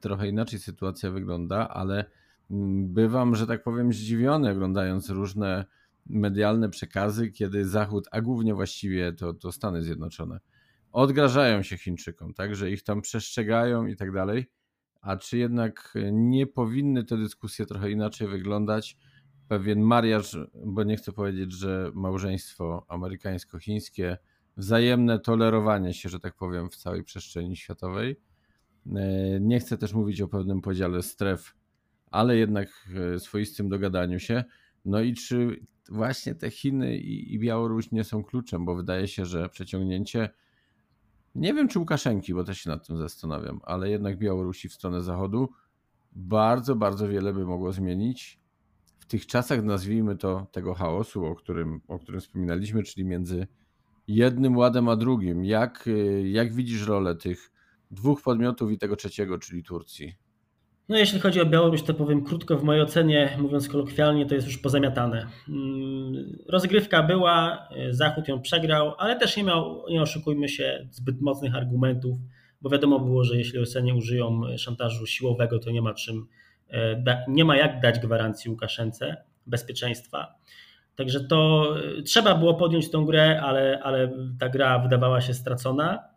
trochę 0.00 0.28
inaczej 0.28 0.58
sytuacja 0.58 1.10
wygląda, 1.10 1.68
ale 1.68 2.04
mm, 2.50 2.94
bywam, 2.94 3.36
że 3.36 3.46
tak 3.46 3.62
powiem, 3.62 3.92
zdziwiony 3.92 4.50
oglądając 4.50 5.10
różne 5.10 5.64
medialne 6.06 6.68
przekazy, 6.68 7.30
kiedy 7.30 7.68
Zachód, 7.68 8.08
a 8.10 8.20
głównie 8.20 8.54
właściwie 8.54 9.12
to, 9.12 9.34
to 9.34 9.52
Stany 9.52 9.82
Zjednoczone, 9.82 10.40
odgrażają 10.92 11.62
się 11.62 11.76
Chińczykom, 11.76 12.34
tak, 12.34 12.56
że 12.56 12.70
ich 12.70 12.82
tam 12.82 13.00
przestrzegają 13.00 13.86
i 13.86 13.96
tak 13.96 14.12
dalej. 14.12 14.46
A 15.00 15.16
czy 15.16 15.38
jednak 15.38 15.94
nie 16.12 16.46
powinny 16.46 17.04
te 17.04 17.16
dyskusje 17.16 17.66
trochę 17.66 17.90
inaczej 17.90 18.28
wyglądać? 18.28 18.96
Pewien 19.48 19.80
mariaż, 19.80 20.38
bo 20.66 20.84
nie 20.84 20.96
chcę 20.96 21.12
powiedzieć, 21.12 21.52
że 21.52 21.90
małżeństwo 21.94 22.86
amerykańsko-chińskie, 22.88 24.16
wzajemne 24.56 25.18
tolerowanie 25.18 25.94
się, 25.94 26.08
że 26.08 26.20
tak 26.20 26.36
powiem, 26.36 26.70
w 26.70 26.76
całej 26.76 27.04
przestrzeni 27.04 27.56
światowej. 27.56 28.16
E, 28.96 29.40
nie 29.40 29.60
chcę 29.60 29.78
też 29.78 29.92
mówić 29.92 30.20
o 30.20 30.28
pewnym 30.28 30.60
podziale 30.60 31.02
stref, 31.02 31.54
ale 32.10 32.36
jednak 32.36 32.88
e, 33.14 33.20
swoistym 33.20 33.68
dogadaniu 33.68 34.18
się. 34.18 34.44
No 34.84 35.00
i 35.00 35.14
czy 35.14 35.60
właśnie 35.90 36.34
te 36.34 36.50
Chiny 36.50 36.96
i, 36.96 37.38
Białoruś 37.38 37.90
nie 37.90 38.04
są 38.04 38.24
kluczem, 38.24 38.64
bo 38.64 38.74
wydaje 38.74 39.08
się, 39.08 39.26
że 39.26 39.48
przeciągnięcie, 39.48 40.30
nie 41.34 41.54
wiem 41.54 41.68
czy 41.68 41.78
Łukaszenki, 41.78 42.34
bo 42.34 42.44
też 42.44 42.58
się 42.60 42.70
nad 42.70 42.86
tym 42.86 42.96
zastanawiam, 42.96 43.60
ale 43.64 43.90
jednak 43.90 44.18
Białorusi 44.18 44.68
w 44.68 44.74
stronę 44.74 45.02
zachodu 45.02 45.48
bardzo, 46.12 46.76
bardzo 46.76 47.08
wiele 47.08 47.32
by 47.32 47.46
mogło 47.46 47.72
zmienić 47.72 48.40
w 48.98 49.06
tych 49.06 49.26
czasach, 49.26 49.64
nazwijmy 49.64 50.16
to, 50.16 50.46
tego 50.52 50.74
chaosu, 50.74 51.24
o 51.24 51.34
którym, 51.34 51.80
o 51.88 51.98
którym 51.98 52.20
wspominaliśmy, 52.20 52.82
czyli 52.82 53.06
między 53.06 53.46
jednym 54.08 54.56
ładem 54.56 54.88
a 54.88 54.96
drugim. 54.96 55.44
Jak, 55.44 55.88
jak 56.24 56.54
widzisz 56.54 56.86
rolę 56.86 57.14
tych 57.16 57.52
dwóch 57.90 58.22
podmiotów 58.22 58.72
i 58.72 58.78
tego 58.78 58.96
trzeciego, 58.96 59.38
czyli 59.38 59.62
Turcji? 59.62 60.16
No 60.90 60.98
jeśli 60.98 61.20
chodzi 61.20 61.40
o 61.40 61.46
Białoruś, 61.46 61.82
to 61.82 61.94
powiem 61.94 62.24
krótko, 62.24 62.56
w 62.56 62.62
mojej 62.62 62.82
ocenie, 62.82 63.36
mówiąc 63.38 63.68
kolokwialnie, 63.68 64.26
to 64.26 64.34
jest 64.34 64.46
już 64.46 64.58
pozamiatane. 64.58 65.26
Mm, 65.48 66.38
rozgrywka 66.48 67.02
była, 67.02 67.68
Zachód 67.90 68.28
ją 68.28 68.40
przegrał, 68.40 68.94
ale 68.98 69.16
też 69.16 69.36
nie 69.36 69.44
miał, 69.44 69.84
nie 69.90 70.02
oszukujmy 70.02 70.48
się, 70.48 70.88
zbyt 70.90 71.20
mocnych 71.20 71.56
argumentów, 71.56 72.18
bo 72.60 72.70
wiadomo 72.70 72.98
było, 72.98 73.24
że 73.24 73.36
jeśli 73.36 73.58
Rosjanie 73.58 73.94
użyją 73.94 74.40
szantażu 74.58 75.06
siłowego, 75.06 75.58
to 75.58 75.70
nie 75.70 75.82
ma 75.82 75.94
czym, 75.94 76.26
e, 76.70 77.24
nie 77.28 77.44
ma 77.44 77.56
jak 77.56 77.80
dać 77.80 77.98
gwarancji 77.98 78.50
Łukaszence 78.50 79.16
bezpieczeństwa. 79.46 80.34
Także 80.96 81.20
to 81.20 81.68
e, 81.98 82.02
trzeba 82.02 82.34
było 82.34 82.54
podjąć 82.54 82.90
tą 82.90 83.04
grę, 83.04 83.40
ale, 83.42 83.80
ale 83.82 84.12
ta 84.38 84.48
gra 84.48 84.78
wydawała 84.78 85.20
się 85.20 85.34
stracona 85.34 86.10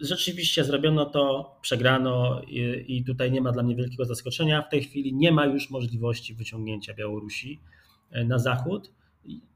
rzeczywiście 0.00 0.64
zrobiono 0.64 1.06
to, 1.06 1.56
przegrano 1.62 2.42
i, 2.42 2.84
i, 2.88 3.04
tutaj 3.04 3.32
nie 3.32 3.40
ma 3.40 3.52
dla 3.52 3.62
mnie 3.62 3.76
wielkiego 3.76 4.04
zaskoczenia. 4.04 4.62
W 4.62 4.68
tej 4.68 4.82
chwili 4.82 5.14
nie 5.14 5.32
ma 5.32 5.46
już 5.46 5.70
możliwości 5.70 6.34
wyciągnięcia 6.34 6.94
Białorusi 6.94 7.60
e, 8.10 8.24
na 8.24 8.38
zachód. 8.38 8.92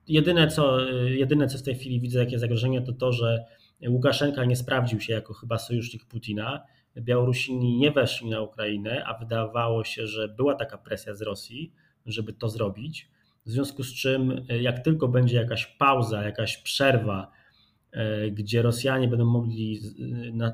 Jedyne 0.09 0.49
co, 0.49 0.91
e, 0.91 1.11
jedyne, 1.11 1.47
co 1.47 1.59
w 1.59 1.63
tej 1.63 1.75
chwili 1.75 2.01
widzę, 2.01 2.19
jakie 2.19 2.39
zagrożenie, 2.39 2.83
to 2.83 2.93
to, 2.93 3.13
że 3.13 3.45
Łukaszenka 3.89 4.45
nie 4.45 4.57
sprawdził 4.57 5.01
się 5.01 5.13
jako 5.13 5.35
chyba 5.35 5.59
sojusznik 5.59 6.05
Putina. 6.05 6.63
Białorusini 6.99 7.77
nie 7.77 7.91
weszli 7.91 8.31
na 8.31 8.41
Ukrainę, 8.41 9.05
a 9.07 9.19
wydawało 9.19 9.85
się, 9.85 10.07
że 10.07 10.29
była 10.29 10.55
taka 10.55 10.79
presja 10.79 11.15
z 11.15 11.23
Rosji, 11.23 11.73
żeby 12.07 12.33
to 12.33 12.49
zrobić. 12.49 13.09
W 13.47 13.51
związku 13.51 13.83
z 13.83 13.95
czym, 13.95 14.47
e, 14.49 14.63
jak 14.63 14.85
tylko 14.85 15.09
będzie 15.09 15.37
jakaś 15.37 15.67
pauza, 15.67 16.23
jakaś 16.23 16.57
przerwa, 16.57 17.31
gdzie 18.33 18.63
Rosjanie 18.63 19.09
będą 19.09 19.25
mogli 19.25 19.81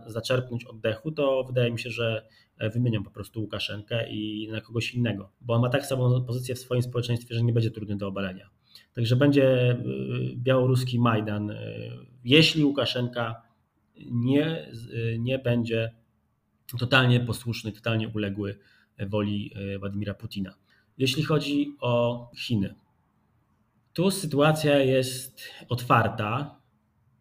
zaczerpnąć 0.06 0.64
oddechu, 0.64 1.12
to 1.12 1.44
wydaje 1.44 1.72
mi 1.72 1.78
się, 1.78 1.90
że 1.90 2.26
e, 2.58 2.70
wymienią 2.70 3.04
po 3.04 3.10
prostu 3.10 3.40
Łukaszenkę 3.40 4.10
i 4.10 4.48
na 4.52 4.60
kogoś 4.60 4.94
innego, 4.94 5.30
bo 5.40 5.54
on 5.54 5.60
ma 5.60 5.68
tak 5.68 5.86
samą 5.86 6.24
pozycję 6.24 6.54
w 6.54 6.58
swoim 6.58 6.82
społeczeństwie, 6.82 7.34
że 7.34 7.42
nie 7.42 7.52
będzie 7.52 7.70
trudny 7.70 7.96
do 7.96 8.08
obalenia. 8.08 8.50
Także 8.94 9.16
będzie 9.16 9.70
e, 9.70 9.76
białoruski 10.36 10.98
Majdan, 10.98 11.52
jeśli 12.24 12.64
Łukaszenka 12.64 13.42
nie, 14.10 14.72
nie 15.18 15.38
będzie 15.38 15.92
totalnie 16.78 17.20
posłuszny, 17.20 17.72
totalnie 17.72 18.08
uległy 18.08 18.58
woli 18.98 19.54
Władimira 19.78 20.14
Putina. 20.14 20.54
Jeśli 20.98 21.22
chodzi 21.22 21.76
o 21.80 22.30
Chiny, 22.36 22.74
tu 23.92 24.10
sytuacja 24.10 24.78
jest 24.78 25.42
otwarta, 25.68 26.61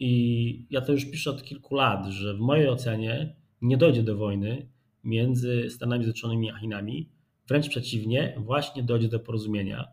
i 0.04 0.66
ja 0.70 0.82
to 0.82 0.92
już 0.92 1.06
piszę 1.06 1.30
od 1.30 1.44
kilku 1.44 1.76
lat, 1.76 2.06
że 2.08 2.34
w 2.34 2.40
mojej 2.40 2.70
ocenie 2.70 3.36
nie 3.62 3.78
dojdzie 3.78 4.04
do 4.04 4.18
wojny 4.18 4.68
między 5.04 5.70
Stanami 5.70 6.04
Zjednoczonymi 6.04 6.52
a 6.52 6.58
Chinami. 6.58 7.10
Wręcz 7.48 7.70
przeciwnie, 7.70 8.36
właśnie 8.38 8.84
dojdzie 8.84 9.08
do 9.08 9.20
porozumienia 9.20 9.88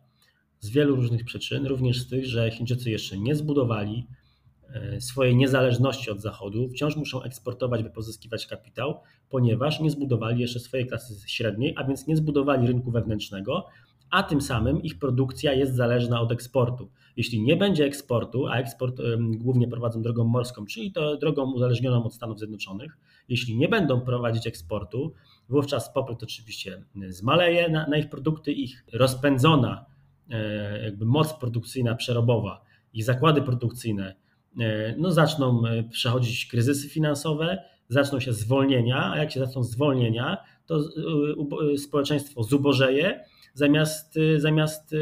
z 0.60 0.70
wielu 0.70 0.96
różnych 0.96 1.24
przyczyn, 1.24 1.66
również 1.66 2.00
z 2.00 2.08
tych, 2.08 2.26
że 2.26 2.50
Chińczycy 2.50 2.90
jeszcze 2.90 3.18
nie 3.18 3.34
zbudowali 3.34 4.06
e, 4.74 5.00
swojej 5.00 5.36
niezależności 5.36 6.10
od 6.10 6.20
Zachodu, 6.20 6.68
wciąż 6.68 6.96
muszą 6.96 7.22
eksportować, 7.22 7.82
by 7.82 7.90
pozyskiwać 7.90 8.46
kapitał, 8.46 9.00
ponieważ 9.28 9.80
nie 9.80 9.90
zbudowali 9.90 10.40
jeszcze 10.40 10.60
swojej 10.60 10.86
klasy 10.86 11.14
średniej, 11.26 11.74
a 11.76 11.84
więc 11.84 12.06
nie 12.06 12.16
zbudowali 12.16 12.66
rynku 12.66 12.90
wewnętrznego, 12.90 13.66
a 14.10 14.22
tym 14.22 14.40
samym 14.40 14.82
ich 14.82 14.98
produkcja 14.98 15.52
jest 15.52 15.74
zależna 15.74 16.20
od 16.20 16.32
eksportu. 16.32 16.90
Jeśli 17.18 17.42
nie 17.42 17.56
będzie 17.56 17.84
eksportu, 17.84 18.46
a 18.46 18.54
eksport 18.54 19.00
głównie 19.18 19.68
prowadzą 19.68 20.02
drogą 20.02 20.24
morską, 20.24 20.66
czyli 20.66 20.92
to 20.92 21.16
drogą 21.16 21.52
uzależnioną 21.52 22.04
od 22.04 22.14
Stanów 22.14 22.38
Zjednoczonych, 22.38 22.98
jeśli 23.28 23.56
nie 23.56 23.68
będą 23.68 24.00
prowadzić 24.00 24.46
eksportu, 24.46 25.12
wówczas 25.48 25.92
popyt 25.92 26.22
oczywiście 26.22 26.84
zmaleje 27.08 27.68
na, 27.68 27.86
na 27.86 27.98
ich 27.98 28.08
produkty, 28.08 28.52
ich 28.52 28.84
rozpędzona 28.92 29.86
e, 30.30 30.82
jakby 30.84 31.06
moc 31.06 31.32
produkcyjna, 31.32 31.94
przerobowa, 31.94 32.64
ich 32.92 33.04
zakłady 33.04 33.42
produkcyjne 33.42 34.14
e, 34.60 34.94
no, 34.98 35.12
zaczną 35.12 35.66
e, 35.66 35.82
przechodzić 35.82 36.46
kryzysy 36.46 36.88
finansowe, 36.88 37.62
zaczną 37.88 38.20
się 38.20 38.32
zwolnienia, 38.32 39.10
a 39.12 39.18
jak 39.18 39.32
się 39.32 39.40
zaczną 39.40 39.62
zwolnienia, 39.62 40.36
to 40.66 40.80
społeczeństwo 41.76 42.42
zubożeje, 42.42 43.24
zamiast, 43.54 44.18
zamiast 44.36 44.94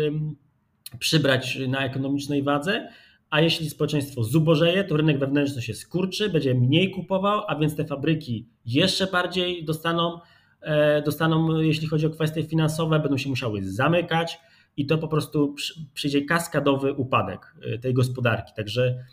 przybrać 0.99 1.59
na 1.69 1.85
ekonomicznej 1.85 2.43
wadze, 2.43 2.89
a 3.31 3.41
jeśli 3.41 3.71
społeczeństwo 3.71 4.25
zubożeje, 4.25 4.85
to 4.85 4.97
rynek 4.97 5.19
wewnętrzny 5.19 5.63
się 5.63 5.75
skurczy, 5.75 6.29
będzie 6.29 6.55
mniej 6.55 6.91
kupował, 6.91 7.43
a 7.49 7.57
więc 7.57 7.77
te 7.77 7.85
fabryki 7.85 8.49
jeszcze 8.67 9.07
bardziej 9.07 9.65
dostaną, 9.65 10.21
e, 10.61 11.03
dostaną 11.03 11.61
jeśli 11.61 11.87
chodzi 11.89 12.07
o 12.07 12.11
kwestie 12.11 12.43
finansowe, 12.43 13.01
będą 13.01 13.19
się 13.19 13.29
musiały 13.29 13.65
zamykać 13.65 14.39
i 14.77 14.87
to 14.87 14.99
po 14.99 15.09
prostu 15.09 15.55
przyjdzie 15.95 16.25
kaskadowy 16.25 16.93
upadek 16.93 17.55
e, 17.63 17.79
tej 17.79 17.95
gospodarki. 17.95 18.53
Także 18.57 19.05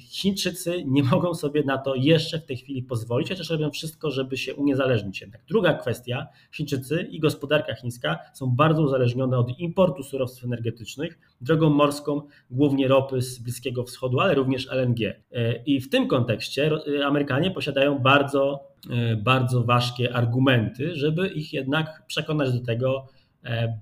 Chińczycy 0.00 0.84
nie 0.86 1.02
mogą 1.02 1.34
sobie 1.34 1.62
na 1.62 1.78
to 1.78 1.94
jeszcze 1.94 2.38
w 2.38 2.44
tej 2.44 2.56
chwili 2.56 2.82
pozwolić, 2.82 3.28
chociaż 3.28 3.50
robią 3.50 3.70
wszystko, 3.70 4.10
żeby 4.10 4.36
się 4.36 4.54
uniezależnić 4.54 5.20
jednak. 5.20 5.40
Druga 5.48 5.74
kwestia, 5.74 6.26
Chińczycy 6.52 7.02
i 7.10 7.20
gospodarka 7.20 7.74
chińska 7.74 8.18
są 8.34 8.46
bardzo 8.46 8.82
uzależnione 8.82 9.38
od 9.38 9.58
importu 9.58 10.02
surowców 10.02 10.44
energetycznych 10.44 11.18
drogą 11.40 11.70
morską, 11.70 12.22
głównie 12.50 12.88
ropy 12.88 13.22
z 13.22 13.38
Bliskiego 13.38 13.84
Wschodu, 13.84 14.20
ale 14.20 14.34
również 14.34 14.68
LNG. 14.70 15.00
E, 15.32 15.62
I 15.66 15.80
w 15.80 15.90
tym 15.90 16.08
kontekście 16.08 16.70
Amerykanie 17.04 17.50
posiadają 17.50 17.98
bardzo, 17.98 18.70
bardzo 19.16 19.62
ważkie 19.64 20.14
argumenty, 20.14 20.96
żeby 20.96 21.28
ich 21.28 21.52
jednak 21.52 22.02
przekonać 22.06 22.52
do 22.52 22.66
tego, 22.66 23.06
E, 23.10 23.19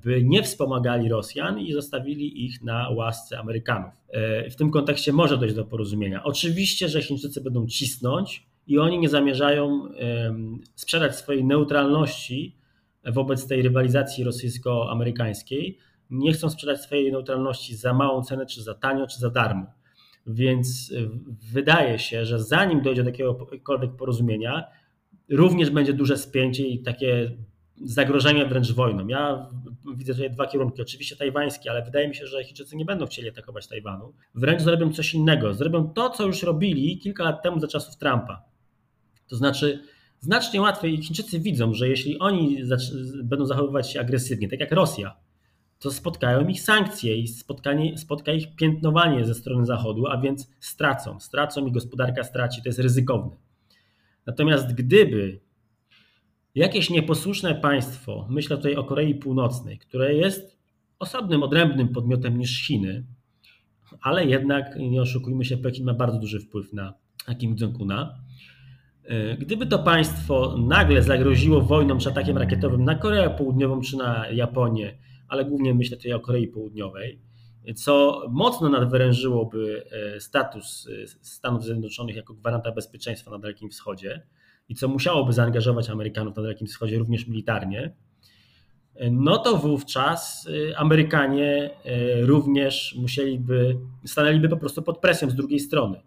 by 0.05 0.25
nie 0.25 0.43
wspomagali 0.43 1.09
Rosjan 1.09 1.61
i 1.61 1.73
zostawili 1.73 2.45
ich 2.45 2.63
na 2.63 2.91
łasce 2.91 3.39
Amerykanów. 3.39 3.93
E, 4.09 4.51
w 4.51 4.57
tym 4.57 4.71
kontekście 4.71 5.13
może 5.13 5.39
dojść 5.39 5.55
do 5.55 5.65
porozumienia. 5.65 6.25
Oczywiście, 6.25 6.89
że 6.89 7.03
Chińczycy 7.03 7.41
będą 7.41 7.67
cisnąć 7.67 8.47
i 8.67 8.79
oni 8.79 8.99
nie 8.99 9.09
zamierzają 9.09 9.89
sprzedać 10.75 11.17
swojej 11.17 11.45
neutralności 11.45 12.57
wobec 13.05 13.47
tej 13.47 13.63
rywalizacji 13.63 14.25
rosyjsko-amerykańskiej. 14.25 15.79
Nie 16.11 16.33
chcą 16.33 16.51
sprzedać 16.51 16.81
swojej 16.81 17.13
neutralności 17.13 17.77
za 17.77 17.95
małą 17.95 18.23
cenę, 18.23 18.47
czy 18.47 18.63
za 18.63 18.75
tanio, 18.75 19.07
czy 19.07 19.21
za 19.21 19.31
darmo. 19.31 19.67
Więc 20.27 20.93
e, 20.97 21.09
wydaje 21.53 21.99
się, 21.99 22.25
że 22.25 22.43
zanim 22.43 22.83
dojdzie 22.83 23.03
do 23.03 23.11
jakiegokolwiek 23.11 23.97
porozumienia, 23.97 24.65
również 25.31 25.71
będzie 25.71 25.93
duże 25.93 26.17
spięcie 26.17 26.67
i 26.67 26.83
takie 26.83 27.37
zagrożenie 27.85 28.47
wręcz 28.47 28.73
wojną. 28.73 29.07
Ja 29.07 29.47
widzę 29.97 30.13
tutaj 30.13 30.31
dwa 30.31 30.47
kierunki. 30.47 30.83
Oczywiście 30.83 31.17
tajwański, 31.17 31.69
ale 31.69 31.85
wydaje 31.85 32.09
mi 32.09 32.15
się, 32.15 32.27
że 32.27 32.45
Chińczycy 32.45 32.77
nie 32.77 32.85
będą 32.85 33.07
chcieli 33.07 33.29
atakować 33.29 33.67
Tajwanu. 33.67 34.13
Wręcz 34.35 34.63
zrobią 34.63 34.93
coś 34.93 35.15
innego. 35.15 35.55
Zrobią 35.55 35.89
to, 35.89 36.11
co 36.11 36.27
już 36.27 36.43
robili 36.43 36.99
kilka 36.99 37.25
lat 37.25 37.43
temu 37.43 37.61
za 37.61 37.69
czasów 37.69 37.97
Trumpa. 37.97 38.43
To 39.29 39.37
znaczy 39.37 39.83
znacznie 40.21 40.61
łatwiej. 40.61 41.03
Chińczycy 41.03 41.41
widzą, 41.41 41.75
że 41.75 41.89
jeśli 41.89 42.19
oni 42.19 42.63
będą 43.25 43.47
zachowywać 43.47 43.93
się 43.93 44.01
agresywnie, 44.01 44.49
tak 44.49 44.61
jak 44.61 44.73
Rosja, 44.73 45.17
to 45.79 45.91
spotkają 45.91 46.49
ich 46.49 46.63
sankcje 46.63 47.17
i 47.17 47.29
spotkanie, 47.29 47.99
spotka 47.99 48.33
ich 48.33 48.57
piętnowanie 48.57 49.25
ze 49.25 49.35
strony 49.35 49.67
Zachodu, 49.67 50.07
a 50.07 50.19
więc 50.21 50.51
stracą. 50.61 51.21
Stracą 51.21 51.67
i 51.67 51.73
gospodarka 51.73 52.25
straci, 52.25 52.63
to 52.63 52.69
jest 52.69 52.79
ryzykowne. 52.79 53.37
Natomiast 54.27 54.75
gdyby 54.75 55.41
jakieś 56.55 56.91
nieposłuszne 56.91 57.55
państwo, 57.55 58.27
myślę 58.31 58.57
tutaj 58.57 58.77
o 58.77 58.85
Korei 58.85 59.15
Północnej, 59.15 59.79
które 59.79 60.15
jest 60.15 60.59
osobnym, 60.99 61.43
odrębnym 61.43 61.89
podmiotem 61.89 62.39
niż 62.39 62.67
Chiny, 62.67 63.05
ale 64.03 64.27
jednak, 64.27 64.77
nie 64.77 65.03
oszukujmy 65.03 65.45
się, 65.45 65.57
Pekin 65.57 65.85
ma 65.85 65.95
bardzo 65.95 66.19
duży 66.19 66.41
wpływ 66.41 66.73
na 66.73 66.95
Kim 67.39 67.57
Jong-una. 67.61 68.15
E, 69.05 69.37
gdyby 69.37 69.67
to 69.67 69.79
państwo 69.79 70.57
nagle 70.59 71.03
zagroziło 71.03 71.61
wojną 71.61 71.99
czy 71.99 72.09
atakiem 72.09 72.39
rakietowym 72.39 72.85
na 72.85 72.95
Koreę 72.95 73.31
Południową 73.31 73.81
czy 73.81 73.97
na 73.97 74.31
Japonię, 74.31 74.99
ale 75.29 75.45
głównie 75.45 75.75
myślę 75.75 75.97
tutaj 75.97 76.13
o 76.13 76.21
Korei 76.21 76.49
Południowej, 76.49 77.21
co 77.77 78.23
mocno 78.31 78.69
nadwyrężyłoby 78.69 79.85
e, 80.17 80.21
status 80.21 80.89
e, 81.05 81.09
Stanów 81.23 81.65
Zjednoczonych 81.65 82.17
jako 82.17 82.35
gwaranta 82.35 82.73
bezpieczeństwa 82.73 83.31
na 83.31 83.39
Dalekim 83.39 83.71
Wschodzie 83.71 84.23
i 84.69 84.75
co 84.75 84.89
musiałoby 84.89 85.33
zaangażować 85.33 85.91
Amerykanów 85.91 86.37
na 86.37 86.43
Dalekim 86.43 86.67
Wschodzie 86.67 86.99
również 86.99 87.27
militarnie, 87.27 87.93
no 89.11 89.39
to 89.39 89.57
wówczas 89.57 90.49
Amerykanie 90.77 91.71
również 92.23 92.95
musieliby, 92.99 93.77
stanęliby 94.05 94.49
po 94.49 94.57
prostu 94.57 94.83
pod 94.83 94.99
presją 94.99 95.31
z 95.31 95.35
drugiej 95.35 95.61
strony. 95.61 96.01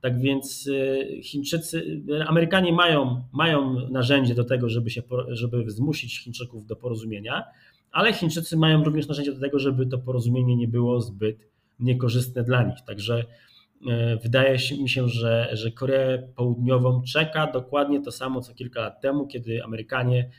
Tak 0.00 0.20
więc 0.20 0.66
y, 0.66 1.20
Chińczycy, 1.22 2.02
Amerykanie 2.26 2.72
mają, 2.72 3.24
mają 3.32 3.88
narzędzie 3.90 4.34
do 4.34 4.44
tego, 4.44 4.68
żeby, 4.68 4.90
się, 4.90 5.02
żeby 5.28 5.70
zmusić 5.70 6.20
Chińczyków 6.20 6.66
do 6.66 6.76
porozumienia, 6.76 7.44
ale 7.90 8.12
Chińczycy 8.12 8.56
mają 8.56 8.84
również 8.84 9.08
narzędzie 9.08 9.32
do 9.32 9.40
tego, 9.40 9.58
żeby 9.58 9.86
to 9.86 9.98
porozumienie 9.98 10.56
nie 10.56 10.68
było 10.68 11.00
zbyt 11.00 11.48
niekorzystne 11.80 12.44
dla 12.44 12.62
nich. 12.62 12.78
Także 12.86 13.20
y, 13.20 13.26
wydaje 14.22 14.58
mi 14.80 14.88
się, 14.88 15.08
że, 15.08 15.48
że 15.52 15.70
Koreę 15.70 16.18
Południową 16.36 17.02
czeka 17.02 17.52
dokładnie 17.52 18.02
to 18.02 18.12
samo 18.12 18.40
co 18.40 18.54
kilka 18.54 18.80
lat 18.80 19.00
temu, 19.00 19.26
kiedy 19.26 19.64
Amerykanie 19.64 20.30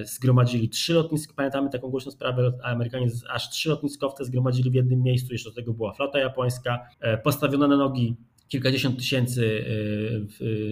y, 0.00 0.04
zgromadzili 0.04 0.68
trzy 0.68 0.94
lotniska, 0.94 1.34
pamiętamy 1.36 1.70
taką 1.70 1.88
głośną 1.88 2.12
sprawę, 2.12 2.52
Amerykanie 2.62 3.06
aż 3.30 3.50
trzy 3.50 3.68
lotniskowce 3.68 4.24
zgromadzili 4.24 4.70
w 4.70 4.74
jednym 4.74 5.02
miejscu, 5.02 5.32
jeszcze 5.32 5.50
do 5.50 5.56
tego 5.56 5.74
była 5.74 5.92
flota 5.92 6.18
japońska, 6.18 6.88
postawiono 7.24 7.68
na 7.68 7.76
nogi 7.76 8.16
kilkadziesiąt 8.48 8.98
tysięcy 8.98 9.64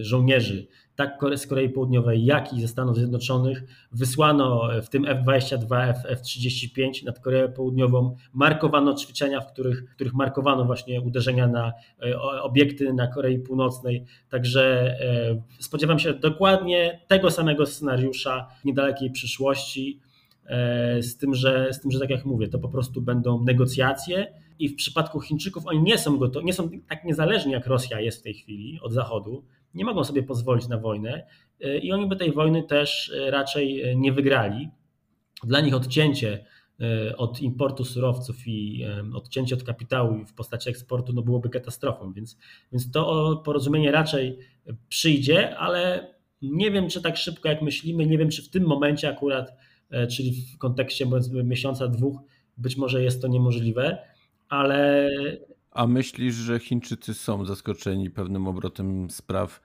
żołnierzy, 0.00 0.66
tak 0.96 1.20
z 1.36 1.46
Korei 1.46 1.68
Południowej, 1.68 2.24
jak 2.24 2.52
i 2.52 2.60
ze 2.60 2.68
Stanów 2.68 2.96
Zjednoczonych. 2.96 3.62
Wysłano 3.92 4.68
w 4.82 4.88
tym 4.88 5.06
F-22, 5.06 5.94
F-35 6.08 7.04
nad 7.04 7.20
Koreę 7.20 7.48
Południową. 7.48 8.16
Markowano 8.32 8.94
ćwiczenia, 8.94 9.40
w 9.40 9.52
których, 9.52 9.90
w 9.90 9.94
których 9.94 10.14
markowano 10.14 10.64
właśnie 10.64 11.00
uderzenia 11.00 11.46
na 11.46 11.72
e, 12.02 12.20
obiekty 12.20 12.92
na 12.92 13.06
Korei 13.06 13.38
Północnej. 13.38 14.04
Także 14.28 14.94
e, 15.00 15.42
spodziewam 15.58 15.98
się 15.98 16.14
dokładnie 16.14 17.00
tego 17.08 17.30
samego 17.30 17.66
scenariusza 17.66 18.48
w 18.60 18.64
niedalekiej 18.64 19.10
przyszłości. 19.10 20.00
E, 20.46 21.02
z 21.02 21.16
tym, 21.16 21.34
że, 21.34 21.68
z 21.72 21.80
tym, 21.80 21.90
że 21.90 22.00
tak 22.00 22.10
jak 22.10 22.24
mówię, 22.24 22.48
to 22.48 22.58
po 22.58 22.68
prostu 22.68 23.02
będą 23.02 23.44
negocjacje 23.44 24.41
i 24.62 24.68
w 24.68 24.74
przypadku 24.74 25.20
Chińczyków 25.20 25.66
oni 25.66 25.82
nie 25.82 25.98
są 25.98 26.18
gotowi, 26.18 26.46
nie 26.46 26.52
są 26.52 26.70
tak 26.88 27.04
niezależni 27.04 27.52
jak 27.52 27.66
Rosja 27.66 28.00
jest 28.00 28.20
w 28.20 28.22
tej 28.22 28.34
chwili 28.34 28.80
od 28.82 28.92
Zachodu, 28.92 29.44
nie 29.74 29.84
mogą 29.84 30.04
sobie 30.04 30.22
pozwolić 30.22 30.68
na 30.68 30.78
wojnę 30.78 31.26
e, 31.60 31.78
i 31.78 31.92
oni 31.92 32.06
by 32.06 32.16
tej 32.16 32.32
wojny 32.32 32.62
też 32.62 33.12
e, 33.16 33.30
raczej 33.30 33.96
nie 33.96 34.12
wygrali. 34.12 34.68
Dla 35.44 35.60
nich 35.60 35.74
odcięcie 35.74 36.44
od 37.16 37.40
importu 37.40 37.84
surowców 37.84 38.36
i 38.46 38.84
odcięcie 39.14 39.54
od 39.54 39.62
kapitału 39.62 40.24
w 40.26 40.34
postaci 40.34 40.70
eksportu 40.70 41.12
no 41.12 41.22
byłoby 41.22 41.48
katastrofą, 41.48 42.12
więc, 42.12 42.38
więc 42.72 42.90
to 42.90 43.36
porozumienie 43.44 43.92
raczej 43.92 44.38
przyjdzie, 44.88 45.56
ale 45.58 46.14
nie 46.42 46.70
wiem, 46.70 46.88
czy 46.88 47.02
tak 47.02 47.16
szybko 47.16 47.48
jak 47.48 47.62
myślimy, 47.62 48.06
nie 48.06 48.18
wiem, 48.18 48.30
czy 48.30 48.42
w 48.42 48.50
tym 48.50 48.66
momencie 48.66 49.08
akurat 49.08 49.52
E, 49.92 50.06
czyli 50.06 50.32
w 50.32 50.58
kontekście 50.58 51.06
miesiąca, 51.44 51.88
dwóch, 51.88 52.20
być 52.56 52.76
może 52.76 53.02
jest 53.02 53.22
to 53.22 53.28
niemożliwe, 53.28 53.98
ale. 54.52 55.10
A 55.70 55.86
myślisz, 55.86 56.34
że 56.34 56.58
Chińczycy 56.58 57.14
są 57.14 57.44
zaskoczeni 57.44 58.10
pewnym 58.10 58.48
obrotem 58.48 59.10
spraw, 59.10 59.60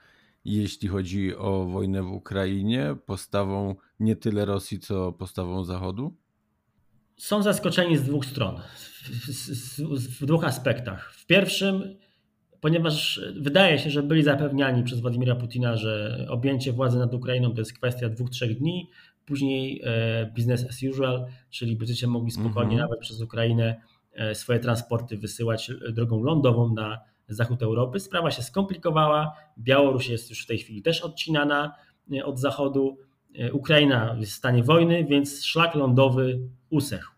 jeśli 0.46 0.88
chodzi 0.88 1.36
o 1.36 1.66
wojnę 1.66 2.04
w 2.04 2.12
Ukrainie, 2.12 2.96
postawą 3.06 3.76
nie 4.00 4.16
tyle 4.16 4.46
Rosji, 4.46 4.80
co 4.80 5.12
postawą 5.12 5.64
Zachodu? 5.64 6.16
Są 7.18 7.44
zaskoczeni 7.44 7.98
z 7.98 8.04
dwóch 8.04 8.26
stron, 8.26 8.60
w, 10.20 10.26
dwóch 10.26 10.44
aspektach. 10.44 11.14
W 11.14 11.26
pierwszym, 11.26 11.98
ponieważ 12.62 13.22
wydaje 13.36 13.80
się, 13.80 13.90
że 13.90 14.04
byli 14.04 14.24
zapewniani 14.24 14.84
przez 14.84 15.00
Władimira 15.00 15.36
Putina, 15.36 15.78
że 15.78 16.26
objęcie 16.30 16.74
władzy 16.74 16.98
nad 16.98 17.14
Ukrainą 17.14 17.54
to 17.54 17.62
jest 17.62 17.74
kwestia 17.74 18.10
dwóch, 18.10 18.30
trzech 18.30 18.60
dni, 18.60 18.90
Później 19.28 19.82
e, 19.84 20.32
business 20.36 20.66
as 20.70 20.84
usual, 20.84 21.26
czyli 21.50 21.76
będziecie 21.76 22.08
mogli 22.08 22.32
spokojnie 22.32 22.74
mhm. 22.74 22.80
nawet 22.80 23.00
przez 23.00 23.22
Ukrainę 23.22 23.82
swoje 24.34 24.60
transporty 24.60 25.18
wysyłać 25.18 25.72
drogą 25.92 26.24
lądową 26.24 26.74
na 26.74 27.00
zachód 27.28 27.64
Europy. 27.64 28.00
Sprawa 28.00 28.32
się 28.32 28.44
skomplikowała. 28.44 29.34
Białoruś 29.58 30.10
jest 30.10 30.30
już 30.30 30.44
w 30.44 30.48
tej 30.48 30.58
chwili 30.58 30.82
też 30.82 31.02
odcinana 31.02 31.76
e, 32.14 32.26
od 32.26 32.40
zachodu. 32.40 32.98
Ukraina 33.54 34.16
jest 34.20 34.32
w 34.32 34.36
stanie 34.36 34.64
wojny, 34.64 35.06
więc 35.06 35.46
szlak 35.46 35.76
lądowy 35.76 36.40
usechł. 36.70 37.12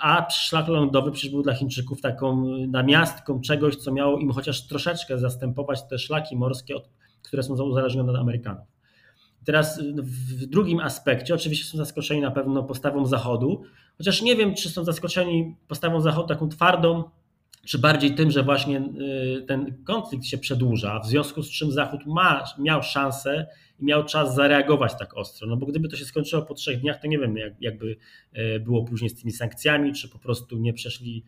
A 0.00 0.30
szlak 0.30 0.68
lądowy 0.68 1.12
przecież 1.12 1.30
był 1.30 1.42
dla 1.42 1.54
Chińczyków 1.54 2.00
taką 2.00 2.44
namiastką 2.68 3.40
czegoś, 3.40 3.76
co 3.76 3.92
miało 3.92 4.18
im 4.18 4.32
chociaż 4.32 4.66
troszeczkę 4.66 5.18
zastępować 5.18 5.88
te 5.88 5.98
szlaki 5.98 6.36
morskie, 6.36 6.74
które 7.22 7.42
są 7.42 7.54
uzależnione 7.64 8.12
od 8.12 8.18
Amerykanów. 8.18 8.66
Teraz 9.44 9.82
w 9.82 10.46
drugim 10.46 10.80
aspekcie, 10.80 11.34
oczywiście 11.34 11.64
są 11.64 11.78
zaskoczeni 11.78 12.20
na 12.20 12.30
pewno 12.30 12.62
postawą 12.62 13.06
Zachodu, 13.06 13.62
chociaż 13.98 14.22
nie 14.22 14.36
wiem, 14.36 14.54
czy 14.54 14.70
są 14.70 14.84
zaskoczeni 14.84 15.56
postawą 15.68 16.00
Zachodu 16.00 16.28
taką 16.28 16.48
twardą, 16.48 17.04
czy 17.66 17.78
bardziej 17.78 18.14
tym, 18.14 18.30
że 18.30 18.42
właśnie 18.42 18.78
y, 18.78 19.44
ten 19.46 19.84
konflikt 19.84 20.24
się 20.24 20.38
przedłuża, 20.38 21.00
w 21.00 21.06
związku 21.06 21.42
z 21.42 21.50
czym 21.50 21.72
Zachód 21.72 22.06
ma, 22.06 22.44
miał 22.58 22.82
szansę 22.82 23.46
i 23.80 23.84
miał 23.84 24.04
czas 24.04 24.34
zareagować 24.34 24.92
tak 24.98 25.16
ostro. 25.16 25.48
No 25.48 25.56
bo 25.56 25.66
gdyby 25.66 25.88
to 25.88 25.96
się 25.96 26.04
skończyło 26.04 26.42
po 26.42 26.54
trzech 26.54 26.80
dniach, 26.80 27.00
to 27.00 27.06
nie 27.06 27.18
wiem, 27.18 27.36
jak, 27.36 27.52
jakby 27.60 27.96
y, 28.56 28.60
było 28.60 28.84
później 28.84 29.10
z 29.10 29.20
tymi 29.20 29.32
sankcjami, 29.32 29.92
czy 29.92 30.08
po 30.08 30.18
prostu 30.18 30.58
nie 30.58 30.72
przeszli 30.72 31.24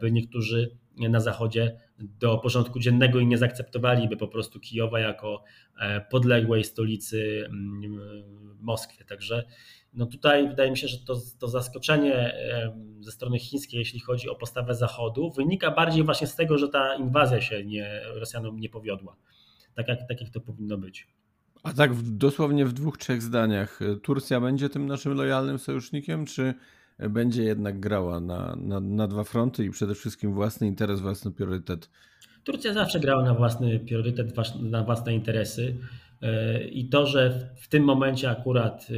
by 0.00 0.12
niektórzy 0.12 0.70
na 1.08 1.20
Zachodzie 1.20 1.80
do 1.98 2.38
porządku 2.38 2.80
dziennego 2.80 3.20
i 3.20 3.26
nie 3.26 3.38
zaakceptowaliby 3.38 4.16
po 4.16 4.28
prostu 4.28 4.60
Kijowa 4.60 5.00
jako 5.00 5.44
e, 5.80 6.00
podległej 6.00 6.64
stolicy 6.64 7.44
mm, 7.46 8.00
Moskwie. 8.60 9.04
Także 9.04 9.44
no 9.92 10.06
tutaj 10.06 10.48
wydaje 10.48 10.70
mi 10.70 10.76
się, 10.76 10.88
że 10.88 10.98
to, 10.98 11.16
to 11.38 11.48
zaskoczenie 11.48 12.34
ze 13.00 13.12
strony 13.12 13.38
chińskiej, 13.38 13.78
jeśli 13.78 14.00
chodzi 14.00 14.28
o 14.28 14.34
postawę 14.34 14.74
Zachodu, 14.74 15.30
wynika 15.30 15.70
bardziej 15.70 16.04
właśnie 16.04 16.26
z 16.26 16.36
tego, 16.36 16.58
że 16.58 16.68
ta 16.68 16.94
inwazja 16.94 17.40
się 17.40 17.64
nie, 17.64 18.00
Rosjanom 18.14 18.60
nie 18.60 18.68
powiodła, 18.68 19.16
tak 19.74 19.88
jak, 19.88 20.08
tak 20.08 20.20
jak 20.20 20.30
to 20.30 20.40
powinno 20.40 20.78
być. 20.78 21.08
A 21.62 21.72
tak 21.72 21.94
w, 21.94 22.10
dosłownie 22.16 22.66
w 22.66 22.72
dwóch, 22.72 22.98
trzech 22.98 23.22
zdaniach. 23.22 23.80
Turcja 24.02 24.40
będzie 24.40 24.68
tym 24.68 24.86
naszym 24.86 25.12
lojalnym 25.12 25.58
sojusznikiem, 25.58 26.26
czy 26.26 26.54
będzie 26.98 27.42
jednak 27.42 27.80
grała 27.80 28.20
na, 28.20 28.56
na, 28.56 28.80
na 28.80 29.08
dwa 29.08 29.24
fronty 29.24 29.64
i 29.64 29.70
przede 29.70 29.94
wszystkim 29.94 30.34
własny 30.34 30.66
interes, 30.66 31.00
własny 31.00 31.32
priorytet. 31.32 31.90
Turcja 32.44 32.72
zawsze 32.72 33.00
grała 33.00 33.22
na 33.22 33.34
własny 33.34 33.80
priorytet, 33.80 34.32
na 34.60 34.84
własne 34.84 35.14
interesy. 35.14 35.76
E, 36.22 36.64
I 36.64 36.88
to, 36.88 37.06
że 37.06 37.50
w 37.56 37.68
tym 37.68 37.84
momencie 37.84 38.30
akurat 38.30 38.88
e, 38.90 38.94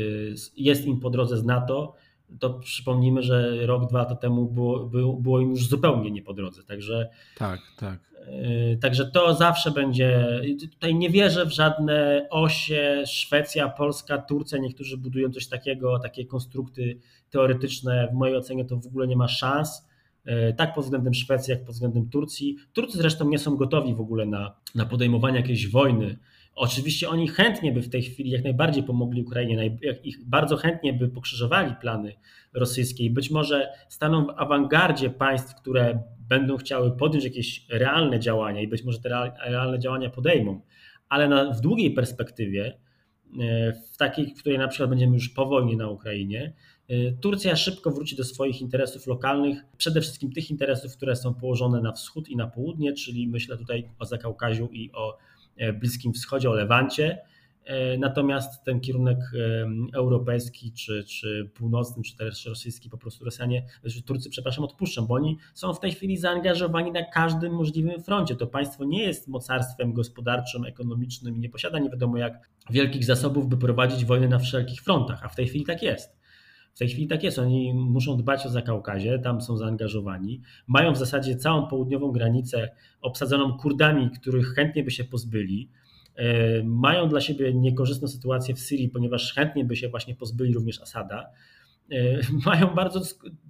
jest 0.57 0.87
im 0.87 1.01
po 1.01 1.11
drodze 1.11 1.37
z 1.37 1.45
NATO, 1.45 1.95
to 2.39 2.51
przypomnijmy, 2.51 3.23
że 3.23 3.67
rok, 3.67 3.89
dwa 3.89 3.99
lata 3.99 4.15
temu 4.15 4.47
było, 4.47 4.91
było, 5.21 5.41
im 5.41 5.51
już 5.51 5.69
zupełnie 5.69 6.11
nie 6.11 6.23
po 6.23 6.35
drodze. 6.35 6.63
Także, 6.63 7.11
tak, 7.37 7.61
tak. 7.79 8.13
E, 8.27 8.77
także 8.77 9.07
to 9.07 9.35
zawsze 9.35 9.71
będzie. 9.71 10.41
Tutaj 10.73 10.95
nie 10.95 11.11
wierzę 11.11 11.47
w 11.47 11.53
żadne 11.53 12.27
osie 12.31 13.03
Szwecja, 13.07 13.69
Polska, 13.69 14.19
Turcja. 14.19 14.59
Niektórzy 14.59 14.97
budują 14.97 15.31
coś 15.31 15.47
takiego, 15.47 15.99
takie 15.99 16.27
konstrukty 16.27 16.99
teoretyczne. 17.31 18.09
W 18.13 18.15
mojej 18.15 18.37
ocenie 18.37 18.65
to 18.65 18.77
w 18.77 18.87
ogóle 18.87 19.07
nie 19.07 19.17
ma 19.17 19.29
szans. 19.29 19.89
E, 20.25 20.53
tak 20.53 20.75
pod 20.75 20.85
względem 20.85 21.15
Szwecji, 21.15 21.51
jak 21.51 21.65
pod 21.65 21.75
względem 21.75 22.09
Turcji. 22.09 22.57
Turcy 22.73 22.99
zresztą 22.99 23.29
nie 23.29 23.39
są 23.39 23.57
gotowi 23.57 23.95
w 23.95 24.01
ogóle 24.01 24.27
na, 24.27 24.55
na 24.75 24.87
podejmowanie 24.87 25.37
jakiejś 25.37 25.71
wojny. 25.71 26.19
Oczywiście 26.55 27.09
oni 27.09 27.29
chętnie 27.29 27.73
by 27.73 27.83
w 27.83 27.89
tej 27.89 28.03
chwili 28.03 28.31
jak 28.31 28.45
najbardziej 28.45 28.83
pomogli 28.83 29.23
Ukrainie, 29.23 29.79
ich 30.03 30.25
bardzo 30.25 30.57
chętnie 30.57 30.93
by 30.93 31.09
pokrzyżowali 31.09 31.75
plany 31.81 32.15
rosyjskie 32.53 33.05
i 33.05 33.11
być 33.11 33.31
może 33.31 33.73
staną 33.89 34.27
w 34.27 34.31
awangardzie 34.37 35.11
państw, 35.11 35.55
które 35.55 36.03
będą 36.29 36.57
chciały 36.57 36.97
podjąć 36.97 37.25
jakieś 37.25 37.67
realne 37.69 38.21
działania 38.21 38.61
i 38.61 38.69
być 38.69 38.85
może 38.85 38.99
te 38.99 39.09
realne 39.47 39.79
działania 39.79 40.11
podejmą, 40.11 40.61
ale 41.09 41.29
na, 41.29 41.53
w 41.53 41.61
długiej 41.61 41.91
perspektywie, 41.91 42.79
w 43.93 43.97
takiej, 43.97 44.35
w 44.35 44.41
której 44.41 44.59
na 44.59 44.69
przykład 44.69 44.91
będziemy 44.91 45.15
już 45.15 45.29
po 45.29 45.47
wojnie 45.47 45.77
na 45.77 45.89
Ukrainie, 45.89 46.53
Turcja 47.21 47.57
szybko 47.57 47.91
wróci 47.91 48.17
do 48.17 48.25
swoich 48.25 48.61
interesów 48.61 49.07
lokalnych, 49.07 49.65
przede 49.77 50.01
wszystkim 50.01 50.33
tych 50.33 50.51
interesów, 50.51 50.97
które 50.97 51.17
są 51.17 51.35
położone 51.35 51.81
na 51.81 51.93
wschód 51.93 52.29
i 52.29 52.37
na 52.37 52.47
południe, 52.47 52.93
czyli 52.93 53.29
myślę 53.29 53.57
tutaj 53.57 53.89
o 53.99 54.05
Zakaukaziu 54.05 54.69
i 54.73 54.93
o 54.93 55.19
Bliskim 55.81 56.13
Wschodzie, 56.13 56.51
o 56.51 56.55
Lewancie. 56.55 57.19
E, 57.65 57.99
natomiast 57.99 58.65
ten 58.65 58.81
kierunek 58.81 59.19
e, 59.19 59.67
europejski, 59.97 60.73
czy, 60.73 61.05
czy 61.05 61.51
północny, 61.55 62.03
czy 62.03 62.17
też 62.17 62.47
rosyjski, 62.47 62.91
po 62.91 62.99
prostu 62.99 63.25
Rosjanie, 63.25 63.63
Turcy, 64.07 64.31
przepraszam, 64.31 64.65
odpuszczą, 64.65 65.07
bo 65.07 65.15
oni 65.15 65.39
są 65.55 65.75
w 65.75 65.81
tej 65.81 65.93
chwili 65.93 66.17
zaangażowani 66.17 66.93
na 66.93 67.05
każdym 67.05 67.53
możliwym 67.53 68.03
froncie. 68.03 68.37
To 68.37 68.47
państwo 68.47 68.85
nie 68.85 69.03
jest 69.03 69.29
mocarstwem 69.29 69.93
gospodarczym, 69.93 70.65
ekonomicznym 70.65 71.37
i 71.37 71.41
nie 71.41 71.49
posiada 71.49 71.79
nie 71.79 71.91
wiadomo 71.91 72.17
jak 72.17 72.51
wielkich 72.71 73.05
zasobów, 73.05 73.49
by 73.49 73.57
prowadzić 73.57 74.05
wojny 74.05 74.29
na 74.29 74.39
wszelkich 74.39 74.81
frontach, 74.81 75.25
a 75.25 75.29
w 75.29 75.37
tej 75.37 75.49
chwili 75.49 75.65
tak 75.65 75.83
jest. 75.83 76.22
W 76.75 76.79
tej 76.79 76.89
chwili 76.89 77.09
tak 77.09 77.23
jest. 77.23 77.39
Oni 77.39 77.75
muszą 77.75 78.17
dbać 78.17 78.47
o 78.47 78.49
Zakaukazie, 78.49 79.19
tam 79.19 79.41
są 79.41 79.57
zaangażowani. 79.57 80.41
Mają 80.67 80.93
w 80.93 80.99
zasadzie 80.99 81.37
całą 81.37 81.67
południową 81.67 82.13
granicę 82.13 82.71
obsadzoną 83.01 83.59
Kurdami, 83.59 84.11
których 84.11 84.55
chętnie 84.55 84.85
by 84.85 84.91
się 84.91 85.05
pozbyli. 85.05 85.69
E, 86.17 86.63
mają 86.65 87.09
dla 87.09 87.21
siebie 87.21 87.55
niekorzystną 87.55 88.09
sytuację 88.09 88.55
w 88.55 88.61
Syrii, 88.61 88.89
ponieważ 88.89 89.35
chętnie 89.35 89.65
by 89.65 89.77
się 89.77 89.89
właśnie 89.89 90.15
pozbyli 90.15 90.55
również 90.55 90.83
Asada. 90.83 91.31
E, 91.91 91.97
mają 92.47 92.75
bardzo 92.75 93.01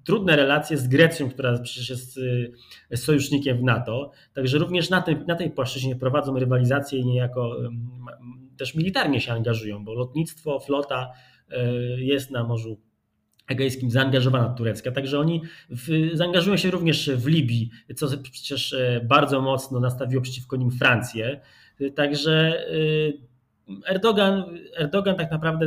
trudne 0.05 0.37
relacje 0.37 0.77
z 0.79 0.89
Grecją, 0.89 1.31
która 1.31 1.59
przecież 1.59 1.91
jest 1.91 2.18
e, 2.91 2.97
sojusznikiem 2.97 3.59
w 3.59 3.62
NATO. 3.62 4.11
Także 4.35 4.59
również 4.59 4.91
na 4.91 5.03
tej, 5.03 5.16
na 5.27 5.35
tej 5.35 5.51
płaszczyźnie 5.51 5.97
prowadzą 5.97 6.39
rywalizację 6.39 6.99
i 6.99 7.07
niejako 7.07 7.57
też 8.59 8.75
militarnie 8.75 9.20
się 9.20 9.33
angażują, 9.33 9.85
bo 9.85 9.95
lotnictwo, 9.95 10.61
flota 10.61 11.12
jest 11.97 12.31
na 12.31 12.45
Morzu 12.45 12.81
Egejskim 13.47 13.90
zaangażowana 13.90 14.49
turecka. 14.49 14.93
Także 14.93 15.18
oni 15.18 15.43
w, 15.70 16.11
zaangażują 16.14 16.57
się 16.57 16.70
również 16.70 17.11
w 17.11 17.26
Libii, 17.26 17.70
co 17.97 18.09
przecież 18.32 18.76
bardzo 19.05 19.40
mocno 19.40 19.80
nastawiło 19.80 20.22
przeciwko 20.22 20.57
nim 20.57 20.70
Francję. 20.70 21.40
Także 21.95 22.66
y, 22.72 23.12
Erdogan, 23.86 24.45
Erdogan 24.76 25.16
tak 25.16 25.30
naprawdę 25.30 25.66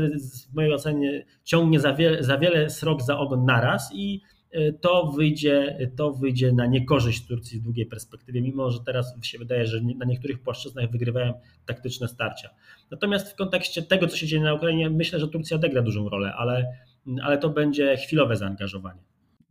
w 0.52 0.56
mojej 0.56 0.74
ocenie 0.74 1.26
ciągnie 1.44 1.80
za 1.80 1.94
wiele, 1.94 2.24
za 2.24 2.38
wiele 2.38 2.70
srok 2.70 3.02
za 3.02 3.18
ogon 3.18 3.46
naraz 3.46 3.90
i 3.94 4.22
y, 4.56 4.78
to 4.82 5.12
wyjdzie, 5.18 5.90
to 5.96 6.12
wyjdzie 6.12 6.52
na 6.52 6.66
niekorzyść 6.66 7.28
Turcji 7.28 7.60
w 7.60 7.64
długiej 7.64 7.86
perspektywie, 7.86 8.42
mimo 8.42 8.72
że 8.72 8.80
teraz 8.86 9.16
się 9.22 9.38
wydaje, 9.38 9.66
że 9.66 9.82
na 9.82 10.06
niektórych 10.06 10.40
płaszczyznach 10.40 10.92
wygrywają 10.92 11.34
taktyczne 11.66 12.08
starcia. 12.08 12.50
Natomiast 12.92 13.32
w 13.32 13.36
kontekście 13.36 13.82
tego, 13.82 14.08
co 14.08 14.18
się 14.18 14.28
dzieje 14.28 14.44
na 14.44 14.54
Ukrainie, 14.54 14.90
myślę, 14.90 15.20
że 15.20 15.28
Turcja 15.28 15.58
odegra 15.58 15.82
dużą 15.82 16.10
rolę, 16.10 16.34
ale, 16.34 16.78
ale 17.24 17.38
to 17.38 17.50
będzie 17.50 17.98
chwilowe 17.98 18.38
zaangażowanie. 18.38 19.02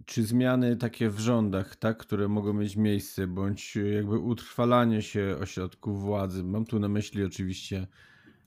Czy 0.07 0.23
zmiany 0.23 0.77
takie 0.77 1.11
w 1.11 1.21
rządach, 1.21 1.77
tak, 1.77 1.97
które 1.97 2.29
mogą 2.29 2.53
mieć 2.53 2.77
miejsce, 2.77 3.27
bądź 3.27 3.77
jakby 3.77 4.19
utrwalanie 4.19 5.03
się 5.03 5.37
ośrodków 5.41 6.03
władzy, 6.03 6.45
mam 6.45 6.65
tu 6.65 6.79
na 6.79 6.89
myśli 6.89 7.25
oczywiście 7.25 7.87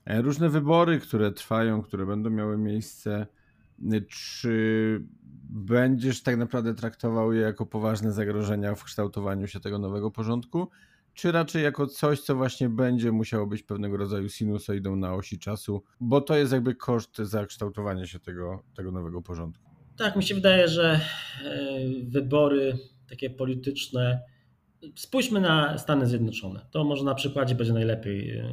e, 0.06 0.22
różne 0.22 0.50
wybory, 0.50 1.00
które 1.00 1.32
trwają, 1.32 1.82
które 1.82 2.06
będą 2.06 2.30
miały 2.30 2.58
miejsce, 2.58 3.28
czy 4.10 5.02
będziesz 5.50 6.24
tak 6.24 6.38
naprawdę 6.38 6.74
traktował 6.74 7.34
je 7.34 7.42
jako 7.42 7.66
poważne 7.66 8.12
zagrożenia 8.12 8.76
w 8.76 8.84
kształtowaniu 8.84 9.48
się 9.48 9.60
tego 9.60 9.80
nowego 9.80 10.12
porządku, 10.12 10.68
czy 11.18 11.32
raczej 11.32 11.64
jako 11.64 11.88
coś, 11.88 12.22
co 12.22 12.36
właśnie 12.36 12.70
będzie 12.70 13.12
musiało 13.12 13.48
być 13.48 13.64
pewnego 13.64 13.98
rodzaju 13.98 14.30
sinusoidą 14.30 14.96
na 14.96 15.14
osi 15.14 15.40
czasu, 15.40 15.84
bo 16.00 16.22
to 16.22 16.36
jest 16.36 16.54
jakby 16.54 16.76
koszt 16.76 17.18
zakształtowania 17.18 18.06
się 18.06 18.20
tego, 18.20 18.64
tego 18.76 18.92
nowego 18.92 19.22
porządku? 19.22 19.70
Tak, 19.98 20.16
mi 20.16 20.24
się 20.24 20.36
wydaje, 20.36 20.68
że 20.68 21.00
e, 21.46 21.70
wybory 22.04 22.78
takie 23.10 23.30
polityczne. 23.30 24.22
Spójrzmy 24.96 25.42
na 25.42 25.78
Stany 25.78 26.06
Zjednoczone. 26.06 26.66
To 26.72 26.84
może 26.84 27.04
na 27.04 27.16
przykładzie 27.16 27.56
będzie 27.56 27.74
najlepiej, 27.74 28.38
e, 28.38 28.48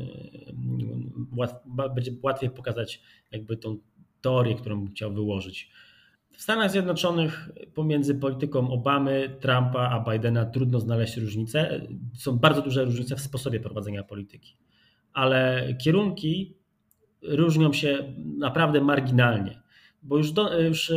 będzie 1.94 2.12
łatwiej 2.22 2.50
pokazać 2.50 3.02
jakby 3.30 3.56
tą 3.56 3.78
teorię, 4.20 4.54
którą 4.54 4.88
chciał 4.88 5.12
wyłożyć. 5.12 5.70
W 6.36 6.42
Stanach 6.42 6.70
Zjednoczonych 6.70 7.50
pomiędzy 7.74 8.14
polityką 8.14 8.70
Obamy, 8.70 9.36
Trumpa 9.40 9.90
a 9.90 10.10
Bidena 10.10 10.44
trudno 10.44 10.80
znaleźć 10.80 11.16
różnice. 11.16 11.80
Są 12.14 12.38
bardzo 12.38 12.62
duże 12.62 12.84
różnice 12.84 13.16
w 13.16 13.20
sposobie 13.20 13.60
prowadzenia 13.60 14.02
polityki, 14.02 14.56
ale 15.12 15.68
kierunki 15.82 16.56
różnią 17.22 17.72
się 17.72 18.14
naprawdę 18.38 18.80
marginalnie 18.80 19.64
bo 20.04 20.16
już, 20.16 20.32
do, 20.32 20.60
już 20.60 20.92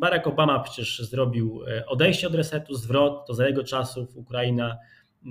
Barack 0.00 0.26
Obama 0.26 0.60
przecież 0.60 0.98
zrobił 0.98 1.62
e, 1.66 1.86
odejście 1.86 2.26
od 2.26 2.34
resetu, 2.34 2.74
zwrot, 2.74 3.26
to 3.26 3.34
za 3.34 3.46
jego 3.46 3.64
czasów 3.64 4.16
Ukraina 4.16 4.78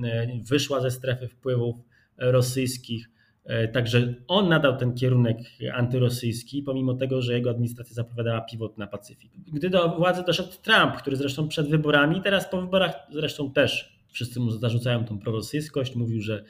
e, 0.04 0.28
wyszła 0.44 0.82
ze 0.82 0.92
strefy 0.92 1.28
wpływów 1.28 1.76
rosyjskich. 2.18 3.11
E, 3.46 3.68
także 3.68 4.14
on 4.28 4.50
nadał 4.50 4.78
ten 4.78 4.94
kierunek 4.94 5.38
antyrosyjski, 5.74 6.64
pomimo 6.64 6.94
tego, 6.94 7.22
że 7.22 7.34
jego 7.34 7.50
administracja 7.50 7.94
zapowiadała 7.94 8.42
pivot 8.42 8.78
na 8.78 8.88
Pacyfik. 8.88 9.32
Gdy 9.54 9.70
do 9.70 9.89
władzy 9.89 10.24
doszedł 10.28 10.52
Trump, 10.62 10.96
który 10.96 11.16
zresztą 11.16 11.48
przed 11.48 11.70
wyborami, 11.70 12.22
teraz 12.22 12.50
po 12.50 12.62
wyborach 12.62 12.96
zresztą 13.12 13.52
też 13.52 14.02
wszyscy 14.12 14.39
mu 14.39 14.52
zarzucają 14.52 15.06
tą 15.06 15.20
prorosyjskość, 15.20 15.96
mówił, 15.96 16.22
że, 16.22 16.44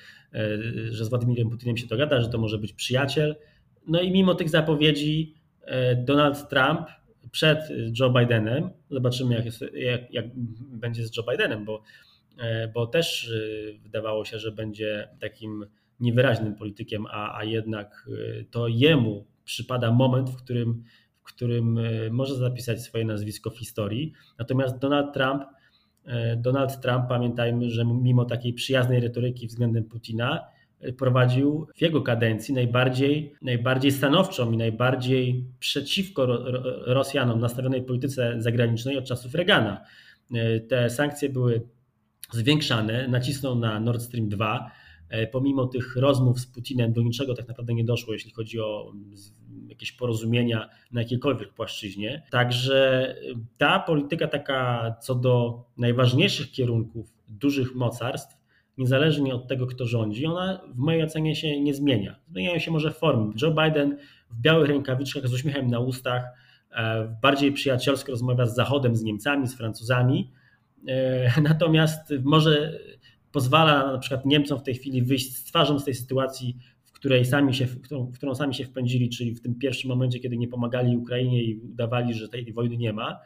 że 0.89 1.05
z 1.05 1.09
Władimirem 1.09 1.49
Putinem 1.49 1.77
się 1.77 1.87
dogada, 1.87 2.21
że 2.21 2.29
to 2.29 2.37
może 2.37 2.57
być 2.57 2.73
przyjaciel. 2.73 3.35
No 3.87 4.01
i 4.01 4.11
mimo 4.11 4.35
tych 4.35 4.49
zapowiedzi 4.49 5.41
E, 5.71 5.95
Donald 5.95 6.49
Trump 6.49 6.87
przed 7.31 7.59
Joe 7.99 8.09
Bidenem. 8.09 8.69
Zobaczymy, 8.89 9.35
jak, 9.35 9.45
jest, 9.45 9.61
jak, 9.73 10.13
jak 10.13 10.25
będzie 10.57 11.07
z 11.07 11.17
Joe 11.17 11.23
Bidenem, 11.31 11.65
bo, 11.65 11.83
e, 12.39 12.67
bo 12.67 12.87
też 12.87 13.31
e, 13.31 13.79
wydawało 13.79 14.25
się, 14.25 14.39
że 14.39 14.51
będzie 14.51 15.09
takim 15.19 15.65
niewyraźnym 16.01 16.55
politykiem, 16.55 17.05
a, 17.11 17.37
a 17.37 17.43
jednak 17.43 18.09
to 18.51 18.67
jemu 18.67 19.25
przypada 19.43 19.91
moment, 19.91 20.29
w 20.29 20.35
którym, 20.35 20.83
w 21.23 21.23
którym 21.23 21.79
może 22.11 22.35
zapisać 22.35 22.81
swoje 22.81 23.05
nazwisko 23.05 23.49
w 23.49 23.57
historii. 23.57 24.13
Natomiast 24.39 24.77
Donald 24.79 25.13
Trump, 25.13 25.43
Donald 26.37 26.81
Trump, 26.81 27.07
pamiętajmy, 27.09 27.69
że 27.69 27.85
mimo 27.85 28.25
takiej 28.25 28.53
przyjaznej 28.53 28.99
retoryki 28.99 29.47
względem 29.47 29.83
Putina, 29.83 30.39
prowadził 30.97 31.67
w 31.75 31.81
jego 31.81 32.01
kadencji 32.01 32.53
najbardziej, 32.53 33.33
najbardziej 33.41 33.91
stanowczą 33.91 34.51
i 34.51 34.57
najbardziej 34.57 35.45
przeciwko 35.59 36.25
Rosjanom 36.85 37.39
nastawionej 37.39 37.83
polityce 37.83 38.35
zagranicznej 38.37 38.97
od 38.97 39.05
czasów 39.05 39.35
Reagana. 39.35 39.83
Te 40.69 40.89
sankcje 40.89 41.29
były 41.29 41.61
zwiększane, 42.31 43.07
nacisnął 43.07 43.55
na 43.55 43.79
Nord 43.79 44.01
Stream 44.01 44.29
2. 44.29 44.71
Pomimo 45.31 45.67
tych 45.67 45.95
rozmów 45.95 46.39
z 46.39 46.45
Putinem 46.45 46.93
do 46.93 47.01
niczego 47.01 47.35
tak 47.35 47.47
naprawdę 47.47 47.73
nie 47.73 47.83
doszło, 47.83 48.13
jeśli 48.13 48.31
chodzi 48.31 48.59
o 48.59 48.93
jakieś 49.67 49.91
porozumienia 49.91 50.69
na 50.91 51.01
jakiejkolwiek 51.01 51.53
płaszczyźnie. 51.53 52.23
Także 52.31 53.15
ta 53.57 53.79
polityka 53.79 54.27
taka 54.27 54.95
co 55.01 55.15
do 55.15 55.63
najważniejszych 55.77 56.51
kierunków 56.51 57.13
dużych 57.27 57.75
mocarstw 57.75 58.41
niezależnie 58.77 59.35
od 59.35 59.47
tego, 59.47 59.67
kto 59.67 59.85
rządzi, 59.85 60.25
ona 60.25 60.61
w 60.73 60.77
mojej 60.77 61.03
ocenie 61.03 61.35
się 61.35 61.61
nie 61.61 61.73
zmienia. 61.73 62.15
Zmieniają 62.31 62.59
się 62.59 62.71
może 62.71 62.91
formy. 62.91 63.33
Joe 63.41 63.51
Biden 63.51 63.97
w 64.29 64.41
białych 64.41 64.69
rękawiczkach 64.69 65.27
z 65.27 65.33
uśmiechem 65.33 65.67
na 65.67 65.79
ustach 65.79 66.23
e, 66.71 67.17
bardziej 67.21 67.51
przyjacielsko 67.51 68.11
rozmawia 68.11 68.45
z 68.45 68.55
Zachodem, 68.55 68.95
z 68.95 69.03
Niemcami, 69.03 69.47
z 69.47 69.57
Francuzami, 69.57 70.31
e, 70.87 71.41
natomiast 71.49 72.13
może 72.23 72.79
pozwala 73.31 73.91
na 73.91 73.97
przykład 73.97 74.25
Niemcom 74.25 74.59
w 74.59 74.63
tej 74.63 74.75
chwili 74.75 75.03
wyjść 75.03 75.37
z 75.37 75.43
twarzą 75.43 75.79
z 75.79 75.85
tej 75.85 75.93
sytuacji, 75.93 76.57
w 76.83 76.91
której 76.91 77.25
sami 77.25 77.53
się, 77.53 77.65
w 77.65 77.81
którą, 77.81 78.05
w 78.05 78.17
którą 78.17 78.35
sami 78.35 78.53
się 78.53 78.65
wpędzili, 78.65 79.09
czyli 79.09 79.35
w 79.35 79.41
tym 79.41 79.55
pierwszym 79.55 79.89
momencie, 79.89 80.19
kiedy 80.19 80.37
nie 80.37 80.47
pomagali 80.47 80.97
Ukrainie 80.97 81.43
i 81.43 81.55
udawali, 81.55 82.13
że 82.13 82.29
tej 82.29 82.53
wojny 82.53 82.77
nie 82.77 82.93
ma. 82.93 83.19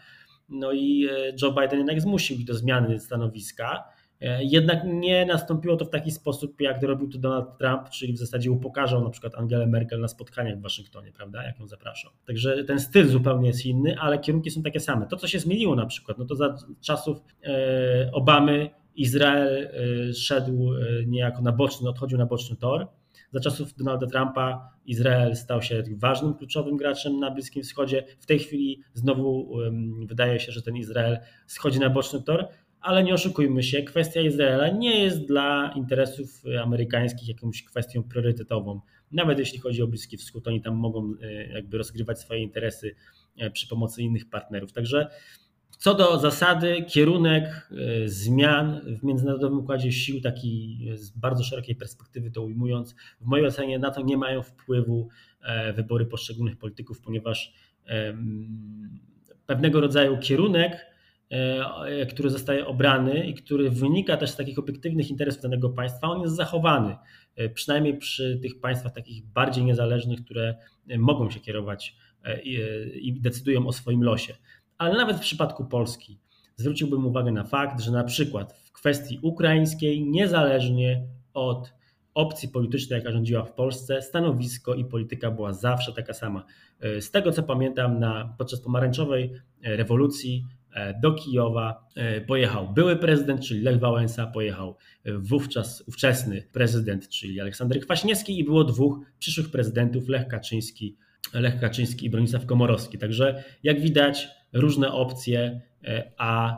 No 0.49 0.71
i 0.71 1.07
e, 1.11 1.33
Joe 1.41 1.51
Biden 1.51 1.77
jednak 1.77 2.01
zmusił 2.01 2.37
ich 2.37 2.45
do 2.45 2.53
zmiany 2.53 2.99
stanowiska. 2.99 3.83
E, 4.21 4.43
jednak 4.43 4.83
nie 4.85 5.25
nastąpiło 5.25 5.75
to 5.75 5.85
w 5.85 5.89
taki 5.89 6.11
sposób, 6.11 6.61
jak 6.61 6.83
robił 6.83 7.09
to 7.09 7.17
Donald 7.17 7.57
Trump, 7.57 7.89
czyli 7.89 8.13
w 8.13 8.17
zasadzie 8.17 8.51
upokarzał 8.51 9.03
na 9.03 9.09
przykład 9.09 9.35
Angelę 9.35 9.67
Merkel 9.67 9.99
na 9.99 10.07
spotkaniach 10.07 10.57
w 10.57 10.61
Waszyngtonie, 10.61 11.11
prawda, 11.11 11.43
jak 11.43 11.59
ją 11.59 11.67
zapraszał. 11.67 12.11
Także 12.27 12.63
ten 12.63 12.79
styl 12.79 13.07
zupełnie 13.07 13.47
jest 13.47 13.65
inny, 13.65 13.99
ale 13.99 14.19
kierunki 14.19 14.51
są 14.51 14.61
takie 14.61 14.79
same. 14.79 15.07
To, 15.07 15.17
co 15.17 15.27
się 15.27 15.39
zmieniło 15.39 15.75
na 15.75 15.85
przykład, 15.85 16.17
no 16.17 16.25
to 16.25 16.35
za 16.35 16.57
czasów 16.81 17.21
e, 17.43 18.09
Obamy 18.13 18.69
Izrael 18.95 19.67
e, 20.09 20.13
szedł 20.13 20.69
niejako 21.07 21.41
na 21.41 21.51
boczny, 21.51 21.89
odchodził 21.89 22.17
na 22.17 22.25
boczny 22.25 22.55
tor. 22.55 22.87
Za 23.31 23.39
czasów 23.39 23.73
Donalda 23.73 24.07
Trumpa 24.07 24.71
Izrael 24.85 25.35
stał 25.35 25.61
się 25.61 25.83
ważnym, 25.95 26.33
kluczowym 26.33 26.77
graczem 26.77 27.19
na 27.19 27.31
Bliskim 27.31 27.63
Wschodzie. 27.63 28.03
W 28.19 28.25
tej 28.25 28.39
chwili 28.39 28.81
znowu 28.93 29.57
wydaje 30.05 30.39
się, 30.39 30.51
że 30.51 30.61
ten 30.61 30.75
Izrael 30.75 31.17
schodzi 31.47 31.79
na 31.79 31.89
boczny 31.89 32.23
tor 32.23 32.47
ale 32.85 33.03
nie 33.03 33.13
oszukujmy 33.13 33.63
się, 33.63 33.83
kwestia 33.83 34.21
Izraela 34.21 34.69
nie 34.69 35.03
jest 35.03 35.27
dla 35.27 35.73
interesów 35.75 36.43
amerykańskich 36.63 37.27
jakąś 37.27 37.63
kwestią 37.63 38.03
priorytetową. 38.03 38.81
Nawet 39.11 39.39
jeśli 39.39 39.59
chodzi 39.59 39.81
o 39.81 39.87
Bliski 39.87 40.17
Wschód, 40.17 40.47
oni 40.47 40.61
tam 40.61 40.75
mogą 40.75 41.13
jakby 41.53 41.77
rozgrywać 41.77 42.19
swoje 42.19 42.41
interesy 42.41 42.95
przy 43.53 43.67
pomocy 43.67 44.01
innych 44.01 44.29
partnerów. 44.29 44.73
Także 44.73 45.09
co 45.78 45.93
do 45.93 46.19
zasady, 46.19 46.86
kierunek 46.88 47.43
e, 47.43 48.09
zmian 48.09 48.82
w 48.99 49.03
międzynarodowym 49.03 49.59
układzie 49.59 49.91
sił, 49.91 50.21
taki 50.21 50.80
z 50.93 51.09
bardzo 51.09 51.43
szerokiej 51.43 51.76
perspektywy 51.76 52.32
to 52.32 52.41
ujmując, 52.41 52.95
w 53.21 53.26
mojej 53.26 53.47
ocenie 53.47 53.80
na 53.80 53.91
to 53.91 54.01
nie 54.01 54.17
mają 54.17 54.41
wpływu 54.41 55.07
e, 55.41 55.73
wybory 55.73 56.05
poszczególnych 56.05 56.57
polityków, 56.57 57.01
ponieważ 57.01 57.53
pewnego 59.45 59.82
rodzaju 59.82 60.17
kierunek, 60.17 60.86
e, 61.30 62.05
który 62.05 62.30
zostaje 62.30 62.67
obrany 62.67 63.28
i 63.28 63.34
który 63.34 63.69
wynika 63.69 64.17
też 64.17 64.30
z 64.30 64.36
takich 64.36 64.59
obiektywnych 64.59 65.09
interesów 65.09 65.41
danego 65.41 65.69
państwa, 65.69 66.07
on 66.07 66.21
jest 66.21 66.36
zachowany. 66.36 66.95
Przynajmniej 67.53 67.97
przy 67.97 68.39
tych 68.41 68.59
państwach 68.59 68.93
takich 68.93 69.26
bardziej 69.26 69.65
niezależnych, 69.65 70.26
które 70.26 70.55
mogą 70.97 71.30
się 71.30 71.39
kierować 71.39 71.95
i 72.93 73.21
decydują 73.21 73.67
o 73.67 73.73
swoim 73.73 74.03
losie. 74.03 74.34
Ale 74.78 74.97
nawet 74.97 75.17
w 75.17 75.19
przypadku 75.19 75.65
Polski 75.65 76.19
zwróciłbym 76.55 77.05
uwagę 77.05 77.32
na 77.32 77.43
fakt, 77.43 77.82
że 77.82 77.91
na 77.91 78.03
przykład 78.03 78.53
w 78.53 78.71
kwestii 78.71 79.19
ukraińskiej, 79.21 80.05
niezależnie 80.05 81.07
od 81.34 81.73
opcji 82.13 82.49
politycznej, 82.49 82.99
jaka 82.99 83.11
rządziła 83.11 83.43
w 83.43 83.53
Polsce, 83.53 84.01
stanowisko 84.01 84.73
i 84.73 84.86
polityka 84.86 85.32
była 85.32 85.53
zawsze 85.53 85.93
taka 85.93 86.13
sama. 86.13 86.45
Z 86.99 87.11
tego 87.11 87.32
co 87.32 87.43
pamiętam, 87.43 87.99
na, 87.99 88.36
podczas 88.38 88.61
pomarańczowej 88.61 89.34
rewolucji 89.63 90.45
e, 90.73 90.99
do 90.99 91.13
Kijowa 91.13 91.88
e, 91.95 92.21
pojechał 92.21 92.73
były 92.73 92.95
prezydent, 92.95 93.41
czyli 93.41 93.61
Lech 93.61 93.80
Wałęsa, 93.80 94.28
pojechał 94.28 94.76
wówczas 95.05 95.84
ówczesny 95.88 96.43
prezydent, 96.53 97.09
czyli 97.09 97.41
Aleksander 97.41 97.80
Kwaśniewski 97.80 98.39
i 98.39 98.43
było 98.43 98.63
dwóch 98.63 98.99
przyszłych 99.19 99.51
prezydentów, 99.51 100.09
Lech 100.09 100.28
Kaczyński, 100.28 100.97
Lech 101.34 101.59
Kaczyński 101.59 102.05
i 102.05 102.09
Bronisław 102.09 102.45
Komorowski. 102.45 102.97
Także 102.97 103.43
jak 103.63 103.82
widać, 103.82 104.28
różne 104.55 104.91
opcje, 104.91 105.61
e, 105.83 106.11
a 106.17 106.57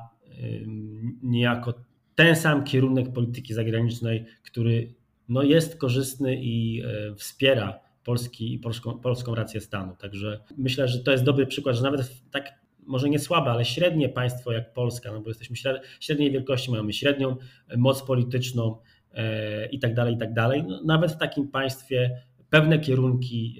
niejako 1.23 1.73
ten 2.15 2.35
sam 2.35 2.63
kierunek 2.63 3.13
polityki 3.13 3.53
zagranicznej, 3.53 4.25
który 4.43 4.93
no 5.29 5.43
jest 5.43 5.77
korzystny 5.77 6.35
i 6.41 6.83
e, 6.85 7.15
wspiera 7.15 7.79
Polski 8.03 8.53
i 8.53 8.59
polską, 8.59 8.99
polską 8.99 9.35
rację 9.35 9.61
stanu. 9.61 9.95
Także 9.95 10.39
myślę, 10.57 10.87
że 10.87 10.99
to 10.99 11.11
jest 11.11 11.23
dobry 11.23 11.45
przykład, 11.45 11.75
że 11.75 11.83
nawet 11.83 12.21
tak 12.31 12.53
może 12.85 13.09
nie 13.09 13.19
słabe, 13.19 13.51
ale 13.51 13.65
średnie 13.65 14.09
państwo 14.09 14.51
jak 14.51 14.73
Polska, 14.73 15.11
no 15.11 15.21
bo 15.21 15.29
jesteśmy 15.29 15.55
średniej 15.99 16.31
wielkości, 16.31 16.71
mamy 16.71 16.93
średnią 16.93 17.35
moc 17.77 18.03
polityczną 18.03 18.77
e, 19.13 19.65
i 19.65 19.79
tak 19.79 19.93
dalej, 19.93 20.15
i 20.15 20.17
tak 20.17 20.33
dalej. 20.33 20.63
No 20.63 20.81
nawet 20.85 21.11
w 21.11 21.17
takim 21.17 21.47
państwie 21.47 22.21
pewne 22.49 22.79
kierunki 22.79 23.59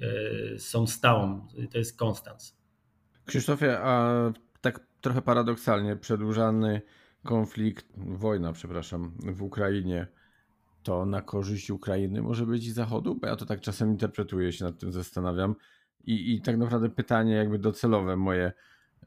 są 0.58 0.86
stałą, 0.86 1.46
to 1.70 1.78
jest 1.78 1.98
konstans. 1.98 2.57
Krzysztofie, 3.28 3.78
a 3.80 4.14
tak 4.60 4.80
trochę 5.00 5.22
paradoksalnie 5.22 5.96
przedłużany 5.96 6.82
konflikt, 7.24 7.86
wojna, 7.96 8.52
przepraszam, 8.52 9.12
w 9.18 9.42
Ukrainie, 9.42 10.06
to 10.82 11.06
na 11.06 11.22
korzyść 11.22 11.70
Ukrainy 11.70 12.22
może 12.22 12.46
być 12.46 12.66
i 12.66 12.72
Zachodu? 12.72 13.14
Bo 13.14 13.26
ja 13.26 13.36
to 13.36 13.46
tak 13.46 13.60
czasem 13.60 13.90
interpretuję, 13.90 14.52
się 14.52 14.64
nad 14.64 14.78
tym 14.78 14.92
zastanawiam. 14.92 15.54
I, 16.04 16.34
i 16.34 16.42
tak 16.42 16.58
naprawdę 16.58 16.90
pytanie 16.90 17.34
jakby 17.34 17.58
docelowe 17.58 18.16
moje, 18.16 18.52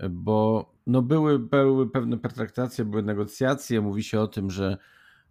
bo 0.10 0.72
no 0.88 1.02
były, 1.02 1.40
były 1.40 1.90
pewne 1.90 2.18
pertraktacje, 2.18 2.86
były 2.86 3.04
negocjacje, 3.04 3.82
mówi 3.82 4.04
się 4.04 4.20
o 4.20 4.28
tym, 4.28 4.52
że 4.52 4.78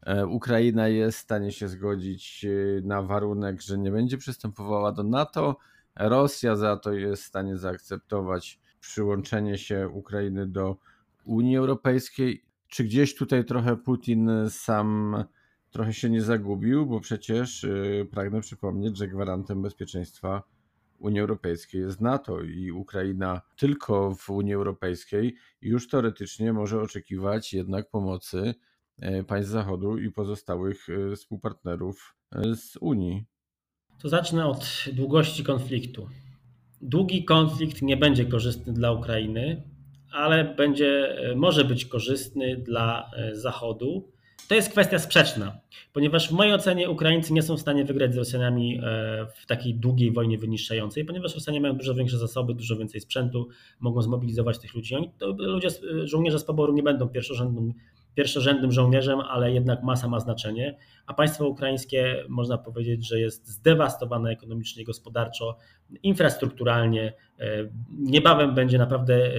e, 0.02 0.26
Ukraina 0.26 0.88
jest 0.88 1.18
w 1.18 1.22
stanie 1.22 1.52
się 1.52 1.68
zgodzić 1.68 2.44
e, 2.44 2.80
na 2.86 3.02
warunek, 3.02 3.60
że 3.62 3.78
nie 3.78 3.90
będzie 3.90 4.18
przystępowała 4.18 4.92
do 4.92 5.02
NATO, 5.02 5.56
Rosja 5.96 6.56
za 6.56 6.76
to 6.76 6.92
jest 6.92 7.22
w 7.22 7.26
stanie 7.26 7.56
zaakceptować 7.56 8.60
przyłączenie 8.80 9.58
się 9.58 9.88
Ukrainy 9.88 10.46
do 10.46 10.76
Unii 11.24 11.56
Europejskiej. 11.56 12.44
Czy 12.68 12.84
gdzieś 12.84 13.14
tutaj 13.14 13.44
trochę 13.44 13.76
Putin 13.76 14.30
sam 14.48 15.16
trochę 15.70 15.92
się 15.92 16.10
nie 16.10 16.22
zagubił, 16.22 16.86
bo 16.86 17.00
przecież 17.00 17.64
y, 17.64 18.08
pragnę 18.10 18.40
przypomnieć, 18.40 18.96
że 18.96 19.08
gwarantem 19.08 19.62
bezpieczeństwa 19.62 20.42
Unii 20.98 21.20
Europejskiej 21.20 21.80
jest 21.80 22.00
NATO 22.00 22.42
i 22.42 22.72
Ukraina 22.72 23.40
tylko 23.56 24.14
w 24.14 24.30
Unii 24.30 24.54
Europejskiej 24.54 25.36
już 25.62 25.88
teoretycznie 25.88 26.52
może 26.52 26.80
oczekiwać 26.80 27.52
jednak 27.52 27.90
pomocy 27.90 28.54
y, 29.02 29.24
państw 29.24 29.52
Zachodu 29.52 29.98
i 29.98 30.10
pozostałych 30.10 30.88
y, 30.88 31.16
współpartnerów 31.16 32.16
z 32.54 32.76
Unii. 32.76 33.24
To 34.02 34.08
zacznę 34.08 34.46
od 34.46 34.84
długości 34.92 35.44
konfliktu. 35.44 36.08
Długi 36.82 37.24
konflikt 37.24 37.82
nie 37.82 37.96
będzie 37.96 38.24
korzystny 38.24 38.72
dla 38.72 38.92
Ukrainy, 38.92 39.62
ale 40.12 40.44
będzie, 40.44 41.18
e, 41.18 41.34
może 41.34 41.64
być 41.64 41.84
korzystny 41.84 42.56
dla 42.56 43.10
e, 43.16 43.36
Zachodu. 43.36 44.12
To 44.48 44.54
jest 44.54 44.70
kwestia 44.70 44.98
sprzeczna, 44.98 45.60
ponieważ 45.92 46.28
w 46.28 46.32
mojej 46.32 46.54
ocenie 46.54 46.90
Ukraińcy 46.90 47.32
nie 47.32 47.42
są 47.42 47.56
w 47.56 47.60
stanie 47.60 47.84
wygrać 47.84 48.14
z 48.14 48.16
Rosjanami 48.16 48.78
e, 48.78 48.80
w 49.34 49.46
takiej 49.46 49.74
długiej 49.74 50.12
wojnie 50.12 50.38
wyniszczającej, 50.38 51.04
ponieważ 51.04 51.34
Rosjanie 51.34 51.60
mają 51.60 51.76
dużo 51.76 51.94
większe 51.94 52.18
zasoby, 52.18 52.54
dużo 52.54 52.76
więcej 52.76 53.00
sprzętu, 53.00 53.48
mogą 53.80 54.02
zmobilizować 54.02 54.58
tych 54.58 54.74
ludzi. 54.74 54.94
Oni, 54.94 55.12
ludzie, 55.38 55.68
żołnierze 56.04 56.38
z 56.38 56.44
poboru 56.44 56.72
nie 56.72 56.82
będą 56.82 57.08
pierwszorzędnym 57.08 57.74
pierwszorzędnym 58.14 58.72
żołnierzem, 58.72 59.20
ale 59.20 59.52
jednak 59.52 59.82
masa 59.82 60.08
ma 60.08 60.20
znaczenie, 60.20 60.76
a 61.06 61.14
państwo 61.14 61.48
ukraińskie 61.48 62.24
można 62.28 62.58
powiedzieć, 62.58 63.08
że 63.08 63.20
jest 63.20 63.48
zdewastowane 63.48 64.30
ekonomicznie, 64.30 64.84
gospodarczo, 64.84 65.56
infrastrukturalnie, 66.02 67.12
e, 67.38 67.44
niebawem 67.98 68.54
będzie 68.54 68.78
naprawdę 68.78 69.14
e, 69.14 69.30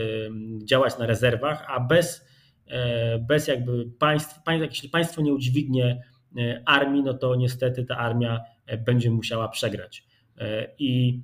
działać 0.63 0.97
na 0.97 1.05
rezerwach, 1.05 1.65
a 1.67 1.79
bez, 1.79 2.25
e, 2.67 3.19
bez 3.19 3.47
jakby 3.47 3.85
państw, 3.99 4.39
jeśli 4.47 4.89
państwo 4.89 5.21
nie 5.21 5.33
udźwignie 5.33 6.03
armii, 6.65 7.03
no 7.03 7.13
to 7.13 7.35
niestety 7.35 7.85
ta 7.85 7.97
armia 7.97 8.41
będzie 8.85 9.11
musiała 9.11 9.47
przegrać. 9.47 10.03
I 10.79 11.21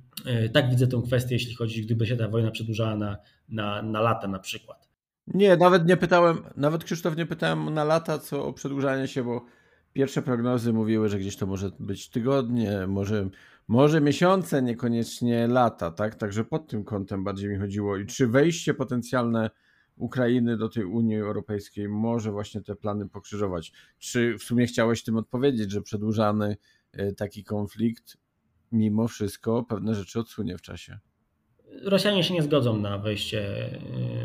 tak 0.52 0.70
widzę 0.70 0.86
tę 0.86 1.02
kwestię, 1.06 1.34
jeśli 1.34 1.54
chodzi, 1.54 1.82
gdyby 1.82 2.06
się 2.06 2.16
ta 2.16 2.28
wojna 2.28 2.50
przedłużała 2.50 2.96
na, 2.96 3.16
na, 3.48 3.82
na 3.82 4.00
lata 4.00 4.28
na 4.28 4.38
przykład. 4.38 4.87
Nie, 5.34 5.56
nawet 5.56 5.86
nie 5.86 5.96
pytałem, 5.96 6.38
nawet 6.56 6.84
Krzysztof 6.84 7.16
nie 7.16 7.26
pytałem 7.26 7.74
na 7.74 7.84
lata, 7.84 8.18
co 8.18 8.44
o 8.44 8.52
przedłużanie 8.52 9.08
się, 9.08 9.24
bo 9.24 9.44
pierwsze 9.92 10.22
prognozy 10.22 10.72
mówiły, 10.72 11.08
że 11.08 11.18
gdzieś 11.18 11.36
to 11.36 11.46
może 11.46 11.70
być 11.80 12.08
tygodnie, 12.08 12.86
może, 12.86 13.28
może 13.68 14.00
miesiące, 14.00 14.62
niekoniecznie 14.62 15.46
lata, 15.46 15.90
tak? 15.90 16.14
Także 16.14 16.44
pod 16.44 16.68
tym 16.68 16.84
kątem 16.84 17.24
bardziej 17.24 17.50
mi 17.50 17.58
chodziło. 17.58 17.96
I 17.96 18.06
czy 18.06 18.26
wejście 18.26 18.74
potencjalne 18.74 19.50
Ukrainy 19.96 20.56
do 20.56 20.68
tej 20.68 20.84
Unii 20.84 21.16
Europejskiej 21.16 21.88
może 21.88 22.32
właśnie 22.32 22.60
te 22.60 22.76
plany 22.76 23.08
pokrzyżować? 23.08 23.72
Czy 23.98 24.38
w 24.38 24.42
sumie 24.42 24.66
chciałeś 24.66 25.02
tym 25.02 25.16
odpowiedzieć, 25.16 25.70
że 25.70 25.82
przedłużany 25.82 26.56
e, 26.92 27.12
taki 27.12 27.44
konflikt 27.44 28.16
mimo 28.72 29.08
wszystko 29.08 29.62
pewne 29.62 29.94
rzeczy 29.94 30.20
odsunie 30.20 30.58
w 30.58 30.62
czasie? 30.62 30.98
Rosjanie 31.82 32.24
się 32.24 32.34
nie 32.34 32.42
zgodzą 32.42 32.76
na 32.76 32.98
wejście, 32.98 33.70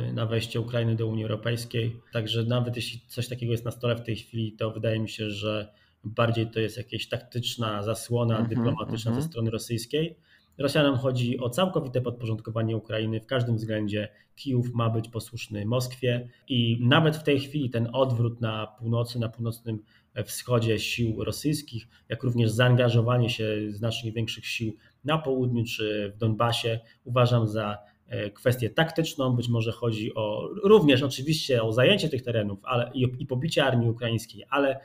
y, 0.10 0.14
na 0.14 0.26
wejście 0.26 0.60
Ukrainy 0.60 0.96
do 0.96 1.08
Unii 1.08 1.24
Europejskiej. 1.24 1.96
Także 2.14 2.44
nawet 2.44 2.76
jeśli 2.76 3.02
coś 3.08 3.28
takiego 3.28 3.52
jest 3.52 3.66
na 3.66 3.72
stole 3.72 3.96
w 3.96 4.04
tej 4.04 4.16
chwili, 4.16 4.52
to 4.52 4.72
wydaje 4.72 5.00
mi 5.00 5.10
się, 5.10 5.30
że 5.30 5.74
bardziej 6.04 6.48
to 6.48 6.60
jest 6.60 6.78
jakaś 6.78 7.08
taktyczna 7.08 7.84
zasłona 7.84 8.36
mm 8.36 8.46
-hmm, 8.46 8.50
dyplomatyczna 8.50 9.12
mm 9.12 9.20
-hmm. 9.20 9.24
ze 9.24 9.30
strony 9.30 9.52
rosyjskiej. 9.52 10.16
Rosjanom 10.58 10.98
chodzi 10.98 11.40
o 11.40 11.50
całkowite 11.50 12.02
podporządkowanie 12.02 12.78
Ukrainy 12.78 13.20
w 13.20 13.26
każdym 13.26 13.56
względzie. 13.56 14.10
Kijów 14.36 14.74
ma 14.74 14.90
być 14.90 15.10
posłuszny 15.10 15.66
Moskwie 15.66 16.30
i 16.48 16.78
nawet 16.82 17.18
w 17.18 17.24
tej 17.24 17.40
chwili 17.40 17.70
ten 17.70 17.90
odwrót 17.94 18.42
na 18.42 18.68
północy, 18.68 19.20
na 19.20 19.30
północnym 19.30 19.80
wschodzie 20.26 20.80
sił 20.80 21.24
rosyjskich, 21.24 21.88
jak 22.10 22.24
również 22.24 22.52
zaangażowanie 22.52 23.30
się 23.30 23.48
znacznie 23.70 24.12
większych 24.12 24.46
sił 24.46 24.78
na 25.06 25.18
południu 25.18 25.64
czy 25.64 26.12
w 26.16 26.18
Donbasie 26.18 26.80
uważam 27.04 27.48
za 27.48 27.78
e, 28.08 28.30
kwestię 28.30 28.70
taktyczną. 28.70 29.36
Być 29.36 29.50
może 29.50 29.72
chodzi 29.72 30.16
o 30.16 30.50
również 30.64 31.04
oczywiście 31.04 31.64
o 31.64 31.72
zajęcie 31.72 32.10
tych 32.10 32.24
terenów 32.24 32.60
ale, 32.64 32.92
i, 32.94 33.08
i 33.20 33.26
pobicie 33.26 33.66
armii 33.66 33.90
ukraińskiej, 33.90 34.44
ale 34.50 34.80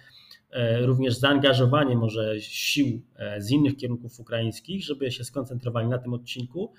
e, 0.50 0.86
również 0.86 1.18
zaangażowanie 1.18 1.96
może 1.96 2.40
sił 2.40 3.02
e, 3.16 3.40
z 3.42 3.50
innych 3.50 3.76
kierunków 3.76 4.20
ukraińskich, 4.20 4.84
żeby 4.84 5.10
się 5.10 5.24
skoncentrowali 5.24 5.88
na 5.88 5.98
tym 5.98 6.14
odcinku. 6.14 6.72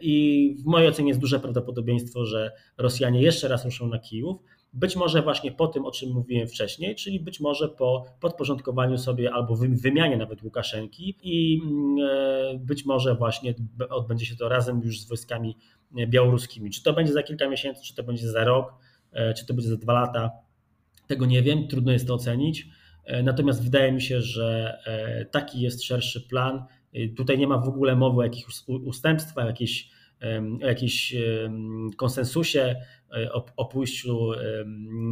I 0.00 0.56
w 0.58 0.64
mojej 0.64 0.88
ocenie 0.88 1.08
jest 1.08 1.20
duże 1.20 1.40
prawdopodobieństwo, 1.40 2.24
że 2.24 2.52
Rosjanie 2.78 3.22
jeszcze 3.22 3.48
raz 3.48 3.64
ruszą 3.64 3.88
na 3.88 3.98
Kijów 3.98 4.42
być 4.76 4.96
może 4.96 5.22
właśnie 5.22 5.52
po 5.52 5.66
tym, 5.66 5.84
o 5.84 5.90
czym 5.90 6.12
mówiłem 6.12 6.48
wcześniej, 6.48 6.94
czyli 6.94 7.20
być 7.20 7.40
może 7.40 7.68
po 7.68 8.04
podporządkowaniu 8.20 8.98
sobie 8.98 9.32
albo 9.32 9.56
wymianie 9.56 10.16
nawet 10.16 10.42
Łukaszenki 10.42 11.16
i 11.22 11.60
mm, 11.64 11.96
e, 12.10 12.58
być 12.58 12.84
może 12.84 13.14
właśnie 13.14 13.54
odbędzie 13.90 14.26
się 14.26 14.36
to 14.36 14.48
razem 14.48 14.80
już 14.84 15.00
z 15.00 15.08
wojskami 15.08 15.56
białoruskimi. 16.08 16.70
Czy 16.70 16.82
to 16.82 16.92
będzie 16.92 17.12
za 17.12 17.22
kilka 17.22 17.48
miesięcy, 17.48 17.84
czy 17.84 17.94
to 17.94 18.02
będzie 18.02 18.30
za 18.30 18.44
rok, 18.44 18.74
e, 19.12 19.34
czy 19.34 19.46
to 19.46 19.54
będzie 19.54 19.70
za 19.70 19.76
dwa 19.76 19.92
lata, 19.92 20.30
Tego 21.06 21.26
nie 21.26 21.42
wiem, 21.42 21.68
trudno 21.68 21.92
jest 21.92 22.06
to 22.06 22.14
ocenić. 22.14 22.66
Natomiast 23.22 23.64
wydaje 23.64 23.92
mi 23.92 24.02
się, 24.02 24.20
że 24.20 24.78
taki 25.30 25.60
jest 25.60 25.84
szerszy 25.84 26.28
plan. 26.28 26.64
Tutaj 27.16 27.38
nie 27.38 27.46
ma 27.46 27.58
w 27.58 27.68
ogóle 27.68 27.96
mowy 27.96 28.20
o 28.20 28.22
jakichś 28.22 28.46
ustępstwach, 28.68 29.46
jakiejś, 29.46 29.90
o 30.62 30.66
jakimś 30.66 31.14
konsensusie, 31.96 32.76
o, 33.32 33.46
o 33.56 33.64
pójściu 33.64 34.30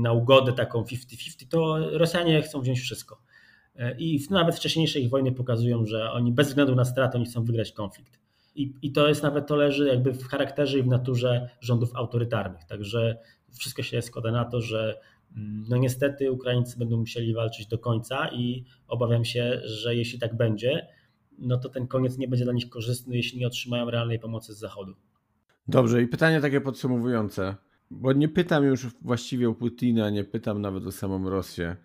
na 0.03 0.13
ugodę 0.13 0.53
taką 0.53 0.83
50-50. 0.83 1.49
To 1.49 1.91
Rosjanie 1.99 2.43
chcą 2.43 2.61
wziąć 2.61 2.81
wszystko. 2.81 3.23
I 3.99 4.21
nawet 4.31 4.57
wcześniejsze 4.57 5.01
ich 5.01 5.11
wojny 5.11 5.33
pokazują, 5.33 5.87
że 5.87 6.13
oni 6.13 6.33
bez 6.33 6.49
względu 6.49 6.75
na 6.75 6.85
stratę 6.85 7.19
oni 7.19 7.27
chcą 7.27 7.45
wygrać 7.45 7.73
konflikt. 7.73 8.25
I, 8.55 8.75
I 8.83 8.93
to 8.93 9.09
jest 9.09 9.23
nawet 9.23 9.47
to 9.47 9.57
leży 9.57 9.89
jakby 9.89 10.13
w 10.13 10.27
charakterze 10.27 10.79
i 10.79 10.83
w 10.83 10.87
naturze 10.87 11.49
rządów 11.61 11.97
autorytarnych. 11.97 12.65
Także 12.65 13.19
wszystko 13.59 13.83
się 13.83 14.03
składa 14.03 14.33
na 14.33 14.45
to, 14.45 14.61
że 14.61 15.01
mm, 15.37 15.65
no 15.69 15.77
niestety 15.77 16.33
Ukraińcy 16.33 16.79
będą 16.79 16.97
musieli 16.97 17.35
walczyć 17.35 17.67
do 17.67 17.79
końca 17.79 18.29
i 18.29 18.65
obawiam 18.89 19.25
się, 19.25 19.61
że 19.65 19.97
jeśli 19.97 20.19
tak 20.19 20.37
będzie, 20.37 20.87
no 21.39 21.59
to 21.59 21.69
ten 21.69 21.87
koniec 21.87 22.19
nie 22.19 22.29
będzie 22.29 22.45
dla 22.45 22.55
nich 22.55 22.69
korzystny, 22.69 23.17
jeśli 23.17 23.39
nie 23.39 23.47
otrzymają 23.47 23.91
realnej 23.91 24.19
pomocy 24.19 24.55
z 24.55 24.59
Zachodu. 24.59 24.95
Dobrze, 25.69 26.03
i 26.03 26.07
pytanie 26.07 26.41
takie 26.41 26.61
podsumowujące, 26.61 27.57
bo 27.91 28.13
nie 28.13 28.29
pytam 28.29 28.65
już 28.65 28.87
właściwie 29.03 29.49
o 29.49 29.55
Putina, 29.55 30.11
nie 30.11 30.25
pytam 30.25 30.61
nawet 30.61 30.87
o 30.87 30.93
samą 30.93 31.31
Rosję. 31.31 31.77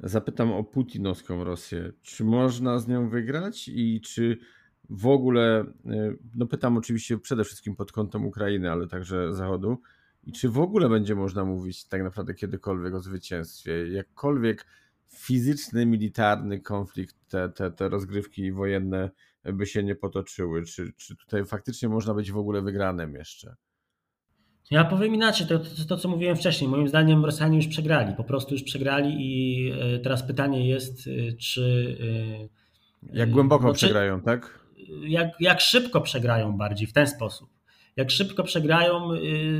Zapytam 0.00 0.52
o 0.52 0.64
putinowską 0.64 1.44
Rosję. 1.44 1.92
Czy 2.02 2.24
można 2.24 2.78
z 2.78 2.88
nią 2.88 3.08
wygrać 3.08 3.68
i 3.68 4.00
czy 4.00 4.38
w 4.90 5.06
ogóle, 5.06 5.64
y, 5.86 6.18
no 6.34 6.46
pytam 6.46 6.76
oczywiście 6.76 7.18
przede 7.18 7.44
wszystkim 7.44 7.76
pod 7.76 7.92
kątem 7.92 8.26
Ukrainy, 8.26 8.70
ale 8.72 8.88
także 8.88 9.34
Zachodu, 9.34 9.78
i 10.24 10.32
czy 10.32 10.48
w 10.48 10.58
ogóle 10.58 10.88
będzie 10.88 11.14
można 11.14 11.44
mówić 11.44 11.84
tak 11.84 12.02
naprawdę 12.02 12.34
kiedykolwiek 12.34 12.94
o 12.94 13.00
zwycięstwie? 13.00 13.88
Jakkolwiek 13.88 14.66
fizyczny, 15.08 15.86
militarny 15.86 16.60
konflikt, 16.60 17.16
te, 17.28 17.48
te, 17.48 17.70
te 17.70 17.88
rozgrywki 17.88 18.52
wojenne 18.52 19.10
by 19.44 19.66
się 19.66 19.82
nie 19.82 19.94
potoczyły? 19.94 20.64
Czy, 20.64 20.92
czy 20.96 21.16
tutaj 21.16 21.44
faktycznie 21.44 21.88
można 21.88 22.14
być 22.14 22.32
w 22.32 22.38
ogóle 22.38 22.62
wygranym 22.62 23.14
jeszcze? 23.14 23.56
Ja 24.70 24.84
powiem 24.84 25.14
inaczej, 25.14 25.46
to, 25.46 25.58
to, 25.58 25.84
to, 25.88 25.96
co 25.96 26.08
mówiłem 26.08 26.36
wcześniej. 26.36 26.70
Moim 26.70 26.88
zdaniem 26.88 27.24
Rosjanie 27.24 27.56
już 27.56 27.66
przegrali, 27.66 28.14
po 28.16 28.24
prostu 28.24 28.54
już 28.54 28.62
przegrali 28.62 29.16
i 29.18 29.70
e, 29.70 29.98
teraz 29.98 30.22
pytanie 30.22 30.68
jest, 30.68 31.08
e, 31.08 31.32
czy... 31.32 31.96
E, 33.12 33.16
jak 33.16 33.30
głęboko 33.30 33.66
no, 33.66 33.72
przegrają, 33.72 34.20
tak? 34.20 34.60
Jak, 35.02 35.28
jak 35.40 35.60
szybko 35.60 36.00
przegrają 36.00 36.56
bardziej 36.56 36.86
w 36.86 36.92
ten 36.92 37.06
sposób. 37.06 37.48
Jak 37.96 38.10
szybko 38.10 38.44
przegrają, 38.44 39.08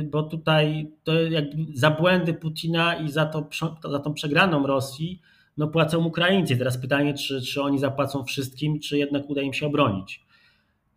bo 0.05 0.23
tutaj 0.23 0.91
to 1.03 1.21
jak 1.21 1.45
za 1.73 1.91
błędy 1.91 2.33
Putina 2.33 2.95
i 2.95 3.09
za, 3.09 3.25
to, 3.25 3.49
za 3.91 3.99
tą 3.99 4.13
przegraną 4.13 4.67
Rosji 4.67 5.21
no 5.57 5.67
płacą 5.67 6.05
Ukraińcy. 6.05 6.57
Teraz 6.57 6.77
pytanie, 6.77 7.13
czy, 7.13 7.41
czy 7.41 7.61
oni 7.61 7.79
zapłacą 7.79 8.23
wszystkim, 8.23 8.79
czy 8.79 8.97
jednak 8.97 9.29
uda 9.29 9.41
im 9.41 9.53
się 9.53 9.65
obronić. 9.65 10.27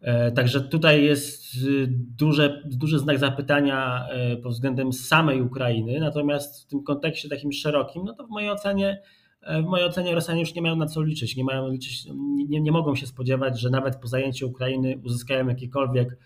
E, 0.01 0.33
także 0.33 0.61
tutaj 0.61 1.05
jest 1.05 1.55
y, 1.55 1.87
duże, 2.19 2.63
duży 2.65 2.99
znak 2.99 3.19
zapytania 3.19 4.09
e, 4.09 4.37
pod 4.37 4.53
względem 4.53 4.93
samej 4.93 5.43
Ukrainy, 5.43 6.01
natomiast 6.01 6.65
w 6.65 6.67
tym 6.67 6.83
kontekście 6.83 7.29
takim 7.29 7.53
szerokim, 7.53 8.05
no 8.05 8.15
to 8.15 8.27
w 8.27 8.31
mojej 8.31 8.51
ocenie, 8.51 9.03
e, 9.43 9.63
w 9.63 9.65
mojej 9.65 9.87
ocenie 9.87 10.15
Rosjanie 10.15 10.41
już 10.41 10.55
nie 10.55 10.63
mają 10.63 10.77
na 10.77 10.87
co 10.87 11.03
liczyć. 11.03 11.37
Nie, 11.37 11.45
mają 11.45 11.69
liczyć 11.69 12.07
nie, 12.49 12.61
nie 12.61 12.73
mogą 12.73 12.95
się 12.95 13.07
spodziewać, 13.07 13.61
że 13.61 13.71
nawet 13.71 13.97
po 13.97 14.09
zajęciu 14.09 14.49
Ukrainy 14.49 15.01
uzyskają 15.05 15.49
jakiekolwiek 15.49 16.19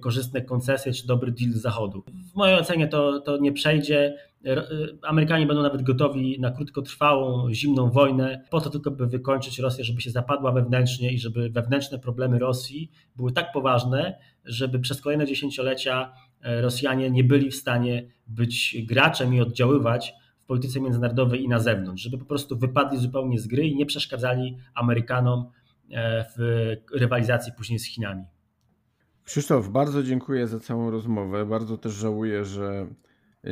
korzystne 0.00 0.42
koncesje 0.42 0.92
czy 0.92 1.06
dobry 1.06 1.32
deal 1.32 1.52
z 1.52 1.56
Zachodu. 1.56 2.04
W 2.32 2.34
mojej 2.34 2.58
ocenie 2.58 2.88
to, 2.88 3.20
to 3.20 3.36
nie 3.36 3.52
przejdzie. 3.52 4.16
Amerykanie 5.02 5.46
będą 5.46 5.62
nawet 5.62 5.82
gotowi 5.82 6.40
na 6.40 6.50
krótkotrwałą, 6.50 7.54
zimną 7.54 7.90
wojnę, 7.90 8.44
po 8.50 8.60
to 8.60 8.70
tylko, 8.70 8.90
by 8.90 9.06
wykończyć 9.06 9.58
Rosję, 9.58 9.84
żeby 9.84 10.00
się 10.00 10.10
zapadła 10.10 10.52
wewnętrznie 10.52 11.12
i 11.12 11.18
żeby 11.18 11.50
wewnętrzne 11.50 11.98
problemy 11.98 12.38
Rosji 12.38 12.90
były 13.16 13.32
tak 13.32 13.52
poważne, 13.52 14.18
żeby 14.44 14.78
przez 14.78 15.00
kolejne 15.00 15.26
dziesięciolecia 15.26 16.12
e, 16.42 16.60
Rosjanie 16.60 17.10
nie 17.10 17.24
byli 17.24 17.50
w 17.50 17.54
stanie 17.54 18.06
być 18.26 18.76
graczem 18.88 19.34
i 19.34 19.40
oddziaływać 19.40 20.14
w 20.38 20.46
polityce 20.46 20.80
międzynarodowej 20.80 21.42
i 21.42 21.48
na 21.48 21.58
zewnątrz, 21.58 22.02
żeby 22.02 22.18
po 22.18 22.24
prostu 22.24 22.58
wypadli 22.58 22.98
zupełnie 22.98 23.38
z 23.38 23.46
gry 23.46 23.66
i 23.66 23.76
nie 23.76 23.86
przeszkadzali 23.86 24.56
Amerykanom 24.74 25.50
e, 25.90 26.24
w 26.38 26.76
rywalizacji 26.94 27.52
później 27.56 27.78
z 27.78 27.84
Chinami. 27.84 28.24
Krzysztof, 29.24 29.68
bardzo 29.68 30.02
dziękuję 30.02 30.46
za 30.46 30.60
całą 30.60 30.90
rozmowę. 30.90 31.46
Bardzo 31.46 31.78
też 31.78 31.92
żałuję, 31.92 32.44
że 32.44 32.86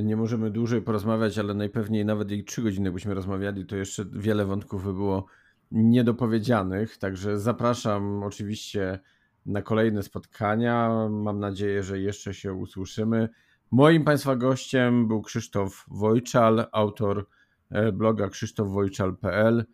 nie 0.02 0.16
możemy 0.16 0.50
dłużej 0.50 0.82
porozmawiać, 0.82 1.38
ale 1.38 1.54
najpewniej 1.54 2.04
nawet 2.04 2.32
i 2.32 2.44
trzy 2.44 2.62
godziny 2.62 2.92
byśmy 2.92 3.14
rozmawiali, 3.14 3.66
to 3.66 3.76
jeszcze 3.76 4.04
wiele 4.12 4.44
wątków 4.44 4.84
by 4.84 4.92
było 4.92 5.26
niedopowiedzianych. 5.70 6.98
Także 6.98 7.38
zapraszam 7.38 8.22
oczywiście 8.22 8.98
na 9.46 9.62
kolejne 9.62 10.02
spotkania. 10.02 11.08
Mam 11.10 11.40
nadzieję, 11.40 11.82
że 11.82 12.00
jeszcze 12.00 12.34
się 12.34 12.52
usłyszymy. 12.52 13.28
Moim 13.70 14.04
Państwa 14.04 14.36
gościem 14.36 15.08
był 15.08 15.22
Krzysztof 15.22 15.84
Wojczal, 15.88 16.66
autor 16.72 17.26
e, 17.70 17.92
bloga 17.92 18.28
krzysztofwojczal.pl. 18.28 19.64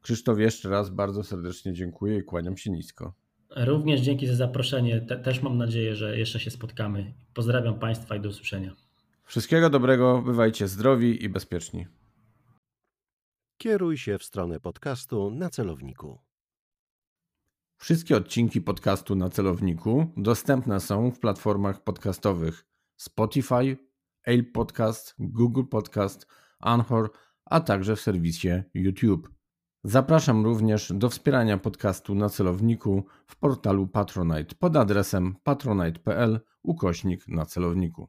Krzysztof, 0.00 0.38
jeszcze 0.38 0.68
raz 0.68 0.90
bardzo 0.90 1.24
serdecznie 1.24 1.72
dziękuję 1.72 2.18
i 2.18 2.24
kłaniam 2.24 2.56
się 2.56 2.70
nisko. 2.70 3.14
Również 3.56 4.00
dzięki 4.00 4.26
za 4.26 4.34
zaproszenie. 4.34 5.00
Te, 5.00 5.16
też 5.16 5.42
mam 5.42 5.58
nadzieję, 5.58 5.96
że 5.96 6.18
jeszcze 6.18 6.40
się 6.40 6.50
spotkamy. 6.50 7.14
Pozdrawiam 7.34 7.78
Państwa 7.78 8.16
i 8.16 8.20
do 8.20 8.28
usłyszenia. 8.28 8.89
Wszystkiego 9.30 9.70
dobrego, 9.70 10.22
bywajcie 10.22 10.68
zdrowi 10.68 11.24
i 11.24 11.28
bezpieczni. 11.28 11.86
Kieruj 13.58 13.98
się 13.98 14.18
w 14.18 14.24
stronę 14.24 14.60
podcastu 14.60 15.30
na 15.30 15.50
celowniku. 15.50 16.18
Wszystkie 17.80 18.16
odcinki 18.16 18.60
podcastu 18.60 19.14
na 19.14 19.28
celowniku 19.28 20.06
dostępne 20.16 20.80
są 20.80 21.10
w 21.10 21.18
platformach 21.18 21.84
podcastowych 21.84 22.66
Spotify, 22.96 23.76
Apple 24.24 24.52
Podcast, 24.52 25.14
Google 25.18 25.64
Podcast, 25.64 26.26
Anchor, 26.60 27.10
a 27.44 27.60
także 27.60 27.96
w 27.96 28.00
serwisie 28.00 28.62
YouTube. 28.74 29.30
Zapraszam 29.84 30.44
również 30.44 30.92
do 30.94 31.08
wspierania 31.10 31.58
podcastu 31.58 32.14
na 32.14 32.28
celowniku 32.28 33.04
w 33.26 33.36
portalu 33.36 33.88
Patronite 33.88 34.54
pod 34.54 34.76
adresem 34.76 35.36
patronite.pl 35.42 36.40
ukośnik 36.62 37.28
na 37.28 37.46
celowniku. 37.46 38.08